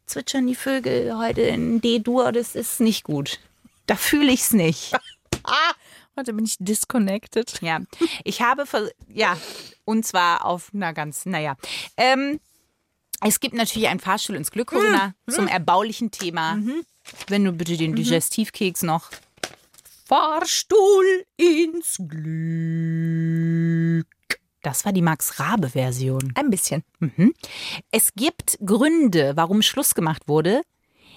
zwitschern 0.07 0.47
die 0.47 0.55
Vögel, 0.55 1.17
heute 1.17 1.41
in 1.43 1.81
D-Dur, 1.81 2.33
das 2.33 2.55
ist 2.55 2.81
nicht 2.81 3.05
gut. 3.05 3.22
Da 3.87 3.97
fühle 3.97 4.33
ich 4.33 4.43
es 4.43 4.53
nicht. 4.53 4.93
Heute 6.17 6.35
bin 6.35 6.45
ich 6.45 6.57
disconnected. 6.59 7.61
Ja, 7.63 7.81
ich 8.23 8.43
habe, 8.43 8.65
ja, 9.09 9.37
und 9.85 10.07
zwar 10.07 10.45
auf 10.45 10.71
einer 10.75 10.93
ganz, 10.93 11.25
naja. 11.25 11.57
Ähm, 11.97 12.39
es 13.23 13.41
gibt 13.41 13.55
natürlich 13.55 13.89
einen 13.89 14.01
Fahrstuhl 14.01 14.37
ins 14.37 14.51
Glück, 14.51 14.69
Corinna, 14.69 15.15
zum 15.29 15.49
erbaulichen 15.49 16.11
Thema. 16.11 16.59
Wenn 17.29 17.45
du 17.45 17.53
bitte 17.53 17.77
den 17.77 17.95
Digestivkeks 17.95 18.83
noch. 18.83 19.11
Fahrstuhl 20.07 21.25
ins 21.37 21.99
Glück. 22.07 24.07
Das 24.63 24.85
war 24.85 24.93
die 24.93 25.03
Max-Rabe-Version. 25.03 26.33
Ein 26.37 26.51
bisschen. 26.51 26.85
Mhm. 26.99 27.35
Es 27.91 28.13
gibt 28.15 28.59
Gründe, 28.65 29.33
warum 29.37 29.63
Schluss 29.63 29.95
gemacht 29.95 30.29
wurde, 30.29 30.63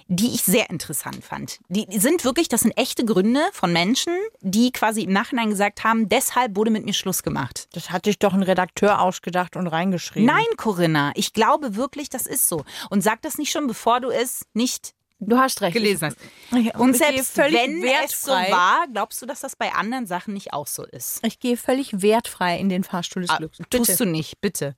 die 0.08 0.34
ich 0.34 0.42
sehr 0.42 0.70
interessant 0.70 1.24
fand. 1.24 1.58
Die 1.68 1.86
sind 1.98 2.24
wirklich, 2.24 2.48
das 2.48 2.60
sind 2.60 2.72
echte 2.76 3.04
Gründe 3.04 3.40
von 3.52 3.72
Menschen, 3.72 4.12
die 4.40 4.70
quasi 4.70 5.02
im 5.02 5.12
Nachhinein 5.12 5.50
gesagt 5.50 5.82
haben, 5.84 6.08
deshalb 6.08 6.56
wurde 6.56 6.70
mit 6.70 6.84
mir 6.84 6.92
Schluss 6.92 7.22
gemacht. 7.22 7.68
Das 7.72 7.90
hatte 7.90 8.10
ich 8.10 8.18
doch 8.18 8.32
ein 8.32 8.42
Redakteur 8.44 9.00
ausgedacht 9.00 9.56
und 9.56 9.66
reingeschrieben. 9.66 10.26
Nein, 10.26 10.44
Corinna, 10.56 11.12
ich 11.16 11.32
glaube 11.32 11.74
wirklich, 11.76 12.08
das 12.08 12.26
ist 12.26 12.48
so. 12.48 12.64
Und 12.90 13.02
sag 13.02 13.22
das 13.22 13.36
nicht 13.38 13.50
schon, 13.50 13.66
bevor 13.66 14.00
du 14.00 14.10
es 14.10 14.46
nicht 14.54 14.92
du 15.18 15.38
hast 15.38 15.60
recht. 15.62 15.72
gelesen 15.74 16.14
hast. 16.52 16.76
Und 16.78 16.96
selbst 16.96 17.32
völlig 17.32 17.54
wenn 17.54 17.82
es 17.82 18.22
so 18.22 18.30
wertfrei. 18.32 18.52
war, 18.52 18.86
glaubst 18.92 19.20
du, 19.22 19.26
dass 19.26 19.40
das 19.40 19.56
bei 19.56 19.72
anderen 19.72 20.06
Sachen 20.06 20.34
nicht 20.34 20.52
auch 20.52 20.66
so 20.66 20.84
ist? 20.84 21.24
Ich 21.26 21.40
gehe 21.40 21.56
völlig 21.56 22.02
wertfrei 22.02 22.58
in 22.58 22.68
den 22.68 22.84
Fahrstuhl 22.84 23.22
des 23.22 23.30
Ah, 23.30 23.38
Glücks. 23.38 23.58
Tust 23.70 23.98
du 23.98 24.04
nicht, 24.04 24.40
bitte. 24.40 24.76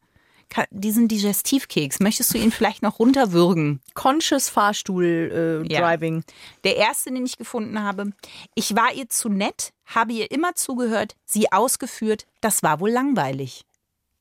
Diesen 0.71 1.09
Digestivkeks, 1.09 2.01
möchtest 2.01 2.33
du 2.35 2.39
ihn 2.39 2.51
vielleicht 2.51 2.83
noch 2.83 2.99
runterwürgen? 2.99 3.81
Conscious 3.95 4.49
Fahrstuhl 4.49 5.65
äh, 5.69 5.73
Ja. 5.73 5.81
Driving. 5.81 6.25
Der 6.65 6.77
erste, 6.77 7.11
den 7.13 7.25
ich 7.27 7.37
gefunden 7.37 7.83
habe. 7.83 8.13
Ich 8.55 8.75
war 8.75 8.93
ihr 8.95 9.09
zu 9.09 9.29
nett, 9.29 9.73
habe 9.87 10.13
ihr 10.13 10.31
immer 10.31 10.55
zugehört, 10.55 11.17
sie 11.27 11.53
ausgeführt, 11.53 12.27
das 12.41 12.63
war 12.63 12.81
wohl 12.81 12.91
langweilig. 12.91 13.65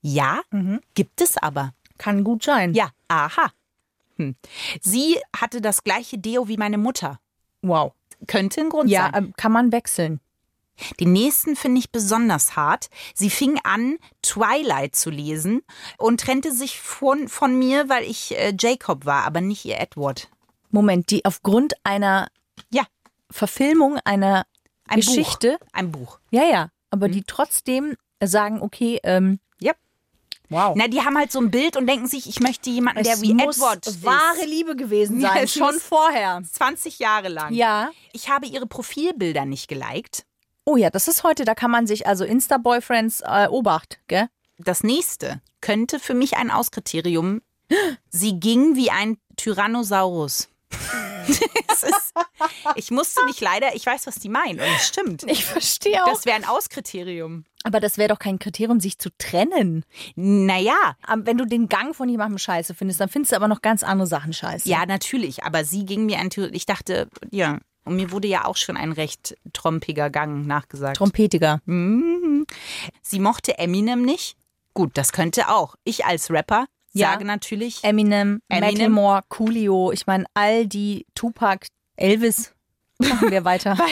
Ja, 0.02 0.42
gibt 0.94 1.22
es 1.22 1.38
aber. 1.38 1.74
Kann 1.98 2.24
gut 2.24 2.44
sein. 2.44 2.74
Ja, 2.74 2.90
aha. 3.08 3.52
Hm. 4.18 4.36
Sie 4.82 5.18
hatte 5.36 5.62
das 5.62 5.84
gleiche 5.84 6.18
Deo 6.18 6.48
wie 6.48 6.58
meine 6.58 6.78
Mutter. 6.78 7.20
Wow. 7.62 7.94
Könnte 8.28 8.62
ein 8.62 8.70
Grund 8.70 8.90
Ja, 8.90 9.10
sein. 9.12 9.26
ähm, 9.26 9.34
kann 9.38 9.52
man 9.52 9.72
wechseln. 9.72 10.20
Den 11.00 11.12
nächsten 11.14 11.56
finde 11.56 11.80
ich 11.80 11.92
besonders 11.92 12.56
hart. 12.56 12.90
Sie 13.14 13.30
fing 13.30 13.60
an, 13.64 13.98
Twilight 14.22 14.96
zu 14.96 15.10
lesen 15.10 15.62
und 15.98 16.20
trennte 16.22 16.52
sich 16.54 16.80
von, 16.80 17.28
von 17.28 17.58
mir, 17.58 17.90
weil 17.90 18.04
ich 18.04 18.38
äh, 18.38 18.54
Jacob 18.60 19.06
war, 19.06 19.24
aber 19.26 19.42
nicht 19.42 19.66
ihr 19.66 19.80
Edward. 19.80 20.30
Moment, 20.70 21.10
die 21.12 21.26
aufgrund 21.26 21.74
einer 21.84 22.28
Ja, 22.72 22.84
Verfilmung 23.32 23.98
einer 24.06 24.46
ein 24.88 25.00
Geschichte, 25.00 25.58
Buch. 25.60 25.68
Ein 25.74 25.92
Buch. 25.92 26.20
ja, 26.32 26.44
ja, 26.44 26.70
aber 26.92 27.10
die 27.10 27.24
trotzdem 27.24 27.96
sagen, 28.24 28.62
okay, 28.62 29.00
ähm, 29.04 29.40
Ja. 29.60 29.74
wow. 30.50 30.74
Na, 30.78 30.88
die 30.88 31.02
haben 31.02 31.18
halt 31.18 31.32
so 31.32 31.40
ein 31.40 31.52
Bild 31.52 31.76
und 31.78 31.88
denken 31.88 32.08
sich, 32.08 32.28
ich 32.30 32.40
möchte 32.40 32.70
jemanden, 32.70 33.04
der 33.04 33.14
Es 33.16 33.22
wie 33.22 33.34
muss 33.34 33.58
Edward 33.58 34.04
wahre 34.04 34.40
ist. 34.40 34.48
Liebe 34.48 34.76
gewesen 34.76 35.20
Ja, 35.20 35.34
sein, 35.34 35.44
es 35.44 35.54
schon 35.54 35.74
vorher. 35.80 36.42
20 36.52 37.00
Jahre 37.00 37.28
lang. 37.30 37.54
Ja. 37.54 37.92
Ich 38.14 38.30
habe 38.30 38.46
ihre 38.48 38.66
Profilbilder 38.68 39.46
nicht 39.46 39.68
geliked. 39.68 40.26
Oh 40.70 40.76
ja, 40.76 40.90
das 40.90 41.08
ist 41.08 41.24
heute, 41.24 41.46
da 41.46 41.56
kann 41.56 41.72
man 41.72 41.88
sich 41.88 42.08
also 42.08 42.26
Insta-Boyfriends 42.26 43.22
äh, 43.22 43.48
Obacht, 43.50 44.00
gell? 44.08 44.28
Das 44.58 44.84
nächste 44.84 45.42
könnte 45.62 45.98
für 45.98 46.14
mich 46.14 46.36
ein 46.36 46.52
Auskriterium. 46.52 47.42
Sie 48.10 48.38
ging 48.38 48.76
wie 48.76 48.92
ein 48.92 49.18
Tyrannosaurus. 49.38 50.50
ist, 51.30 52.14
ich 52.76 52.92
musste 52.92 53.24
mich 53.26 53.40
leider, 53.40 53.76
ich 53.76 53.86
weiß, 53.86 54.08
was 54.08 54.16
die 54.16 54.28
meinen, 54.28 54.60
und 54.60 54.66
es 54.76 54.88
stimmt. 54.90 55.24
Ich 55.24 55.46
verstehe 55.46 56.04
auch. 56.04 56.10
Das 56.10 56.26
wäre 56.26 56.36
ein 56.36 56.44
Auskriterium. 56.46 57.46
aber 57.64 57.80
das 57.80 57.98
wäre 57.98 58.10
doch 58.10 58.20
kein 58.20 58.38
Kriterium, 58.38 58.82
sich 58.82 58.98
zu 59.00 59.10
trennen. 59.18 59.86
Naja, 60.16 60.98
wenn 61.16 61.38
du 61.38 61.46
den 61.46 61.70
Gang 61.70 61.96
von 61.96 62.10
jemandem 62.10 62.40
scheiße 62.40 62.74
findest, 62.74 63.00
dann 63.00 63.08
findest 63.10 63.32
du 63.32 63.36
aber 63.38 63.48
noch 63.48 63.62
ganz 63.62 63.84
andere 63.84 64.08
Sachen 64.08 64.34
scheiße. 64.34 64.68
ja, 64.68 64.86
natürlich, 64.86 65.44
aber 65.46 65.64
sie 65.64 65.86
ging 65.86 66.06
mir 66.06 66.20
ein 66.20 66.30
Ty- 66.30 66.50
Ich 66.52 66.66
dachte, 66.66 67.08
ja, 67.32 67.60
und 67.88 67.96
mir 67.96 68.12
wurde 68.12 68.28
ja 68.28 68.46
auch 68.46 68.58
schon 68.58 68.78
ein 68.78 68.92
recht 68.92 69.36
trompiger 69.54 70.10
Gang 70.10 70.46
nachgesagt. 70.46 70.98
Trompetiger. 70.98 71.62
sie 71.66 73.20
mochte 73.20 73.58
Eminem 73.58 74.04
nicht. 74.04 74.38
Gut, 74.74 74.92
das 74.98 75.12
könnte 75.12 75.50
auch. 75.50 75.76
Ich 75.84 76.06
als 76.06 76.30
Rapper 76.30 76.66
Ja. 76.94 77.12
sage 77.12 77.26
natürlich, 77.26 77.84
Eminem, 77.84 78.42
Eminem. 78.50 78.70
Macklemore, 78.70 79.22
Coolio, 79.30 79.92
ich 79.92 80.06
meine, 80.08 80.26
all 80.34 80.68
die 80.68 81.06
Tupac, 81.16 81.66
Elvis. 81.96 82.54
Machen 83.00 83.30
wir 83.32 83.44
weiter. 83.46 83.78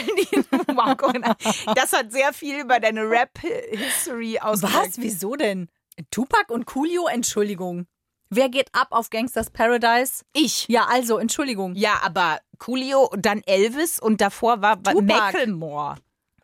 Das 1.74 1.92
hat 1.92 2.12
sehr 2.12 2.32
viel 2.32 2.60
über 2.60 2.80
deine 2.80 3.02
Rap-History 3.08 4.38
ausgesagt. 4.40 4.88
Was? 4.88 4.98
Wieso 4.98 5.36
denn? 5.36 5.68
Tupac 6.10 6.52
und 6.52 6.66
Coolio, 6.66 7.06
Entschuldigung. 7.06 7.86
Wer 8.28 8.48
geht 8.48 8.68
ab 8.72 8.88
auf 8.90 9.10
Gangsters 9.10 9.50
Paradise? 9.50 10.24
Ich. 10.32 10.66
Ja, 10.68 10.86
also, 10.90 11.18
Entschuldigung. 11.18 11.74
Ja, 11.74 12.00
aber 12.02 12.38
Coolio 12.58 13.02
und 13.02 13.24
dann 13.24 13.42
Elvis 13.46 14.00
und 14.00 14.20
davor 14.20 14.62
war, 14.62 14.82
Tupac. 14.82 15.02
Macklemore. 15.02 15.96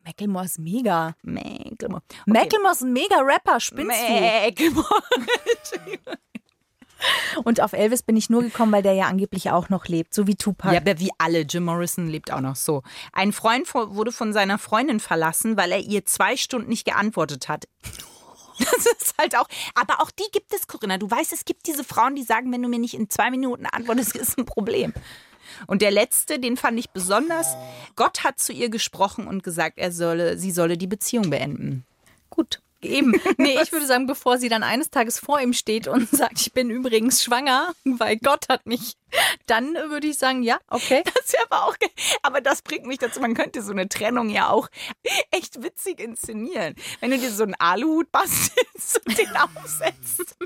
Macklemore 0.05 0.45
ist 0.45 0.59
mega. 0.59 1.15
Macklemore. 1.23 2.03
Okay. 2.03 2.23
Macklemore 2.27 2.73
ist 2.73 2.83
ein 2.83 2.93
mega 2.93 3.17
Rapper, 3.21 3.61
spinnst 3.61 3.97
Macklemore. 4.09 4.87
Und 7.45 7.61
auf 7.61 7.73
Elvis 7.73 8.03
bin 8.03 8.17
ich 8.17 8.31
nur 8.31 8.43
gekommen, 8.43 8.73
weil 8.73 8.83
der 8.83 8.95
ja 8.95 9.07
angeblich 9.07 9.51
auch 9.51 9.69
noch 9.69 9.87
lebt, 9.87 10.15
so 10.15 10.27
wie 10.27 10.37
Tupac. 10.37 10.73
Ja, 10.73 10.81
aber 10.81 10.99
wie 11.01 11.11
alle. 11.19 11.41
Jim 11.41 11.65
Morrison 11.65 12.07
lebt 12.07 12.33
auch 12.33 12.41
noch 12.41 12.57
so. 12.57 12.83
Ein 13.13 13.33
Freund 13.33 13.73
wurde 13.75 14.13
von 14.13 14.33
seiner 14.33 14.59
Freundin 14.59 15.01
verlassen, 15.01 15.57
weil 15.57 15.73
er 15.73 15.81
ihr 15.81 16.05
zwei 16.07 16.37
Stunden 16.37 16.69
nicht 16.69 16.85
geantwortet 16.85 17.49
hat. 17.49 17.67
Das 18.77 18.87
ist 18.87 19.15
halt 19.19 19.37
auch, 19.37 19.47
aber 19.75 20.01
auch 20.01 20.11
die 20.11 20.31
gibt 20.33 20.53
es, 20.55 20.67
Corinna. 20.67 20.99
Du 20.99 21.11
weißt, 21.11 21.33
es 21.33 21.45
gibt 21.45 21.67
diese 21.67 21.85
Frauen, 21.85 22.15
die 22.15 22.23
sagen, 22.23 22.53
wenn 22.53 22.63
du 22.63 22.69
mir 22.69 22.79
nicht 22.79 22.95
in 22.95 23.11
zwei 23.11 23.31
Minuten 23.31 23.67
antwortest, 23.67 24.17
ist 24.17 24.39
ein 24.39 24.47
Problem. 24.47 24.93
Und 25.67 25.83
der 25.83 25.91
letzte, 25.91 26.39
den 26.39 26.57
fand 26.57 26.79
ich 26.79 26.91
besonders. 26.91 27.55
Gott 27.97 28.25
hat 28.25 28.39
zu 28.39 28.53
ihr 28.53 28.71
gesprochen 28.71 29.27
und 29.27 29.43
gesagt, 29.43 29.79
er 29.79 29.93
solle, 29.93 30.39
sie 30.39 30.51
solle 30.51 30.79
die 30.79 30.87
Beziehung 30.87 31.31
beenden. 31.31 31.85
Gut. 32.31 32.61
Eben. 32.83 33.13
Nee, 33.39 33.59
ich 33.63 33.73
würde 33.73 33.87
sagen, 33.87 34.07
bevor 34.07 34.39
sie 34.39 34.49
dann 34.49 34.63
eines 34.63 34.91
Tages 34.91 35.19
vor 35.19 35.41
ihm 35.41 35.53
steht 35.53 35.89
und 35.89 36.09
sagt, 36.13 36.41
ich 36.41 36.53
bin 36.53 36.71
übrigens 36.71 37.23
schwanger, 37.23 37.73
weil 37.85 38.17
Gott 38.19 38.49
hat 38.49 38.67
mich, 38.67 38.97
dann 39.47 39.75
würde 39.75 40.09
ich 40.09 40.19
sagen, 40.19 40.43
ja, 40.43 40.59
okay. 40.69 41.03
Das 41.23 41.33
wäre 41.33 41.45
aber 41.51 41.67
auch, 41.67 41.77
aber 42.23 42.41
das 42.41 42.63
bringt 42.63 42.87
mich 42.87 42.99
dazu, 42.99 43.21
man 43.21 43.35
könnte 43.35 43.63
so 43.63 43.73
eine 43.73 43.89
Trennung 43.89 44.29
ja 44.29 44.49
auch 44.49 44.69
echt 45.31 45.63
witzig 45.63 46.01
inszenieren. 46.01 46.75
Wenn 47.01 47.11
du 47.13 47.19
dir 47.19 47.31
so 47.31 47.45
einen 47.45 47.55
Aluhut 47.55 48.11
bastelst 48.11 49.01
und 49.07 49.17
den 49.17 49.29
aufsetzt 49.37 50.37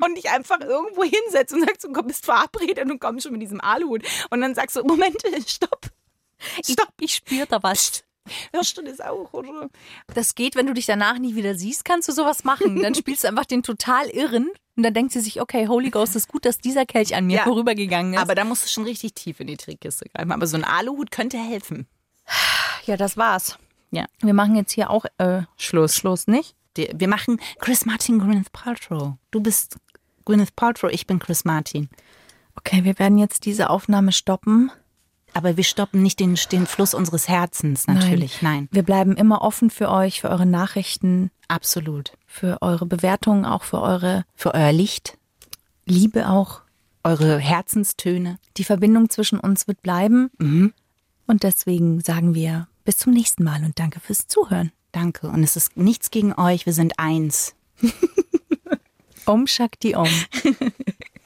und 0.00 0.14
dich 0.16 0.30
einfach 0.30 0.60
irgendwo 0.60 1.02
hinsetzt 1.02 1.52
und 1.52 1.62
sagst, 1.62 1.84
du 1.84 1.90
bist 2.02 2.24
verabredet 2.24 2.90
und 2.90 3.00
kommst 3.00 3.24
schon 3.24 3.32
mit 3.32 3.42
diesem 3.42 3.60
Aluhut 3.60 4.02
und 4.30 4.40
dann 4.40 4.54
sagst 4.54 4.76
du, 4.76 4.84
Moment, 4.84 5.20
stopp, 5.46 5.90
stopp, 6.64 6.92
Ich 7.00 7.16
spüre 7.16 7.46
da 7.46 7.62
was. 7.62 8.04
Hörst 8.52 8.76
du 8.78 8.82
das 8.82 9.00
auch, 9.00 9.32
oder? 9.32 9.68
Das 10.14 10.34
geht, 10.34 10.54
wenn 10.56 10.66
du 10.66 10.74
dich 10.74 10.86
danach 10.86 11.18
nie 11.18 11.34
wieder 11.34 11.54
siehst, 11.54 11.84
kannst 11.84 12.08
du 12.08 12.12
sowas 12.12 12.44
machen. 12.44 12.82
Dann 12.82 12.94
spielst 12.96 13.24
du 13.24 13.28
einfach 13.28 13.44
den 13.44 13.62
total 13.62 14.06
Irren 14.08 14.50
und 14.76 14.82
dann 14.82 14.94
denkt 14.94 15.12
sie 15.12 15.20
sich, 15.20 15.40
okay, 15.40 15.68
Holy 15.68 15.90
Ghost, 15.90 16.16
ist 16.16 16.28
gut, 16.28 16.44
dass 16.44 16.58
dieser 16.58 16.86
Kelch 16.86 17.14
an 17.14 17.26
mir 17.26 17.38
Ja. 17.38 17.44
vorübergegangen 17.44 18.14
ist. 18.14 18.20
Aber 18.20 18.34
da 18.34 18.44
musst 18.44 18.64
du 18.64 18.68
schon 18.68 18.84
richtig 18.84 19.14
tief 19.14 19.40
in 19.40 19.46
die 19.46 19.56
Trickkiste 19.56 20.06
greifen. 20.08 20.32
Aber 20.32 20.46
so 20.46 20.56
ein 20.56 20.64
Aluhut 20.64 21.10
könnte 21.10 21.36
helfen. 21.38 21.86
ja, 22.86 22.96
das 22.96 23.16
war's. 23.16 23.58
Ja. 23.90 24.06
Wir 24.20 24.34
machen 24.34 24.54
jetzt 24.56 24.72
hier 24.72 24.90
auch 24.90 25.04
äh, 25.18 25.42
Schluss. 25.56 25.96
Schluss, 25.96 26.26
nicht? 26.26 26.54
Die- 26.76 26.90
Wir 26.94 27.08
machen 27.08 27.40
Chris 27.58 27.84
Martin, 27.86 28.18
Gwyneth 28.20 28.52
Paltrow. 28.52 29.14
Du 29.32 29.40
bist 29.40 29.76
Gwyneth 30.24 30.54
Paltrow, 30.54 30.90
ich 30.92 31.06
bin 31.06 31.18
Chris 31.18 31.44
Martin. 31.44 31.88
Okay, 32.56 32.84
wir 32.84 32.98
werden 32.98 33.18
jetzt 33.18 33.46
diese 33.46 33.68
Aufnahme 33.70 34.12
stoppen. 34.12 34.70
Aber 35.34 35.56
wir 35.56 35.64
stoppen 35.64 36.02
nicht 36.02 36.20
den, 36.20 36.36
den 36.50 36.66
Fluss 36.66 36.94
unseres 36.94 37.28
Herzens, 37.28 37.86
natürlich. 37.86 38.42
Nein. 38.42 38.68
Wir 38.72 38.82
bleiben 38.82 39.16
immer 39.16 39.42
offen 39.42 39.70
für 39.70 39.90
euch, 39.90 40.20
für 40.20 40.28
eure 40.30 40.46
Nachrichten, 40.46 41.30
absolut. 41.48 42.12
für 42.26 42.60
eure 42.62 42.86
Bewertungen, 42.86 43.44
auch 43.44 43.62
für 43.62 43.80
eure 43.80 44.24
Für 44.34 44.54
euer 44.54 44.72
Licht, 44.72 45.16
Liebe 45.86 46.28
auch. 46.28 46.62
eure 47.04 47.38
Herzenstöne. 47.38 48.38
Die 48.56 48.64
Verbindung 48.64 49.08
zwischen 49.08 49.38
uns 49.40 49.68
wird 49.68 49.82
bleiben. 49.82 50.30
Und 51.26 51.42
deswegen 51.42 52.00
sagen 52.00 52.34
wir 52.34 52.66
bis 52.84 52.96
zum 52.98 53.12
nächsten 53.12 53.44
Mal 53.44 53.62
und 53.64 53.78
danke 53.78 54.00
fürs 54.00 54.26
Zuhören. 54.26 54.72
Danke. 54.92 55.28
Und 55.28 55.44
es 55.44 55.54
ist 55.56 55.76
nichts 55.76 56.10
gegen 56.10 56.32
euch, 56.34 56.66
wir 56.66 56.72
sind 56.72 56.98
eins. 56.98 57.54
Om 59.26 59.46
Shakti 59.46 59.94
Om. 59.94 60.08